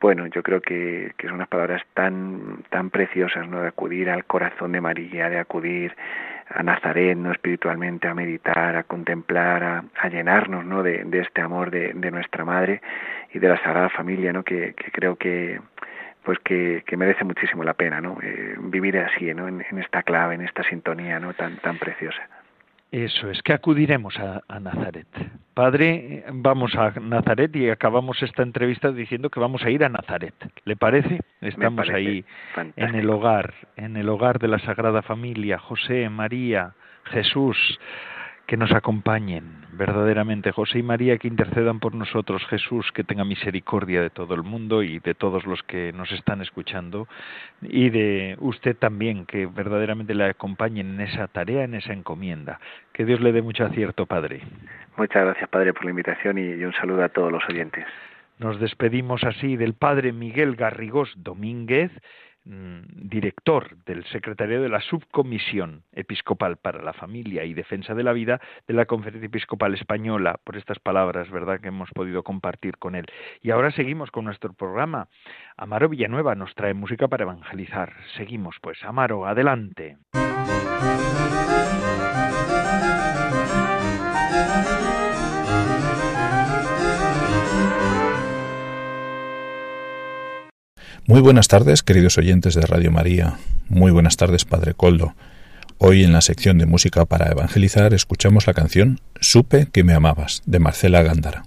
Bueno, 0.00 0.26
yo 0.26 0.42
creo 0.42 0.60
que, 0.60 1.12
que 1.16 1.26
son 1.26 1.36
unas 1.36 1.48
palabras 1.48 1.82
tan, 1.94 2.62
tan 2.70 2.90
preciosas, 2.90 3.48
¿no? 3.48 3.62
De 3.62 3.68
acudir 3.68 4.10
al 4.10 4.24
corazón 4.24 4.72
de 4.72 4.80
María, 4.80 5.30
de 5.30 5.38
acudir 5.38 5.96
a 6.48 6.62
Nazaret, 6.62 7.16
¿no? 7.16 7.32
espiritualmente, 7.32 8.06
a 8.08 8.14
meditar, 8.14 8.76
a 8.76 8.84
contemplar, 8.84 9.62
a, 9.62 10.08
llenarnos 10.08 10.64
¿no? 10.64 10.82
de, 10.82 11.06
este 11.12 11.40
amor 11.40 11.70
de, 11.70 11.92
nuestra 12.10 12.44
madre 12.44 12.80
y 13.32 13.38
de 13.38 13.48
la 13.48 13.60
Sagrada 13.62 13.88
Familia, 13.88 14.32
¿no? 14.32 14.42
que, 14.42 14.74
creo 14.92 15.16
que 15.16 15.60
pues 16.22 16.38
que, 16.40 16.82
merece 16.96 17.24
muchísimo 17.24 17.62
la 17.62 17.74
pena 17.74 18.00
¿no? 18.00 18.18
Eh, 18.22 18.56
vivir 18.58 18.98
así, 18.98 19.32
¿no? 19.32 19.46
En, 19.48 19.64
en, 19.70 19.78
esta 19.78 20.02
clave, 20.02 20.34
en 20.34 20.42
esta 20.42 20.62
sintonía 20.64 21.20
¿no? 21.20 21.34
tan, 21.34 21.56
tan 21.58 21.78
preciosa. 21.78 22.22
Eso 22.92 23.30
es, 23.30 23.42
que 23.42 23.52
acudiremos 23.52 24.16
a, 24.18 24.60
Nazaret. 24.60 25.08
Padre, 25.54 26.24
vamos 26.32 26.74
a 26.76 26.92
Nazaret 27.00 27.54
y 27.56 27.68
acabamos 27.68 28.22
esta 28.22 28.42
entrevista 28.42 28.92
diciendo 28.92 29.28
que 29.28 29.40
vamos 29.40 29.64
a 29.64 29.70
ir 29.70 29.84
a 29.84 29.88
Nazaret. 29.88 30.34
¿Le 30.64 30.76
parece? 30.76 31.20
Estamos 31.40 31.88
ahí 31.90 32.24
en 32.76 32.94
el 32.94 33.10
hogar, 33.10 33.54
en 33.76 33.96
el 33.96 34.08
hogar 34.08 34.38
de 34.38 34.48
la 34.48 34.58
Sagrada 34.60 35.02
Familia, 35.02 35.58
José, 35.58 36.08
María, 36.08 36.74
Jesús, 37.04 37.56
que 38.46 38.56
nos 38.56 38.72
acompañen 38.72 39.66
verdaderamente 39.72 40.52
José 40.52 40.78
y 40.78 40.82
María, 40.82 41.18
que 41.18 41.28
intercedan 41.28 41.80
por 41.80 41.94
nosotros, 41.94 42.46
Jesús, 42.46 42.90
que 42.92 43.04
tenga 43.04 43.24
misericordia 43.24 44.00
de 44.00 44.10
todo 44.10 44.34
el 44.34 44.42
mundo 44.42 44.82
y 44.82 45.00
de 45.00 45.14
todos 45.14 45.44
los 45.46 45.62
que 45.64 45.92
nos 45.92 46.10
están 46.12 46.40
escuchando, 46.40 47.08
y 47.60 47.90
de 47.90 48.36
usted 48.38 48.76
también, 48.76 49.26
que 49.26 49.46
verdaderamente 49.46 50.14
le 50.14 50.24
acompañen 50.24 50.94
en 50.94 51.00
esa 51.02 51.28
tarea, 51.28 51.64
en 51.64 51.74
esa 51.74 51.92
encomienda. 51.92 52.60
Que 52.92 53.04
Dios 53.04 53.20
le 53.20 53.32
dé 53.32 53.42
mucho 53.42 53.64
acierto, 53.64 54.06
Padre. 54.06 54.40
Muchas 54.96 55.24
gracias, 55.24 55.48
Padre, 55.50 55.74
por 55.74 55.84
la 55.84 55.90
invitación 55.90 56.38
y 56.38 56.64
un 56.64 56.72
saludo 56.72 57.04
a 57.04 57.08
todos 57.08 57.30
los 57.30 57.42
oyentes. 57.48 57.84
Nos 58.38 58.60
despedimos 58.60 59.24
así 59.24 59.56
del 59.56 59.74
Padre 59.74 60.12
Miguel 60.12 60.56
Garrigós 60.56 61.12
Domínguez, 61.16 61.90
director 62.46 63.76
del 63.84 64.04
secretario 64.04 64.62
de 64.62 64.68
la 64.68 64.80
Subcomisión 64.80 65.82
Episcopal 65.92 66.56
para 66.56 66.82
la 66.82 66.92
Familia 66.92 67.44
y 67.44 67.54
Defensa 67.54 67.94
de 67.94 68.04
la 68.04 68.12
Vida 68.12 68.40
de 68.68 68.74
la 68.74 68.86
Conferencia 68.86 69.26
Episcopal 69.26 69.74
Española, 69.74 70.38
por 70.44 70.56
estas 70.56 70.78
palabras, 70.78 71.30
¿verdad?, 71.30 71.60
que 71.60 71.68
hemos 71.68 71.90
podido 71.90 72.22
compartir 72.22 72.78
con 72.78 72.94
él. 72.94 73.06
Y 73.42 73.50
ahora 73.50 73.72
seguimos 73.72 74.10
con 74.10 74.24
nuestro 74.24 74.52
programa. 74.52 75.08
Amaro 75.56 75.88
Villanueva 75.88 76.34
nos 76.34 76.54
trae 76.54 76.74
música 76.74 77.08
para 77.08 77.24
evangelizar. 77.24 77.92
Seguimos, 78.16 78.56
pues. 78.60 78.82
Amaro, 78.84 79.26
adelante. 79.26 79.96
Muy 91.08 91.20
buenas 91.20 91.46
tardes, 91.46 91.84
queridos 91.84 92.18
oyentes 92.18 92.54
de 92.54 92.62
Radio 92.62 92.90
María. 92.90 93.38
Muy 93.68 93.92
buenas 93.92 94.16
tardes, 94.16 94.44
Padre 94.44 94.74
Coldo. 94.74 95.14
Hoy 95.78 96.02
en 96.02 96.12
la 96.12 96.20
sección 96.20 96.58
de 96.58 96.66
música 96.66 97.04
para 97.04 97.30
evangelizar 97.30 97.94
escuchamos 97.94 98.48
la 98.48 98.54
canción 98.54 98.98
Supe 99.20 99.68
que 99.70 99.84
me 99.84 99.94
amabas 99.94 100.42
de 100.46 100.58
Marcela 100.58 101.02
Gándara. 101.02 101.44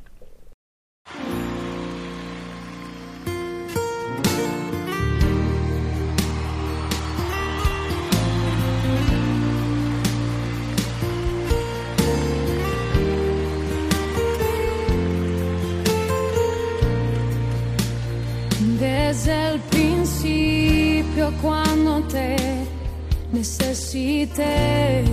Necesité 23.92 25.04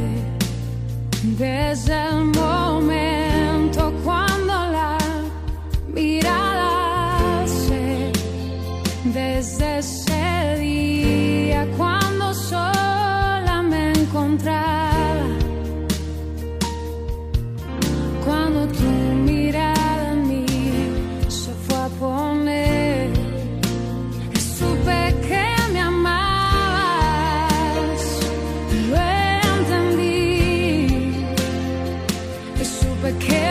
desde 1.39 1.95
el 1.95 2.24
momento 2.27 3.36
supe 32.97 33.12
qué. 33.18 33.47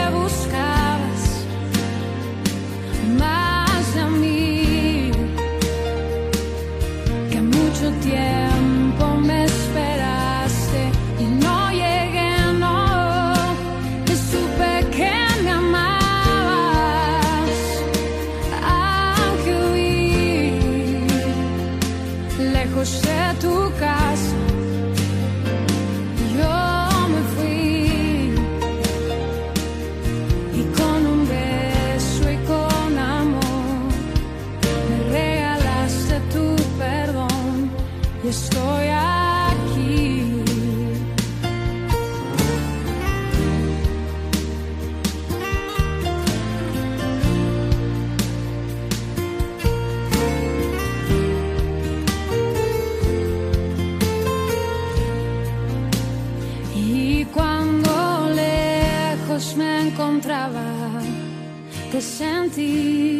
sentí. 62.16 63.15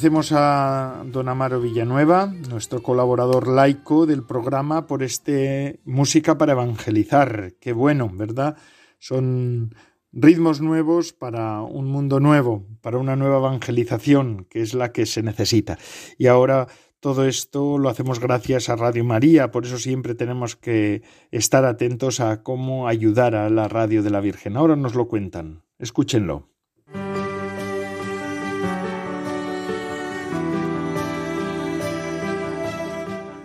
Agradecemos 0.00 0.32
a 0.32 1.04
don 1.12 1.28
Amaro 1.28 1.60
Villanueva, 1.60 2.32
nuestro 2.48 2.82
colaborador 2.82 3.46
laico 3.46 4.06
del 4.06 4.22
programa, 4.22 4.86
por 4.86 5.02
este 5.02 5.80
Música 5.84 6.38
para 6.38 6.52
Evangelizar. 6.52 7.52
Qué 7.60 7.74
bueno, 7.74 8.10
¿verdad? 8.10 8.56
Son 8.98 9.74
ritmos 10.10 10.62
nuevos 10.62 11.12
para 11.12 11.60
un 11.60 11.84
mundo 11.84 12.18
nuevo, 12.18 12.64
para 12.80 12.96
una 12.96 13.14
nueva 13.14 13.40
evangelización, 13.40 14.46
que 14.48 14.62
es 14.62 14.72
la 14.72 14.90
que 14.90 15.04
se 15.04 15.22
necesita. 15.22 15.76
Y 16.16 16.28
ahora 16.28 16.66
todo 17.00 17.26
esto 17.26 17.76
lo 17.76 17.90
hacemos 17.90 18.20
gracias 18.20 18.70
a 18.70 18.76
Radio 18.76 19.04
María, 19.04 19.50
por 19.50 19.66
eso 19.66 19.76
siempre 19.76 20.14
tenemos 20.14 20.56
que 20.56 21.02
estar 21.30 21.66
atentos 21.66 22.20
a 22.20 22.42
cómo 22.42 22.88
ayudar 22.88 23.34
a 23.34 23.50
la 23.50 23.68
radio 23.68 24.02
de 24.02 24.08
la 24.08 24.20
Virgen. 24.20 24.56
Ahora 24.56 24.76
nos 24.76 24.94
lo 24.94 25.08
cuentan. 25.08 25.62
Escúchenlo. 25.78 26.48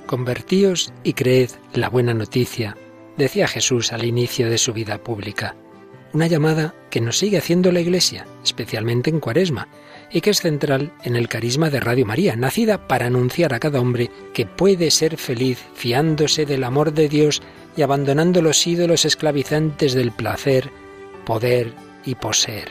Convertíos 0.06 0.94
y 1.04 1.14
creed 1.14 1.50
la 1.74 1.90
buena 1.90 2.14
noticia, 2.14 2.78
decía 3.18 3.48
Jesús 3.48 3.92
al 3.92 4.06
inicio 4.06 4.50
de 4.52 4.60
su 4.60 4.72
vida 4.72 5.00
pública. 5.00 5.56
Una 6.14 6.28
llamada 6.28 6.76
que 6.92 7.02
nos 7.02 7.18
sigue 7.18 7.40
haciendo 7.40 7.72
la 7.72 7.82
Iglesia, 7.82 8.28
especialmente 8.44 9.10
en 9.10 9.20
Cuaresma, 9.20 9.68
y 10.12 10.22
que 10.22 10.30
es 10.30 10.42
central 10.42 10.94
en 11.04 11.16
el 11.16 11.28
carisma 11.28 11.72
de 11.72 11.80
Radio 11.80 12.06
María, 12.06 12.36
nacida 12.36 12.88
para 12.88 13.08
anunciar 13.08 13.54
a 13.56 13.60
cada 13.60 13.82
hombre 13.82 14.12
que 14.34 14.46
puede 14.46 14.92
ser 14.92 15.18
feliz 15.18 15.60
fiándose 15.74 16.46
del 16.46 16.64
amor 16.64 16.94
de 16.94 17.10
Dios 17.10 17.42
y 17.76 17.82
abandonando 17.82 18.44
los 18.44 18.66
ídolos 18.68 19.06
esclavizantes 19.06 19.96
del 19.96 20.12
placer, 20.12 20.70
poder 21.26 21.74
y 22.06 22.14
poseer. 22.14 22.70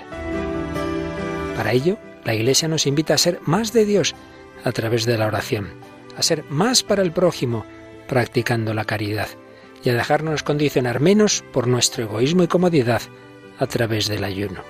Para 1.57 1.73
ello, 1.73 1.99
la 2.25 2.35
Iglesia 2.35 2.69
nos 2.69 2.87
invita 2.87 3.15
a 3.15 3.19
ser 3.19 3.41
más 3.45 3.73
de 3.73 3.85
Dios 3.85 4.15
a 4.63 4.71
través 4.71 5.05
de 5.05 5.19
la 5.19 5.27
oración, 5.27 5.69
a 6.17 6.23
ser 6.23 6.45
más 6.49 6.83
para 6.83 7.03
el 7.03 7.13
prójimo 7.13 7.65
practicando 8.09 8.75
la 8.75 8.85
caridad 8.85 9.29
y 9.83 9.91
a 9.91 9.95
dejarnos 9.95 10.43
condicionar 10.43 11.01
menos 11.01 11.45
por 11.53 11.67
nuestro 11.67 12.05
egoísmo 12.05 12.43
y 12.43 12.49
comodidad 12.49 13.03
a 13.59 13.67
través 13.67 14.09
del 14.09 14.25
ayuno. 14.25 14.63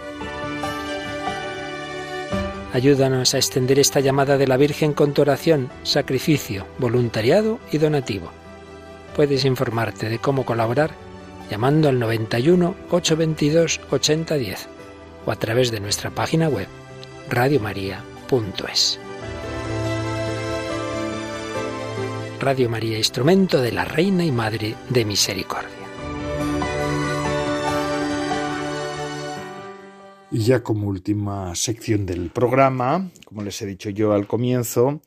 Ayúdanos 2.72 3.34
a 3.34 3.38
extender 3.38 3.78
esta 3.78 4.00
llamada 4.00 4.36
de 4.36 4.48
la 4.48 4.56
Virgen 4.56 4.94
con 4.94 5.14
tu 5.14 5.22
oración, 5.22 5.70
sacrificio, 5.84 6.66
voluntariado 6.78 7.60
y 7.70 7.78
donativo. 7.78 8.32
Puedes 9.14 9.44
informarte 9.44 10.08
de 10.08 10.18
cómo 10.18 10.44
colaborar 10.44 10.90
llamando 11.48 11.88
al 11.88 12.00
91 12.00 12.74
822 12.90 13.80
8010 13.90 14.68
o 15.24 15.30
a 15.30 15.36
través 15.36 15.70
de 15.70 15.78
nuestra 15.78 16.10
página 16.10 16.48
web 16.48 16.66
radiomaria.es. 17.30 19.03
Radio 22.44 22.68
María, 22.68 22.98
instrumento 22.98 23.62
de 23.62 23.72
la 23.72 23.86
Reina 23.86 24.22
y 24.22 24.30
Madre 24.30 24.74
de 24.90 25.06
Misericordia. 25.06 25.70
Y 30.30 30.40
ya 30.40 30.62
como 30.62 30.88
última 30.88 31.54
sección 31.54 32.04
del 32.04 32.28
programa, 32.28 33.10
como 33.24 33.40
les 33.40 33.62
he 33.62 33.66
dicho 33.66 33.88
yo 33.88 34.12
al 34.12 34.26
comienzo, 34.26 35.00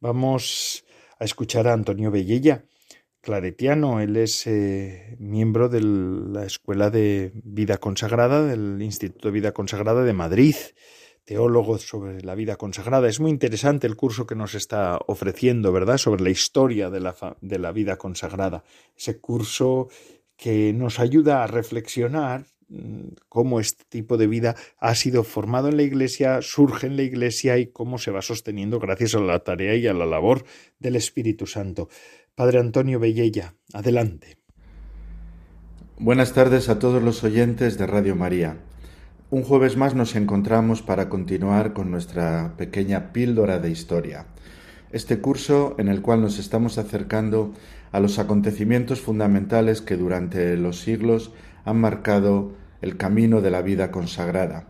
vamos 0.00 0.84
a 1.18 1.24
escuchar 1.24 1.66
a 1.66 1.72
Antonio 1.72 2.12
Bellella, 2.12 2.64
claretiano. 3.20 3.98
Él 3.98 4.16
es 4.16 4.46
eh, 4.46 5.16
miembro 5.18 5.68
de 5.68 5.80
la 5.80 6.44
Escuela 6.44 6.90
de 6.90 7.32
Vida 7.42 7.78
Consagrada, 7.78 8.46
del 8.46 8.80
Instituto 8.80 9.26
de 9.26 9.32
Vida 9.32 9.50
Consagrada 9.50 10.04
de 10.04 10.12
Madrid, 10.12 10.54
teólogo 11.24 11.78
sobre 11.78 12.22
la 12.22 12.34
vida 12.34 12.56
consagrada. 12.56 13.08
Es 13.08 13.20
muy 13.20 13.30
interesante 13.30 13.86
el 13.86 13.96
curso 13.96 14.26
que 14.26 14.34
nos 14.34 14.54
está 14.54 14.98
ofreciendo, 15.06 15.72
¿verdad?, 15.72 15.98
sobre 15.98 16.22
la 16.22 16.30
historia 16.30 16.90
de 16.90 17.00
la, 17.00 17.14
de 17.40 17.58
la 17.58 17.72
vida 17.72 17.96
consagrada. 17.96 18.64
Ese 18.96 19.18
curso 19.18 19.88
que 20.36 20.72
nos 20.72 21.00
ayuda 21.00 21.42
a 21.42 21.46
reflexionar 21.46 22.46
cómo 23.28 23.60
este 23.60 23.84
tipo 23.88 24.16
de 24.16 24.26
vida 24.26 24.56
ha 24.78 24.94
sido 24.94 25.22
formado 25.22 25.68
en 25.68 25.76
la 25.76 25.82
Iglesia, 25.82 26.40
surge 26.42 26.86
en 26.86 26.96
la 26.96 27.02
Iglesia 27.02 27.58
y 27.58 27.66
cómo 27.66 27.98
se 27.98 28.10
va 28.10 28.22
sosteniendo 28.22 28.78
gracias 28.78 29.14
a 29.14 29.20
la 29.20 29.38
tarea 29.40 29.74
y 29.76 29.86
a 29.86 29.92
la 29.92 30.06
labor 30.06 30.44
del 30.78 30.96
Espíritu 30.96 31.46
Santo. 31.46 31.88
Padre 32.34 32.58
Antonio 32.58 32.98
Bellella, 32.98 33.54
adelante. 33.72 34.38
Buenas 35.98 36.32
tardes 36.32 36.68
a 36.68 36.78
todos 36.78 37.02
los 37.02 37.22
oyentes 37.22 37.78
de 37.78 37.86
Radio 37.86 38.16
María. 38.16 38.56
Un 39.30 39.42
jueves 39.42 39.76
más 39.78 39.94
nos 39.94 40.16
encontramos 40.16 40.82
para 40.82 41.08
continuar 41.08 41.72
con 41.72 41.90
nuestra 41.90 42.52
pequeña 42.58 43.12
píldora 43.14 43.58
de 43.58 43.70
historia. 43.70 44.26
Este 44.92 45.18
curso 45.18 45.74
en 45.78 45.88
el 45.88 46.02
cual 46.02 46.20
nos 46.20 46.38
estamos 46.38 46.76
acercando 46.76 47.54
a 47.90 48.00
los 48.00 48.18
acontecimientos 48.18 49.00
fundamentales 49.00 49.80
que 49.80 49.96
durante 49.96 50.58
los 50.58 50.80
siglos 50.80 51.32
han 51.64 51.80
marcado 51.80 52.52
el 52.82 52.98
camino 52.98 53.40
de 53.40 53.50
la 53.50 53.62
vida 53.62 53.90
consagrada. 53.90 54.68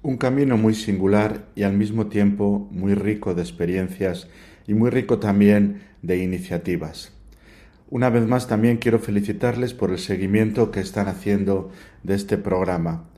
Un 0.00 0.16
camino 0.16 0.56
muy 0.56 0.74
singular 0.74 1.46
y 1.56 1.64
al 1.64 1.76
mismo 1.76 2.06
tiempo 2.06 2.68
muy 2.70 2.94
rico 2.94 3.34
de 3.34 3.42
experiencias 3.42 4.28
y 4.68 4.74
muy 4.74 4.90
rico 4.90 5.18
también 5.18 5.82
de 6.02 6.18
iniciativas. 6.18 7.12
Una 7.90 8.10
vez 8.10 8.28
más 8.28 8.46
también 8.46 8.76
quiero 8.76 9.00
felicitarles 9.00 9.74
por 9.74 9.90
el 9.90 9.98
seguimiento 9.98 10.70
que 10.70 10.78
están 10.78 11.08
haciendo 11.08 11.72
de 12.04 12.14
este 12.14 12.38
programa. 12.38 13.09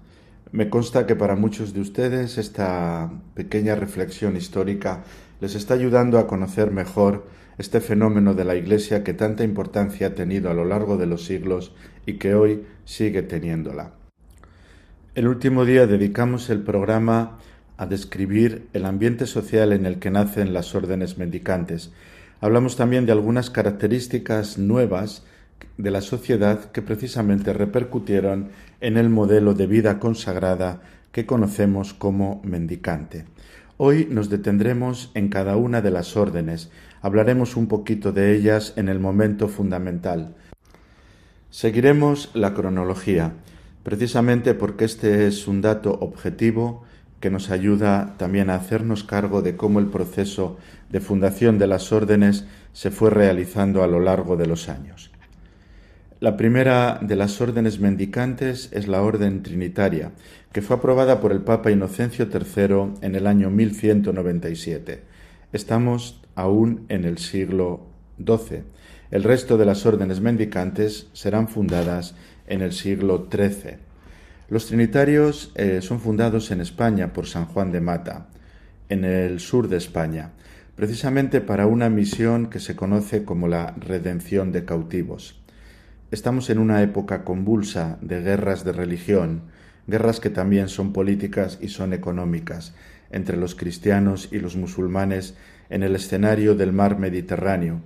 Me 0.52 0.68
consta 0.68 1.06
que 1.06 1.16
para 1.16 1.34
muchos 1.34 1.72
de 1.72 1.80
ustedes 1.80 2.38
esta 2.38 3.10
pequeña 3.34 3.74
reflexión 3.74 4.36
histórica 4.36 5.02
les 5.40 5.54
está 5.54 5.74
ayudando 5.74 6.18
a 6.18 6.26
conocer 6.26 6.70
mejor 6.70 7.26
este 7.58 7.80
fenómeno 7.80 8.34
de 8.34 8.44
la 8.44 8.54
Iglesia 8.54 9.02
que 9.02 9.14
tanta 9.14 9.44
importancia 9.44 10.08
ha 10.08 10.14
tenido 10.14 10.50
a 10.50 10.54
lo 10.54 10.64
largo 10.64 10.96
de 10.96 11.06
los 11.06 11.24
siglos 11.24 11.74
y 12.06 12.14
que 12.14 12.34
hoy 12.34 12.64
sigue 12.84 13.22
teniéndola. 13.22 13.94
El 15.14 15.26
último 15.26 15.64
día 15.64 15.86
dedicamos 15.86 16.50
el 16.50 16.62
programa 16.62 17.38
a 17.76 17.86
describir 17.86 18.68
el 18.72 18.84
ambiente 18.84 19.26
social 19.26 19.72
en 19.72 19.86
el 19.86 19.98
que 19.98 20.10
nacen 20.10 20.52
las 20.52 20.74
órdenes 20.74 21.18
mendicantes, 21.18 21.92
Hablamos 22.42 22.74
también 22.74 23.06
de 23.06 23.12
algunas 23.12 23.50
características 23.50 24.58
nuevas 24.58 25.22
de 25.78 25.92
la 25.92 26.00
sociedad 26.00 26.72
que 26.72 26.82
precisamente 26.82 27.52
repercutieron 27.52 28.48
en 28.82 28.96
el 28.96 29.08
modelo 29.08 29.54
de 29.54 29.66
vida 29.66 29.98
consagrada 29.98 30.82
que 31.12 31.24
conocemos 31.24 31.94
como 31.94 32.42
mendicante. 32.44 33.24
Hoy 33.76 34.08
nos 34.10 34.28
detendremos 34.28 35.10
en 35.14 35.28
cada 35.28 35.56
una 35.56 35.80
de 35.80 35.92
las 35.92 36.16
órdenes, 36.16 36.70
hablaremos 37.00 37.56
un 37.56 37.68
poquito 37.68 38.12
de 38.12 38.34
ellas 38.34 38.74
en 38.76 38.88
el 38.88 38.98
momento 38.98 39.48
fundamental. 39.48 40.34
Seguiremos 41.50 42.30
la 42.34 42.54
cronología, 42.54 43.32
precisamente 43.84 44.54
porque 44.54 44.84
este 44.84 45.26
es 45.26 45.46
un 45.46 45.60
dato 45.60 45.92
objetivo 46.00 46.82
que 47.20 47.30
nos 47.30 47.50
ayuda 47.50 48.16
también 48.18 48.50
a 48.50 48.56
hacernos 48.56 49.04
cargo 49.04 49.42
de 49.42 49.56
cómo 49.56 49.78
el 49.78 49.86
proceso 49.86 50.58
de 50.90 51.00
fundación 51.00 51.58
de 51.58 51.68
las 51.68 51.92
órdenes 51.92 52.46
se 52.72 52.90
fue 52.90 53.10
realizando 53.10 53.84
a 53.84 53.86
lo 53.86 54.00
largo 54.00 54.36
de 54.36 54.46
los 54.46 54.68
años. 54.68 55.11
La 56.22 56.36
primera 56.36 57.00
de 57.02 57.16
las 57.16 57.40
órdenes 57.40 57.80
mendicantes 57.80 58.68
es 58.70 58.86
la 58.86 59.02
Orden 59.02 59.42
Trinitaria, 59.42 60.12
que 60.52 60.62
fue 60.62 60.76
aprobada 60.76 61.20
por 61.20 61.32
el 61.32 61.40
Papa 61.40 61.72
Inocencio 61.72 62.28
III 62.32 63.00
en 63.04 63.16
el 63.16 63.26
año 63.26 63.50
1197. 63.50 65.02
Estamos 65.52 66.22
aún 66.36 66.86
en 66.88 67.06
el 67.06 67.18
siglo 67.18 67.88
XII. 68.24 68.62
El 69.10 69.24
resto 69.24 69.58
de 69.58 69.64
las 69.64 69.84
órdenes 69.84 70.20
mendicantes 70.20 71.08
serán 71.12 71.48
fundadas 71.48 72.14
en 72.46 72.62
el 72.62 72.72
siglo 72.72 73.26
XIII. 73.28 73.78
Los 74.48 74.66
trinitarios 74.66 75.50
eh, 75.56 75.80
son 75.82 75.98
fundados 75.98 76.52
en 76.52 76.60
España 76.60 77.12
por 77.12 77.26
San 77.26 77.46
Juan 77.46 77.72
de 77.72 77.80
Mata, 77.80 78.28
en 78.88 79.04
el 79.04 79.40
sur 79.40 79.66
de 79.66 79.78
España, 79.78 80.30
precisamente 80.76 81.40
para 81.40 81.66
una 81.66 81.90
misión 81.90 82.48
que 82.48 82.60
se 82.60 82.76
conoce 82.76 83.24
como 83.24 83.48
la 83.48 83.74
redención 83.76 84.52
de 84.52 84.64
cautivos. 84.64 85.41
Estamos 86.12 86.50
en 86.50 86.58
una 86.58 86.82
época 86.82 87.24
convulsa 87.24 87.96
de 88.02 88.20
guerras 88.20 88.64
de 88.64 88.72
religión, 88.72 89.44
guerras 89.86 90.20
que 90.20 90.28
también 90.28 90.68
son 90.68 90.92
políticas 90.92 91.58
y 91.62 91.68
son 91.68 91.94
económicas, 91.94 92.74
entre 93.10 93.38
los 93.38 93.54
cristianos 93.54 94.28
y 94.30 94.38
los 94.38 94.54
musulmanes 94.54 95.34
en 95.70 95.82
el 95.82 95.96
escenario 95.96 96.54
del 96.54 96.74
mar 96.74 96.98
Mediterráneo. 96.98 97.80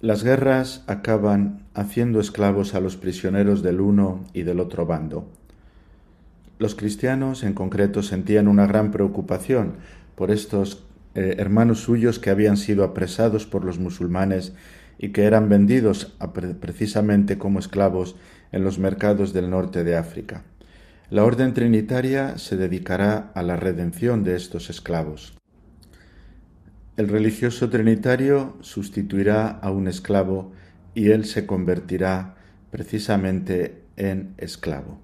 Las 0.00 0.22
guerras 0.22 0.84
acaban 0.86 1.66
haciendo 1.74 2.20
esclavos 2.20 2.76
a 2.76 2.80
los 2.80 2.96
prisioneros 2.96 3.64
del 3.64 3.80
uno 3.80 4.22
y 4.32 4.42
del 4.42 4.60
otro 4.60 4.86
bando. 4.86 5.28
Los 6.60 6.76
cristianos 6.76 7.42
en 7.42 7.54
concreto 7.54 8.04
sentían 8.04 8.46
una 8.46 8.68
gran 8.68 8.92
preocupación 8.92 9.72
por 10.14 10.30
estos 10.30 10.84
eh, 11.16 11.34
hermanos 11.38 11.80
suyos 11.80 12.20
que 12.20 12.30
habían 12.30 12.56
sido 12.56 12.84
apresados 12.84 13.44
por 13.44 13.64
los 13.64 13.80
musulmanes 13.80 14.52
y 14.98 15.10
que 15.10 15.24
eran 15.24 15.48
vendidos 15.48 16.16
precisamente 16.60 17.38
como 17.38 17.58
esclavos 17.58 18.16
en 18.52 18.64
los 18.64 18.78
mercados 18.78 19.32
del 19.32 19.50
norte 19.50 19.84
de 19.84 19.96
África. 19.96 20.44
La 21.10 21.24
orden 21.24 21.54
trinitaria 21.54 22.38
se 22.38 22.56
dedicará 22.56 23.30
a 23.34 23.42
la 23.42 23.56
redención 23.56 24.24
de 24.24 24.36
estos 24.36 24.70
esclavos. 24.70 25.36
El 26.96 27.08
religioso 27.08 27.70
trinitario 27.70 28.56
sustituirá 28.60 29.48
a 29.48 29.70
un 29.70 29.88
esclavo 29.88 30.52
y 30.94 31.10
él 31.10 31.24
se 31.24 31.44
convertirá 31.44 32.36
precisamente 32.70 33.82
en 33.96 34.34
esclavo. 34.38 35.00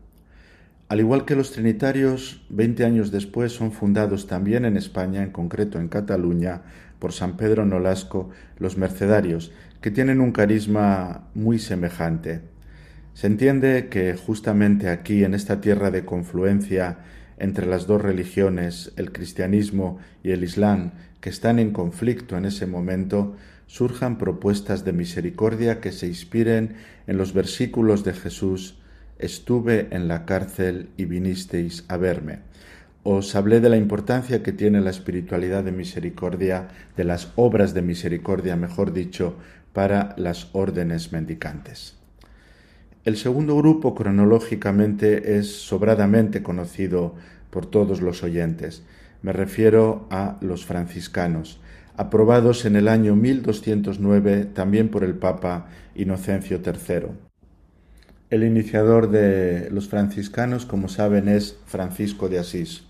Al 0.89 0.99
igual 0.99 1.25
que 1.25 1.37
los 1.37 1.53
trinitarios, 1.53 2.45
veinte 2.49 2.85
años 2.85 3.13
después 3.13 3.53
son 3.53 3.71
fundados 3.71 4.27
también 4.27 4.65
en 4.65 4.77
España, 4.77 5.23
en 5.23 5.31
concreto 5.31 5.79
en 5.79 5.89
Cataluña, 5.89 6.63
por 6.99 7.13
San 7.13 7.37
Pedro 7.37 7.65
Nolasco, 7.65 8.31
los 8.59 8.77
mercedarios, 8.77 9.53
que 9.81 9.91
tienen 9.91 10.21
un 10.21 10.33
carisma 10.33 11.29
muy 11.35 11.59
semejante. 11.59 12.43
Se 13.15 13.27
entiende 13.27 13.89
que 13.91 14.15
justamente 14.15 14.89
aquí, 14.89 15.25
en 15.25 15.35
esta 15.35 15.61
tierra 15.61 15.91
de 15.91 16.05
confluencia 16.05 16.99
entre 17.39 17.67
las 17.67 17.87
dos 17.87 18.01
religiones, 18.01 18.93
el 18.97 19.13
cristianismo 19.13 19.99
y 20.23 20.31
el 20.31 20.45
islam, 20.45 20.93
que 21.21 21.31
están 21.31 21.59
en 21.59 21.73
conflicto 21.73 22.37
en 22.37 22.45
ese 22.45 22.67
momento, 22.67 23.37
surjan 23.67 24.19
propuestas 24.19 24.85
de 24.85 24.93
misericordia 24.93 25.81
que 25.81 25.93
se 25.93 26.07
inspiren 26.07 26.75
en 27.07 27.17
los 27.17 27.33
versículos 27.33 28.05
de 28.05 28.13
Jesús, 28.13 28.79
estuve 29.19 29.89
en 29.91 30.09
la 30.09 30.25
cárcel 30.27 30.89
y 30.97 31.05
vinisteis 31.05 31.85
a 31.89 31.97
verme. 31.97 32.41
Os 33.03 33.35
hablé 33.35 33.61
de 33.61 33.71
la 33.71 33.79
importancia 33.79 34.43
que 34.43 34.53
tiene 34.53 34.81
la 34.83 34.91
espiritualidad 34.91 35.65
de 35.65 35.73
misericordia, 35.73 36.69
de 36.99 37.05
las 37.05 37.33
obras 37.37 37.73
de 37.73 37.81
misericordia, 37.81 38.57
mejor 38.57 38.93
dicho, 38.93 39.37
para 39.73 40.15
las 40.17 40.49
órdenes 40.53 41.13
mendicantes. 41.13 41.97
El 43.05 43.17
segundo 43.17 43.57
grupo 43.57 43.95
cronológicamente 43.95 45.39
es 45.39 45.63
sobradamente 45.63 46.43
conocido 46.43 47.15
por 47.51 47.67
todos 47.67 48.03
los 48.03 48.23
oyentes. 48.23 48.83
Me 49.23 49.33
refiero 49.33 50.07
a 50.11 50.37
los 50.41 50.67
franciscanos, 50.67 51.61
aprobados 51.97 52.65
en 52.65 52.77
el 52.77 52.89
año 52.89 53.17
1209 53.17 54.47
también 54.55 54.89
por 54.91 55.05
el 55.05 55.15
Papa 55.15 55.69
Inocencio 55.95 56.61
III. 56.65 57.09
El 58.31 58.45
iniciador 58.45 59.11
de 59.11 59.71
los 59.71 59.89
franciscanos, 59.89 60.65
como 60.65 60.89
saben, 60.89 61.29
es 61.29 61.59
Francisco 61.67 62.29
de 62.29 62.39
Asís, 62.39 62.85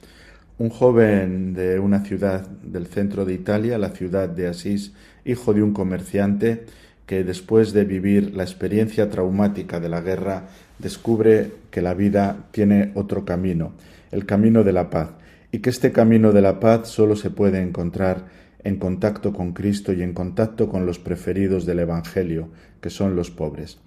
un 0.60 0.68
joven 0.68 1.54
de 1.54 1.78
una 1.78 2.04
ciudad 2.04 2.46
del 2.46 2.86
centro 2.86 3.24
de 3.24 3.32
Italia, 3.32 3.78
la 3.78 3.92
ciudad 3.92 4.28
de 4.28 4.46
Asís, 4.46 4.92
hijo 5.24 5.54
de 5.54 5.62
un 5.62 5.72
comerciante 5.72 6.66
que 7.06 7.24
después 7.24 7.72
de 7.72 7.86
vivir 7.86 8.36
la 8.36 8.42
experiencia 8.42 9.08
traumática 9.08 9.80
de 9.80 9.88
la 9.88 10.02
guerra 10.02 10.48
descubre 10.78 11.50
que 11.70 11.80
la 11.80 11.94
vida 11.94 12.44
tiene 12.50 12.92
otro 12.94 13.24
camino, 13.24 13.72
el 14.12 14.26
camino 14.26 14.62
de 14.62 14.74
la 14.74 14.90
paz, 14.90 15.08
y 15.50 15.60
que 15.60 15.70
este 15.70 15.92
camino 15.92 16.30
de 16.30 16.42
la 16.42 16.60
paz 16.60 16.88
solo 16.88 17.16
se 17.16 17.30
puede 17.30 17.62
encontrar 17.62 18.26
en 18.62 18.76
contacto 18.76 19.32
con 19.32 19.54
Cristo 19.54 19.94
y 19.94 20.02
en 20.02 20.12
contacto 20.12 20.68
con 20.68 20.84
los 20.84 20.98
preferidos 20.98 21.64
del 21.64 21.78
Evangelio, 21.78 22.50
que 22.82 22.90
son 22.90 23.16
los 23.16 23.30
pobres. 23.30 23.78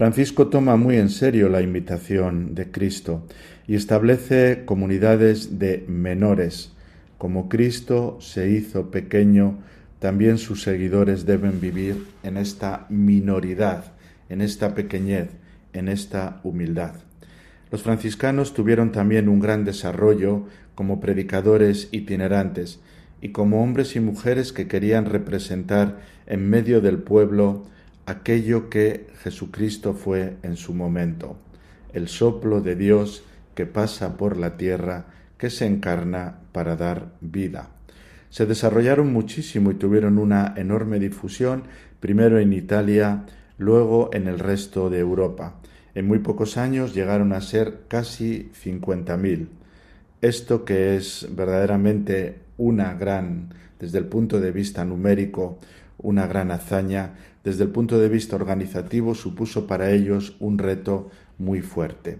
Francisco 0.00 0.48
toma 0.48 0.76
muy 0.76 0.96
en 0.96 1.10
serio 1.10 1.50
la 1.50 1.60
imitación 1.60 2.54
de 2.54 2.70
Cristo 2.70 3.26
y 3.68 3.74
establece 3.74 4.62
comunidades 4.64 5.58
de 5.58 5.84
menores. 5.88 6.72
Como 7.18 7.50
Cristo 7.50 8.16
se 8.18 8.48
hizo 8.48 8.90
pequeño, 8.90 9.58
también 9.98 10.38
sus 10.38 10.62
seguidores 10.62 11.26
deben 11.26 11.60
vivir 11.60 12.06
en 12.22 12.38
esta 12.38 12.86
minoridad, 12.88 13.92
en 14.30 14.40
esta 14.40 14.74
pequeñez, 14.74 15.28
en 15.74 15.90
esta 15.90 16.40
humildad. 16.44 16.94
Los 17.70 17.82
franciscanos 17.82 18.54
tuvieron 18.54 18.92
también 18.92 19.28
un 19.28 19.38
gran 19.38 19.66
desarrollo 19.66 20.46
como 20.74 20.98
predicadores 20.98 21.90
itinerantes 21.92 22.80
y 23.20 23.32
como 23.32 23.62
hombres 23.62 23.94
y 23.96 24.00
mujeres 24.00 24.54
que 24.54 24.66
querían 24.66 25.04
representar 25.04 25.98
en 26.26 26.48
medio 26.48 26.80
del 26.80 27.00
pueblo 27.00 27.66
aquello 28.10 28.68
que 28.68 29.08
Jesucristo 29.22 29.94
fue 29.94 30.36
en 30.42 30.56
su 30.56 30.74
momento, 30.74 31.36
el 31.92 32.08
soplo 32.08 32.60
de 32.60 32.76
Dios 32.76 33.24
que 33.54 33.66
pasa 33.66 34.16
por 34.16 34.36
la 34.36 34.56
tierra, 34.56 35.06
que 35.38 35.50
se 35.50 35.66
encarna 35.66 36.40
para 36.52 36.76
dar 36.76 37.12
vida 37.20 37.70
se 38.30 38.46
desarrollaron 38.46 39.12
muchísimo 39.12 39.72
y 39.72 39.74
tuvieron 39.74 40.16
una 40.16 40.54
enorme 40.56 41.00
difusión, 41.00 41.64
primero 41.98 42.38
en 42.38 42.52
Italia, 42.52 43.26
luego 43.58 44.08
en 44.12 44.28
el 44.28 44.38
resto 44.38 44.88
de 44.88 45.00
Europa. 45.00 45.56
En 45.96 46.06
muy 46.06 46.20
pocos 46.20 46.56
años 46.56 46.94
llegaron 46.94 47.32
a 47.32 47.40
ser 47.40 47.82
casi 47.88 48.52
50.000. 48.64 49.48
Esto 50.22 50.64
que 50.64 50.96
es 50.96 51.26
verdaderamente 51.32 52.38
una 52.56 52.94
gran, 52.94 53.52
desde 53.80 53.98
el 53.98 54.06
punto 54.06 54.40
de 54.40 54.52
vista 54.52 54.84
numérico, 54.84 55.58
una 55.98 56.28
gran 56.28 56.52
hazaña, 56.52 57.14
desde 57.44 57.64
el 57.64 57.70
punto 57.70 57.98
de 57.98 58.08
vista 58.08 58.36
organizativo 58.36 59.14
supuso 59.14 59.66
para 59.66 59.90
ellos 59.90 60.36
un 60.40 60.58
reto 60.58 61.10
muy 61.38 61.62
fuerte. 61.62 62.18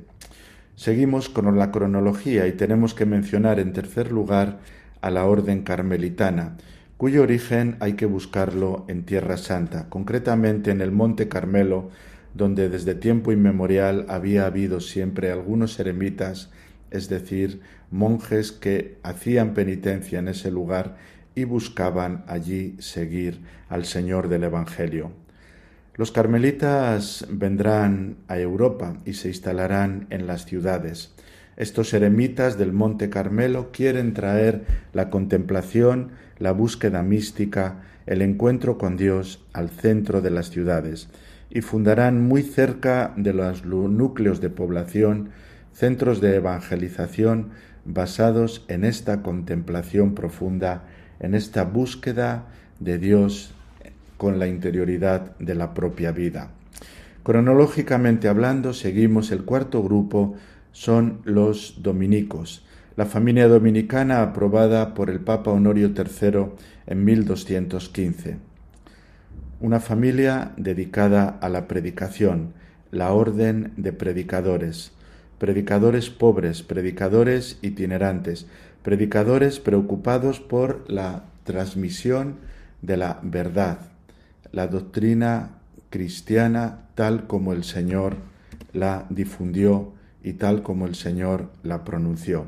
Seguimos 0.77 1.29
con 1.29 1.59
la 1.59 1.71
cronología 1.71 2.47
y 2.47 2.53
tenemos 2.53 2.95
que 2.95 3.05
mencionar 3.05 3.61
en 3.61 3.73
tercer 3.73 4.11
lugar 4.11 4.61
a 5.03 5.11
la 5.11 5.27
orden 5.27 5.63
carmelitana, 5.63 6.57
cuyo 6.97 7.23
origen 7.23 7.77
hay 7.81 7.95
que 7.95 8.07
buscarlo 8.07 8.85
en 8.89 9.05
Tierra 9.05 9.37
Santa, 9.37 9.89
concretamente 9.89 10.71
en 10.71 10.81
el 10.81 10.91
Monte 10.91 11.29
Carmelo, 11.29 11.91
donde 12.35 12.69
desde 12.69 12.95
tiempo 12.95 13.33
inmemorial 13.33 14.07
había 14.09 14.47
habido 14.47 14.81
siempre 14.81 15.31
algunos 15.31 15.79
eremitas, 15.81 16.51
es 16.91 17.09
decir, 17.09 17.61
monjes 17.91 18.53
que 18.53 18.99
hacían 19.03 19.55
penitencia 19.55 20.19
en 20.19 20.29
ese 20.29 20.51
lugar 20.51 20.97
y 21.41 21.45
buscaban 21.45 22.23
allí 22.27 22.77
seguir 22.81 23.41
al 23.69 23.87
Señor 23.87 24.29
del 24.29 24.45
Evangelio. 24.45 25.13
Los 25.95 26.13
carmelitas 26.13 27.27
vendrán 27.31 28.17
a 28.29 28.39
Europa 28.39 28.99
y 29.05 29.15
se 29.15 29.29
instalarán 29.29 30.07
en 30.11 30.27
las 30.27 30.45
ciudades. 30.45 31.15
Estos 31.57 31.93
eremitas 31.95 32.59
del 32.59 32.73
Monte 32.73 33.11
Carmelo 33.11 33.71
quieren 33.73 34.13
traer 34.13 34.65
la 34.93 35.09
contemplación, 35.11 36.11
la 36.39 36.53
búsqueda 36.53 37.03
mística, 37.03 37.83
el 38.07 38.23
encuentro 38.23 38.77
con 38.79 38.97
Dios 38.97 39.45
al 39.53 39.71
centro 39.71 40.21
de 40.21 40.31
las 40.31 40.51
ciudades 40.51 41.09
y 41.51 41.63
fundarán 41.63 42.21
muy 42.21 42.43
cerca 42.43 43.13
de 43.17 43.33
los 43.33 43.65
núcleos 43.65 44.41
de 44.41 44.51
población 44.51 45.31
centros 45.73 46.21
de 46.21 46.37
evangelización 46.37 47.51
basados 47.85 48.65
en 48.69 48.85
esta 48.85 49.23
contemplación 49.23 50.15
profunda, 50.15 50.85
en 51.21 51.35
esta 51.35 51.65
búsqueda 51.65 52.47
de 52.81 52.99
Dios 52.99 53.55
con 54.17 54.39
la 54.39 54.47
interioridad 54.47 55.37
de 55.39 55.55
la 55.55 55.73
propia 55.73 56.13
vida. 56.13 56.51
Cronológicamente 57.23 58.29
hablando, 58.29 58.73
seguimos 58.73 59.31
el 59.31 59.45
cuarto 59.45 59.83
grupo, 59.83 60.35
son 60.73 61.21
los 61.25 61.83
dominicos, 61.83 62.65
la 62.97 63.07
familia 63.07 63.49
dominicana 63.49 64.23
aprobada 64.23 64.95
por 64.95 65.11
el 65.11 65.21
Papa 65.21 65.51
Honorio 65.51 65.93
III 65.97 66.47
en 66.87 67.05
1215. 67.05 68.37
Una 69.61 69.81
familia 69.81 70.53
dedicada 70.57 71.39
a 71.41 71.49
la 71.49 71.69
predicación, 71.69 72.55
la 72.91 73.13
orden 73.13 73.73
de 73.77 73.93
predicadores, 73.93 74.93
predicadores 75.39 76.11
pobres, 76.11 76.63
predicadores 76.63 77.59
itinerantes, 77.63 78.47
predicadores 78.83 79.61
preocupados 79.61 80.41
por 80.41 80.85
la 80.91 81.25
transmisión 81.45 82.37
de 82.83 82.97
la 82.97 83.21
verdad, 83.23 83.79
la 84.53 84.67
doctrina 84.67 85.51
cristiana 85.91 86.87
tal 86.95 87.27
como 87.27 87.53
el 87.53 87.65
Señor 87.65 88.17
la 88.73 89.07
difundió 89.11 89.93
y 90.23 90.35
tal 90.35 90.63
como 90.63 90.87
el 90.87 90.95
Señor 90.95 91.51
la 91.63 91.85
pronunció. 91.85 92.47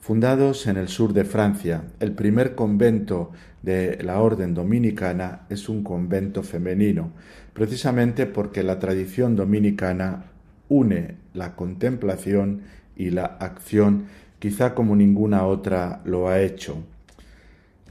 Fundados 0.00 0.66
en 0.68 0.76
el 0.76 0.88
sur 0.88 1.12
de 1.12 1.24
Francia, 1.24 1.82
el 1.98 2.12
primer 2.12 2.54
convento 2.54 3.32
de 3.62 3.98
la 4.04 4.20
orden 4.20 4.54
dominicana 4.54 5.40
es 5.48 5.68
un 5.68 5.82
convento 5.82 6.44
femenino, 6.44 7.10
precisamente 7.52 8.26
porque 8.26 8.62
la 8.62 8.78
tradición 8.78 9.34
dominicana 9.34 10.26
une 10.68 11.16
la 11.34 11.56
contemplación 11.56 12.62
y 12.96 13.10
la 13.10 13.24
acción 13.24 14.04
quizá 14.46 14.76
como 14.76 14.94
ninguna 14.94 15.44
otra 15.44 16.02
lo 16.04 16.28
ha 16.28 16.40
hecho. 16.40 16.76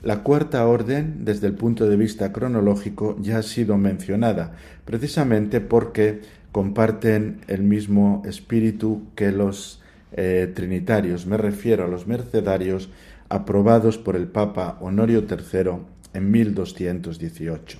La 0.01 0.23
cuarta 0.23 0.65
orden, 0.65 1.25
desde 1.25 1.47
el 1.47 1.53
punto 1.53 1.89
de 1.89 1.97
vista 1.97 2.31
cronológico, 2.31 3.17
ya 3.19 3.39
ha 3.39 3.43
sido 3.43 3.77
mencionada, 3.77 4.53
precisamente 4.85 5.59
porque 5.59 6.21
comparten 6.53 7.41
el 7.49 7.63
mismo 7.63 8.23
espíritu 8.25 9.01
que 9.15 9.33
los 9.33 9.81
eh, 10.13 10.49
trinitarios, 10.55 11.25
me 11.25 11.35
refiero 11.35 11.83
a 11.83 11.89
los 11.89 12.07
mercedarios 12.07 12.89
aprobados 13.27 13.97
por 13.97 14.15
el 14.15 14.27
Papa 14.27 14.77
Honorio 14.79 15.25
III 15.29 15.71
en 16.13 16.31
1218. 16.31 17.79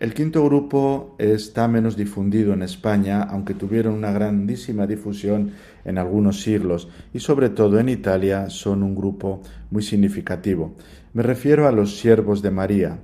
El 0.00 0.14
quinto 0.14 0.44
grupo 0.44 1.16
está 1.18 1.66
menos 1.66 1.96
difundido 1.96 2.52
en 2.52 2.62
España, 2.62 3.20
aunque 3.22 3.54
tuvieron 3.54 3.94
una 3.94 4.12
grandísima 4.12 4.86
difusión 4.86 5.50
en 5.84 5.98
algunos 5.98 6.40
siglos 6.40 6.88
y 7.12 7.18
sobre 7.18 7.50
todo 7.50 7.80
en 7.80 7.88
Italia 7.88 8.48
son 8.48 8.84
un 8.84 8.94
grupo 8.94 9.42
muy 9.72 9.82
significativo. 9.82 10.76
Me 11.14 11.24
refiero 11.24 11.66
a 11.66 11.72
los 11.72 11.98
siervos 11.98 12.42
de 12.42 12.52
María, 12.52 12.98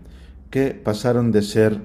que 0.51 0.70
pasaron 0.70 1.32
de 1.32 1.42
ser 1.42 1.80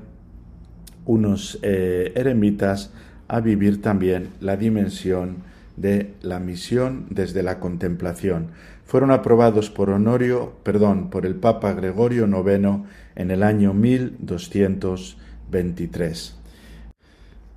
unos 1.07 1.57
eh, 1.63 2.11
eremitas 2.15 2.91
a 3.27 3.39
vivir 3.39 3.81
también 3.81 4.29
la 4.41 4.57
dimensión 4.57 5.37
de 5.75 6.13
la 6.21 6.39
misión 6.39 7.07
desde 7.09 7.41
la 7.41 7.59
contemplación. 7.59 8.49
Fueron 8.85 9.11
aprobados 9.11 9.69
por 9.69 9.89
Honorio, 9.89 10.53
perdón, 10.63 11.09
por 11.09 11.25
el 11.25 11.35
Papa 11.35 11.73
Gregorio 11.73 12.27
IX 12.27 12.85
en 13.19 13.29
el 13.31 13.43
año 13.43 13.73
1223. 13.73 16.35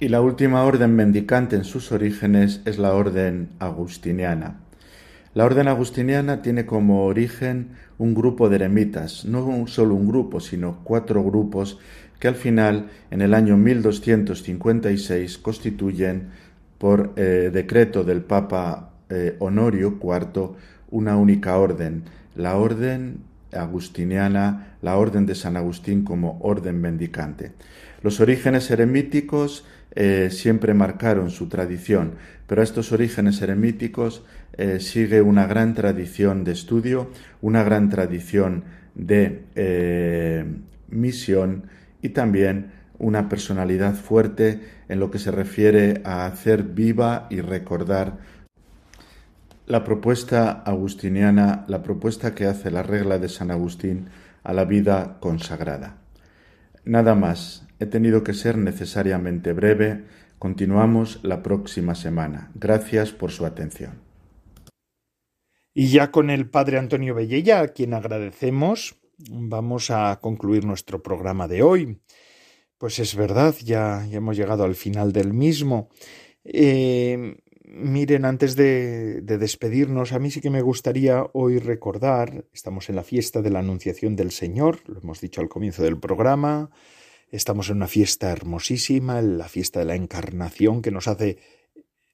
Y 0.00 0.08
la 0.08 0.20
última 0.20 0.64
orden 0.64 0.96
mendicante 0.96 1.54
en 1.54 1.62
sus 1.64 1.92
orígenes 1.92 2.62
es 2.64 2.78
la 2.78 2.94
orden 2.94 3.50
agustiniana. 3.60 4.56
La 5.34 5.44
orden 5.44 5.68
agustiniana 5.68 6.42
tiene 6.42 6.66
como 6.66 7.06
origen 7.06 7.76
un 7.96 8.12
grupo 8.12 8.48
de 8.48 8.56
eremitas, 8.56 9.24
no 9.24 9.68
solo 9.68 9.94
un 9.94 10.08
grupo, 10.08 10.40
sino 10.40 10.80
cuatro 10.82 11.22
grupos 11.22 11.78
que 12.18 12.26
al 12.26 12.34
final, 12.34 12.88
en 13.12 13.22
el 13.22 13.32
año 13.32 13.56
1256, 13.56 15.38
constituyen 15.38 16.30
por 16.78 17.12
eh, 17.14 17.50
decreto 17.52 18.02
del 18.02 18.22
Papa 18.22 18.94
eh, 19.08 19.36
Honorio 19.38 20.00
IV 20.02 20.56
una 20.90 21.16
única 21.16 21.56
orden, 21.56 22.02
la 22.34 22.56
orden 22.56 23.30
agustiniana, 23.53 24.76
la 24.82 24.96
orden 24.96 25.26
de 25.26 25.34
San 25.34 25.57
Agustín 25.57 26.05
como 26.05 26.38
orden 26.40 26.80
mendicante. 26.80 27.53
Los 28.03 28.20
orígenes 28.20 28.70
eremíticos 28.70 29.64
eh, 29.94 30.28
siempre 30.30 30.74
marcaron 30.74 31.30
su 31.30 31.48
tradición, 31.48 32.14
pero 32.46 32.61
a 32.61 32.64
estos 32.64 32.92
orígenes 32.92 33.40
eremíticos 33.42 34.24
eh, 34.55 34.80
sigue 34.80 35.22
una 35.22 35.46
gran 35.46 35.74
tradición 35.74 36.44
de 36.44 36.53
estudio, 36.53 37.11
una 37.40 37.62
gran 37.62 37.90
tradición 37.90 38.64
de 38.94 39.44
eh, 39.55 40.44
misión 40.88 41.64
y 42.03 42.11
también 42.11 42.72
una 42.98 43.28
personalidad 43.28 43.94
fuerte 43.94 44.61
en 44.88 45.00
lo 45.00 45.11
que 45.11 45.18
se 45.18 45.30
refiere 45.30 46.03
a 46.05 46.26
hacer 46.26 46.62
viva 46.62 47.26
y 47.30 47.40
recordar 47.40 48.18
la 49.66 49.84
propuesta 49.84 50.50
agustiniana, 50.50 51.64
la 51.68 51.82
propuesta 51.82 52.34
que 52.34 52.46
hace 52.46 52.70
la 52.70 52.82
regla 52.82 53.18
de 53.18 53.28
San 53.28 53.50
Agustín 53.50 54.10
a 54.42 54.52
la 54.52 54.64
vida 54.64 55.18
consagrada. 55.20 55.98
Nada 56.84 57.14
más, 57.14 57.66
he 57.78 57.86
tenido 57.86 58.24
que 58.24 58.34
ser 58.34 58.58
necesariamente 58.58 59.52
breve, 59.52 60.04
continuamos 60.38 61.20
la 61.22 61.42
próxima 61.42 61.94
semana. 61.94 62.50
Gracias 62.54 63.12
por 63.12 63.30
su 63.30 63.46
atención. 63.46 64.00
Y 65.74 65.88
ya 65.88 66.10
con 66.10 66.28
el 66.28 66.50
padre 66.50 66.78
Antonio 66.78 67.14
Bellella, 67.14 67.60
a 67.60 67.68
quien 67.68 67.94
agradecemos, 67.94 68.96
vamos 69.30 69.90
a 69.90 70.18
concluir 70.20 70.64
nuestro 70.64 71.02
programa 71.02 71.48
de 71.48 71.62
hoy. 71.62 72.00
Pues 72.78 72.98
es 72.98 73.14
verdad, 73.14 73.54
ya, 73.64 74.06
hemos 74.10 74.36
llegado 74.36 74.64
al 74.64 74.74
final 74.74 75.12
del 75.12 75.32
mismo. 75.32 75.88
Eh, 76.44 77.36
miren, 77.72 78.24
antes 78.24 78.56
de, 78.56 79.20
de, 79.22 79.38
despedirnos, 79.38 80.12
a 80.12 80.18
mí 80.18 80.30
sí 80.30 80.40
que 80.40 80.50
me 80.50 80.62
gustaría 80.62 81.24
hoy 81.32 81.58
recordar, 81.58 82.44
estamos 82.52 82.88
en 82.88 82.96
la 82.96 83.04
fiesta 83.04 83.42
de 83.42 83.50
la 83.50 83.60
Anunciación 83.60 84.16
del 84.16 84.30
Señor, 84.30 84.80
lo 84.88 85.00
hemos 85.00 85.20
dicho 85.20 85.40
al 85.40 85.48
comienzo 85.48 85.82
del 85.82 85.98
programa, 85.98 86.70
estamos 87.30 87.70
en 87.70 87.76
una 87.76 87.88
fiesta 87.88 88.30
hermosísima, 88.30 89.20
la 89.22 89.48
fiesta 89.48 89.80
de 89.80 89.86
la 89.86 89.96
Encarnación, 89.96 90.82
que 90.82 90.90
nos 90.90 91.08
hace, 91.08 91.38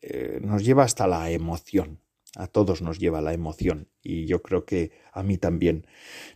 eh, 0.01 0.39
nos 0.43 0.65
lleva 0.65 0.85
hasta 0.85 1.07
la 1.07 1.31
emoción 1.31 2.01
a 2.37 2.47
todos 2.47 2.83
nos 2.83 2.99
lleva 2.99 3.21
la 3.21 3.33
emoción 3.33 3.89
y 4.03 4.27
yo 4.27 4.43
creo 4.43 4.65
que 4.65 4.93
a 5.13 5.23
mí 5.23 5.39
también. 5.39 5.87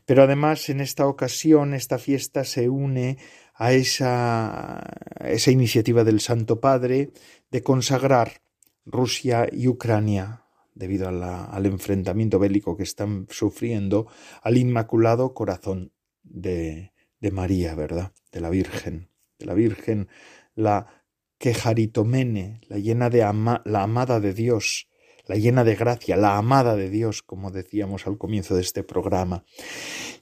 Pero 0.04 0.22
además 0.22 0.68
en 0.68 0.80
esta 0.80 1.06
ocasión 1.06 1.74
esta 1.74 1.98
fiesta 1.98 2.44
se 2.44 2.68
une 2.68 3.18
a 3.54 3.72
esa, 3.72 4.82
esa 5.20 5.50
iniciativa 5.50 6.04
del 6.04 6.20
Santo 6.20 6.60
Padre 6.60 7.12
de 7.50 7.62
consagrar 7.62 8.41
Rusia 8.84 9.48
y 9.50 9.68
Ucrania 9.68 10.42
debido 10.74 11.08
al 11.08 11.66
enfrentamiento 11.66 12.38
bélico 12.38 12.76
que 12.76 12.82
están 12.82 13.26
sufriendo 13.30 14.06
al 14.42 14.56
Inmaculado 14.56 15.34
Corazón 15.34 15.92
de, 16.22 16.92
María, 17.30 17.74
¿verdad? 17.74 18.12
De 18.32 18.40
la 18.40 18.50
Virgen, 18.50 19.08
de 19.38 19.46
la 19.46 19.54
Virgen, 19.54 20.08
la 20.54 20.86
quejaritomene, 21.38 22.60
la 22.68 22.78
llena 22.78 23.10
de 23.10 23.18
la 23.18 23.82
amada 23.82 24.20
de 24.20 24.32
Dios, 24.32 24.88
la 25.26 25.36
llena 25.36 25.62
de 25.64 25.74
gracia, 25.74 26.16
la 26.16 26.36
amada 26.36 26.74
de 26.74 26.88
Dios, 26.88 27.22
como 27.22 27.50
decíamos 27.50 28.06
al 28.06 28.18
comienzo 28.18 28.54
de 28.54 28.62
este 28.62 28.82
programa. 28.82 29.44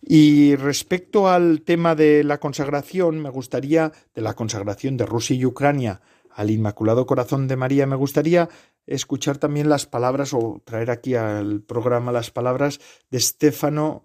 Y 0.02 0.56
respecto 0.56 1.28
al 1.28 1.62
tema 1.62 1.94
de 1.94 2.24
la 2.24 2.38
consagración, 2.38 3.20
me 3.20 3.30
gustaría, 3.30 3.92
de 4.14 4.22
la 4.22 4.34
consagración 4.34 4.96
de 4.96 5.06
Rusia 5.06 5.36
y 5.36 5.44
Ucrania 5.44 6.00
al 6.40 6.50
Inmaculado 6.50 7.04
Corazón 7.04 7.48
de 7.48 7.56
María, 7.56 7.86
me 7.86 7.96
gustaría 7.96 8.48
escuchar 8.86 9.36
también 9.36 9.68
las 9.68 9.84
palabras 9.84 10.32
o 10.32 10.62
traer 10.64 10.90
aquí 10.90 11.14
al 11.14 11.60
programa 11.60 12.12
las 12.12 12.30
palabras 12.30 12.80
de 13.10 13.20
Stefano 13.20 14.04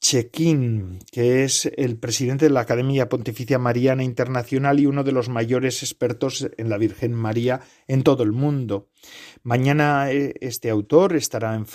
Chequín, 0.00 0.98
que 1.12 1.44
es 1.44 1.70
el 1.76 1.96
presidente 1.98 2.46
de 2.46 2.50
la 2.50 2.62
Academia 2.62 3.08
Pontificia 3.08 3.60
Mariana 3.60 4.02
Internacional 4.02 4.80
y 4.80 4.86
uno 4.86 5.04
de 5.04 5.12
los 5.12 5.28
mayores 5.28 5.84
expertos 5.84 6.48
en 6.56 6.68
la 6.68 6.78
Virgen 6.78 7.14
María 7.14 7.60
en 7.86 8.02
todo 8.02 8.24
el 8.24 8.32
mundo. 8.32 8.88
Mañana 9.44 10.10
eh, 10.10 10.34
este 10.40 10.68
autor 10.68 11.14
estará 11.14 11.54
en 11.54 11.66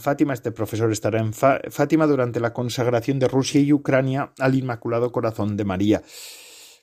Fátima, 0.00 0.32
este 0.32 0.52
profesor 0.52 0.90
estará 0.90 1.20
en 1.20 1.34
Fátima 1.34 2.06
durante 2.06 2.40
la 2.40 2.54
consagración 2.54 3.18
de 3.18 3.28
Rusia 3.28 3.60
y 3.60 3.74
Ucrania 3.74 4.32
al 4.38 4.54
Inmaculado 4.54 5.12
Corazón 5.12 5.58
de 5.58 5.66
María, 5.66 6.02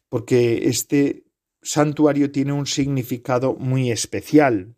porque 0.10 0.68
este 0.68 1.31
santuario 1.62 2.32
tiene 2.32 2.54
un 2.54 2.66
significado 2.66 3.56
muy 3.56 3.92
especial. 3.92 4.76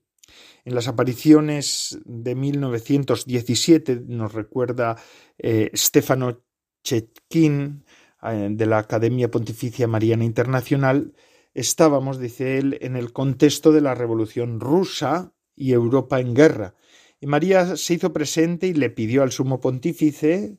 En 0.65 0.75
las 0.75 0.87
apariciones 0.87 1.99
de 2.05 2.35
1917 2.35 4.03
nos 4.07 4.33
recuerda 4.33 4.97
eh, 5.37 5.71
Stefano 5.75 6.43
Chetkin 6.83 7.83
eh, 8.23 8.47
de 8.51 8.65
la 8.65 8.77
Academia 8.79 9.29
Pontificia 9.29 9.87
Mariana 9.87 10.23
Internacional, 10.23 11.13
estábamos, 11.53 12.19
dice 12.19 12.57
él, 12.57 12.77
en 12.81 12.95
el 12.95 13.11
contexto 13.11 13.71
de 13.71 13.81
la 13.81 13.95
Revolución 13.95 14.59
rusa 14.59 15.33
y 15.55 15.73
Europa 15.73 16.19
en 16.19 16.33
guerra. 16.33 16.75
Y 17.19 17.27
María 17.27 17.77
se 17.77 17.95
hizo 17.95 18.11
presente 18.11 18.67
y 18.67 18.73
le 18.73 18.89
pidió 18.89 19.23
al 19.23 19.31
sumo 19.31 19.59
pontífice 19.59 20.57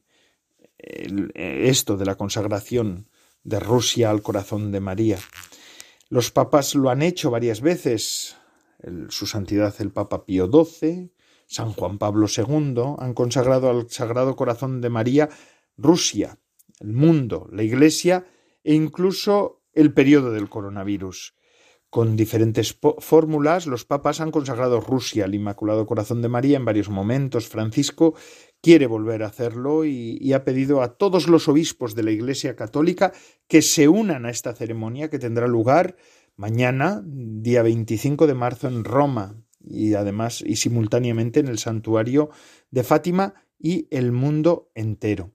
esto 1.34 1.96
de 1.96 2.04
la 2.04 2.16
consagración 2.16 3.08
de 3.42 3.60
Rusia 3.60 4.10
al 4.10 4.22
corazón 4.22 4.72
de 4.72 4.80
María. 4.80 5.18
Los 6.14 6.30
papas 6.30 6.76
lo 6.76 6.90
han 6.90 7.02
hecho 7.02 7.32
varias 7.32 7.60
veces. 7.60 8.36
su 9.08 9.26
santidad 9.26 9.74
el 9.80 9.90
Papa 9.90 10.24
Pío 10.24 10.48
XII, 10.48 11.10
San 11.48 11.72
Juan 11.72 11.98
Pablo 11.98 12.28
II 12.28 12.94
han 12.98 13.14
consagrado 13.14 13.68
al 13.68 13.90
Sagrado 13.90 14.36
Corazón 14.36 14.80
de 14.80 14.90
María 14.90 15.28
Rusia, 15.76 16.38
el 16.78 16.92
mundo, 16.92 17.48
la 17.50 17.64
Iglesia 17.64 18.28
e 18.62 18.74
incluso 18.74 19.64
el 19.72 19.92
periodo 19.92 20.30
del 20.30 20.48
coronavirus. 20.48 21.34
Con 21.90 22.14
diferentes 22.14 22.78
fórmulas, 23.00 23.66
los 23.66 23.84
papas 23.84 24.20
han 24.20 24.30
consagrado 24.30 24.80
Rusia 24.80 25.24
al 25.24 25.34
Inmaculado 25.34 25.84
Corazón 25.84 26.22
de 26.22 26.28
María 26.28 26.56
en 26.56 26.64
varios 26.64 26.90
momentos. 26.90 27.48
Francisco 27.48 28.14
quiere 28.64 28.86
volver 28.86 29.22
a 29.22 29.26
hacerlo 29.26 29.84
y, 29.84 30.32
ha 30.32 30.42
pedido 30.42 30.80
a 30.80 30.96
todos 30.96 31.28
los 31.28 31.48
obispos 31.48 31.94
de 31.94 32.02
la 32.02 32.12
Iglesia 32.12 32.56
Católica 32.56 33.12
que 33.46 33.60
se 33.60 33.88
unan 33.88 34.24
a 34.24 34.30
esta 34.30 34.54
ceremonia 34.54 35.10
que 35.10 35.18
tendrá 35.18 35.46
lugar 35.46 35.96
mañana, 36.34 37.02
día 37.04 37.62
25 37.62 38.26
de 38.26 38.32
marzo, 38.32 38.66
en 38.68 38.84
Roma 38.84 39.36
y 39.62 39.92
además 39.92 40.42
y 40.44 40.56
simultáneamente 40.56 41.40
en 41.40 41.48
el 41.48 41.58
santuario 41.58 42.30
de 42.70 42.84
Fátima 42.84 43.34
y 43.58 43.86
el 43.90 44.12
mundo 44.12 44.70
entero. 44.74 45.34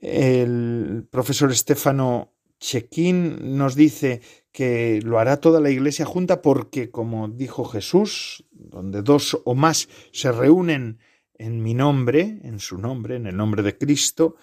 El 0.00 1.08
profesor 1.10 1.50
Estefano 1.50 2.32
Chequín 2.60 3.56
nos 3.58 3.74
dice 3.74 4.20
que 4.52 5.00
lo 5.02 5.18
hará 5.18 5.40
toda 5.40 5.60
la 5.60 5.70
iglesia 5.70 6.04
junta 6.04 6.42
porque, 6.42 6.92
como 6.92 7.28
dijo 7.28 7.64
Jesús, 7.64 8.44
donde 8.52 9.02
dos 9.02 9.36
o 9.44 9.56
más 9.56 9.88
se 10.12 10.30
reúnen 10.30 11.00
en 11.40 11.62
mi 11.62 11.72
nombre, 11.72 12.38
en 12.42 12.58
su 12.58 12.76
nombre, 12.76 13.16
en 13.16 13.26
el 13.26 13.34
nombre 13.34 13.62
de 13.62 13.78
Cristo, 13.78 14.36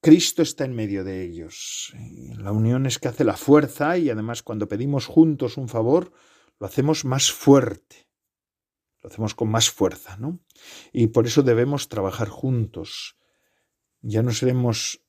Cristo 0.00 0.40
está 0.40 0.64
en 0.64 0.72
medio 0.72 1.02
de 1.02 1.24
ellos. 1.24 1.92
La 2.38 2.52
unión 2.52 2.86
es 2.86 3.00
que 3.00 3.08
hace 3.08 3.24
la 3.24 3.36
fuerza 3.36 3.98
y 3.98 4.08
además 4.08 4.44
cuando 4.44 4.68
pedimos 4.68 5.06
juntos 5.06 5.56
un 5.56 5.68
favor, 5.68 6.12
lo 6.60 6.66
hacemos 6.68 7.04
más 7.04 7.32
fuerte, 7.32 8.08
lo 9.02 9.08
hacemos 9.08 9.34
con 9.34 9.48
más 9.48 9.68
fuerza, 9.68 10.16
¿no? 10.16 10.38
Y 10.92 11.08
por 11.08 11.26
eso 11.26 11.42
debemos 11.42 11.88
trabajar 11.88 12.28
juntos. 12.28 13.16
Ya 14.00 14.22
no 14.22 14.30
seremos 14.30 15.02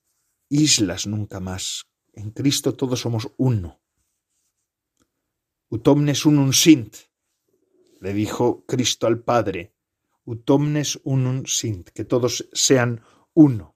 islas 0.49 1.05
nunca 1.05 1.39
más. 1.39 1.91
En 2.13 2.31
Cristo 2.31 2.73
todos 2.73 3.01
somos 3.01 3.31
uno. 3.37 3.83
Utomnes 5.69 6.25
unum 6.25 6.53
sint, 6.53 6.95
le 8.01 8.13
dijo 8.13 8.65
Cristo 8.65 9.05
al 9.05 9.19
Padre. 9.19 9.76
Utomnes 10.28 10.99
unum 11.05 11.45
sint, 11.45 11.89
que 11.89 12.03
todos 12.03 12.49
sean 12.51 13.01
uno. 13.34 13.75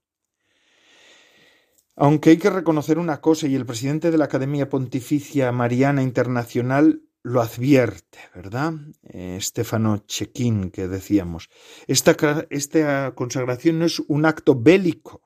Aunque 1.95 2.32
hay 2.32 2.38
que 2.38 2.49
reconocer 2.49 2.99
una 2.99 3.22
cosa, 3.22 3.47
y 3.47 3.56
el 3.56 3.66
presidente 3.66 4.12
de 4.12 4.18
la 4.18 4.26
Academia 4.26 4.70
Pontificia 4.70 5.52
Mariana 5.54 6.04
Internacional 6.04 7.04
lo 7.24 7.41
advierte, 7.41 8.18
¿verdad? 8.36 8.74
Eh, 9.04 9.38
Stefano 9.39 9.99
Chequín, 9.99 10.72
que 10.72 10.89
decíamos. 10.89 11.49
Esta, 11.88 12.16
esta 12.49 13.16
consagración 13.16 13.80
no 13.80 13.86
es 13.86 13.99
un 14.08 14.26
acto 14.26 14.54
bélico, 14.60 15.22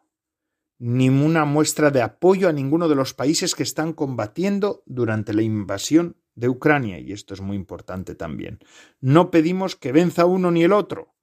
ni 0.77 1.09
una 1.09 1.45
muestra 1.45 1.89
de 1.89 2.03
apoyo 2.03 2.49
a 2.49 2.53
ninguno 2.53 2.87
de 2.87 2.95
los 2.95 3.15
países 3.15 3.55
que 3.55 3.63
están 3.63 3.93
combatiendo 3.93 4.83
durante 4.85 5.33
la 5.33 5.41
invasión 5.41 6.17
de 6.35 6.49
Ucrania, 6.49 6.99
y 6.99 7.13
esto 7.13 7.33
es 7.33 7.41
muy 7.41 7.55
importante 7.55 8.13
también. 8.13 8.59
No 8.99 9.31
pedimos 9.31 9.75
que 9.75 9.91
venza 9.91 10.25
uno 10.25 10.51
ni 10.51 10.63
el 10.63 10.73
otro. 10.73 11.14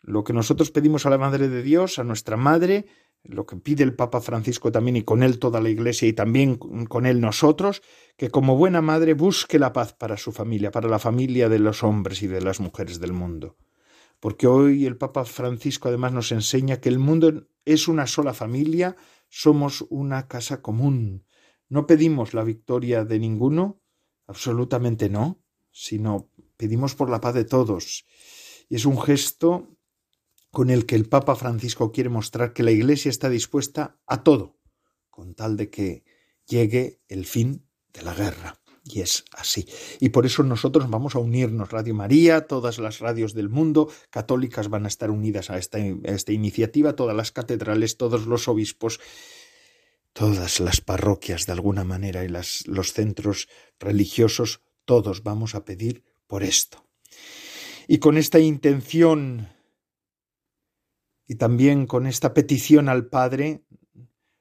Lo 0.00 0.24
que 0.24 0.32
nosotros 0.32 0.70
pedimos 0.70 1.06
a 1.06 1.10
la 1.10 1.18
Madre 1.18 1.48
de 1.48 1.62
Dios, 1.62 1.98
a 1.98 2.04
nuestra 2.04 2.36
Madre, 2.36 2.86
lo 3.24 3.46
que 3.46 3.56
pide 3.56 3.82
el 3.82 3.94
Papa 3.94 4.20
Francisco 4.20 4.70
también 4.70 4.96
y 4.96 5.02
con 5.02 5.22
él 5.22 5.38
toda 5.38 5.60
la 5.60 5.70
Iglesia 5.70 6.08
y 6.08 6.12
también 6.12 6.56
con 6.56 7.04
él 7.04 7.20
nosotros, 7.20 7.82
que 8.16 8.30
como 8.30 8.56
buena 8.56 8.80
madre 8.80 9.14
busque 9.14 9.58
la 9.58 9.72
paz 9.72 9.92
para 9.92 10.16
su 10.16 10.30
familia, 10.30 10.70
para 10.70 10.88
la 10.88 11.00
familia 11.00 11.48
de 11.48 11.58
los 11.58 11.82
hombres 11.82 12.22
y 12.22 12.28
de 12.28 12.40
las 12.40 12.60
mujeres 12.60 13.00
del 13.00 13.12
mundo. 13.12 13.56
Porque 14.20 14.46
hoy 14.46 14.86
el 14.86 14.96
Papa 14.96 15.24
Francisco 15.24 15.88
además 15.88 16.12
nos 16.12 16.32
enseña 16.32 16.80
que 16.80 16.88
el 16.88 16.98
mundo 16.98 17.48
es 17.64 17.88
una 17.88 18.06
sola 18.06 18.34
familia, 18.34 18.96
somos 19.28 19.84
una 19.90 20.28
casa 20.28 20.62
común. 20.62 21.24
No 21.68 21.86
pedimos 21.86 22.34
la 22.34 22.44
victoria 22.44 23.04
de 23.04 23.18
ninguno, 23.18 23.82
Absolutamente 24.28 25.08
no, 25.08 25.42
sino 25.70 26.30
pedimos 26.58 26.94
por 26.94 27.08
la 27.08 27.20
paz 27.20 27.34
de 27.34 27.44
todos. 27.44 28.04
Y 28.68 28.76
es 28.76 28.84
un 28.84 29.00
gesto 29.00 29.77
con 30.50 30.70
el 30.70 30.86
que 30.86 30.94
el 30.94 31.08
Papa 31.08 31.36
Francisco 31.36 31.92
quiere 31.92 32.08
mostrar 32.08 32.52
que 32.52 32.62
la 32.62 32.70
Iglesia 32.70 33.10
está 33.10 33.28
dispuesta 33.28 33.98
a 34.06 34.22
todo, 34.22 34.58
con 35.10 35.34
tal 35.34 35.56
de 35.56 35.70
que 35.70 36.04
llegue 36.46 37.00
el 37.08 37.26
fin 37.26 37.66
de 37.92 38.02
la 38.02 38.14
guerra. 38.14 38.60
Y 38.90 39.00
es 39.00 39.24
así. 39.32 39.66
Y 40.00 40.08
por 40.08 40.24
eso 40.24 40.42
nosotros 40.42 40.88
vamos 40.88 41.14
a 41.14 41.18
unirnos. 41.18 41.70
Radio 41.70 41.94
María, 41.94 42.46
todas 42.46 42.78
las 42.78 43.00
radios 43.00 43.34
del 43.34 43.50
mundo 43.50 43.90
católicas 44.08 44.70
van 44.70 44.86
a 44.86 44.88
estar 44.88 45.10
unidas 45.10 45.50
a 45.50 45.58
esta, 45.58 45.78
iniciativa, 46.32 46.96
todas 46.96 47.14
las 47.14 47.30
catedrales, 47.30 47.98
todos 47.98 48.26
los 48.26 48.48
obispos 48.48 49.00
todas 50.14 50.58
las 50.58 50.80
parroquias 50.80 51.46
de 51.46 51.52
alguna 51.52 51.84
manera 51.84 52.24
y 52.24 52.28
los 52.28 52.92
centros 52.92 53.48
religiosos, 53.78 54.62
todos 54.84 55.22
vamos 55.22 55.54
a 55.54 55.64
pedir 55.64 56.02
por 56.26 56.42
esto. 56.42 56.84
Y 57.86 57.98
con 57.98 58.16
esta 58.16 58.40
intención 58.40 59.48
y 61.28 61.36
también 61.36 61.86
con 61.86 62.06
esta 62.06 62.34
petición 62.34 62.88
al 62.88 63.06
Padre, 63.06 63.62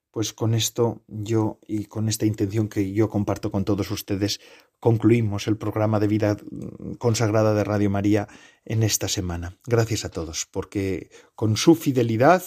pues 0.09 0.33
con 0.33 0.55
esto 0.55 1.03
yo 1.07 1.59
y 1.67 1.85
con 1.85 2.09
esta 2.09 2.25
intención 2.25 2.69
que 2.69 2.91
yo 2.93 3.09
comparto 3.09 3.51
con 3.51 3.65
todos 3.65 3.91
ustedes, 3.91 4.39
concluimos 4.79 5.47
el 5.47 5.57
programa 5.57 5.99
de 5.99 6.07
vida 6.07 6.37
consagrada 6.97 7.53
de 7.53 7.63
Radio 7.63 7.89
María 7.89 8.27
en 8.65 8.81
esta 8.81 9.07
semana. 9.07 9.59
Gracias 9.67 10.05
a 10.05 10.09
todos, 10.09 10.47
porque 10.49 11.11
con 11.35 11.57
su 11.57 11.75
fidelidad, 11.75 12.41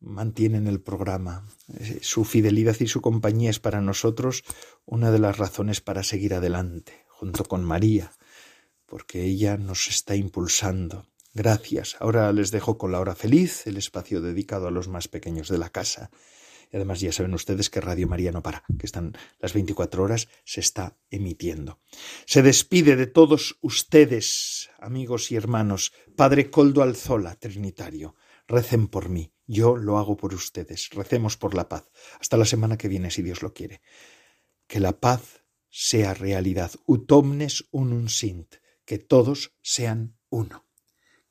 mantienen 0.00 0.66
el 0.66 0.80
programa. 0.80 1.48
Eh, 1.78 1.98
su 2.02 2.24
fidelidad 2.24 2.76
y 2.80 2.86
su 2.86 3.00
compañía 3.00 3.50
es 3.50 3.60
para 3.60 3.80
nosotros 3.80 4.44
una 4.84 5.10
de 5.10 5.18
las 5.18 5.38
razones 5.38 5.80
para 5.80 6.02
seguir 6.02 6.34
adelante, 6.34 7.04
junto 7.08 7.44
con 7.44 7.64
María, 7.64 8.12
porque 8.86 9.24
ella 9.24 9.56
nos 9.56 9.88
está 9.88 10.14
impulsando. 10.14 11.06
Gracias. 11.36 11.98
Ahora 12.00 12.32
les 12.32 12.50
dejo 12.50 12.78
con 12.78 12.92
la 12.92 12.98
hora 12.98 13.14
feliz, 13.14 13.66
el 13.66 13.76
espacio 13.76 14.22
dedicado 14.22 14.68
a 14.68 14.70
los 14.70 14.88
más 14.88 15.06
pequeños 15.06 15.50
de 15.50 15.58
la 15.58 15.68
casa. 15.68 16.10
Y 16.72 16.76
además 16.76 17.00
ya 17.00 17.12
saben 17.12 17.34
ustedes 17.34 17.68
que 17.68 17.82
Radio 17.82 18.08
María 18.08 18.32
no 18.32 18.42
para, 18.42 18.64
que 18.78 18.86
están 18.86 19.12
las 19.38 19.52
24 19.52 20.02
horas, 20.02 20.28
se 20.44 20.60
está 20.60 20.96
emitiendo. 21.10 21.78
Se 22.24 22.40
despide 22.40 22.96
de 22.96 23.06
todos 23.06 23.58
ustedes, 23.60 24.70
amigos 24.78 25.30
y 25.30 25.36
hermanos, 25.36 25.92
Padre 26.16 26.50
Coldo 26.50 26.80
Alzola, 26.80 27.34
Trinitario. 27.34 28.16
Recen 28.48 28.88
por 28.88 29.10
mí 29.10 29.34
yo 29.46 29.76
lo 29.76 29.98
hago 29.98 30.16
por 30.16 30.32
ustedes. 30.32 30.88
Recemos 30.88 31.36
por 31.36 31.54
la 31.54 31.68
paz. 31.68 31.90
Hasta 32.18 32.38
la 32.38 32.46
semana 32.46 32.78
que 32.78 32.88
viene, 32.88 33.10
si 33.10 33.22
Dios 33.22 33.42
lo 33.42 33.52
quiere. 33.52 33.82
Que 34.66 34.80
la 34.80 34.98
paz 34.98 35.44
sea 35.68 36.14
realidad. 36.14 36.72
Utomnes 36.86 37.66
unum 37.70 38.08
sint. 38.08 38.56
Que 38.86 38.98
todos 38.98 39.54
sean 39.62 40.16
uno. 40.30 40.65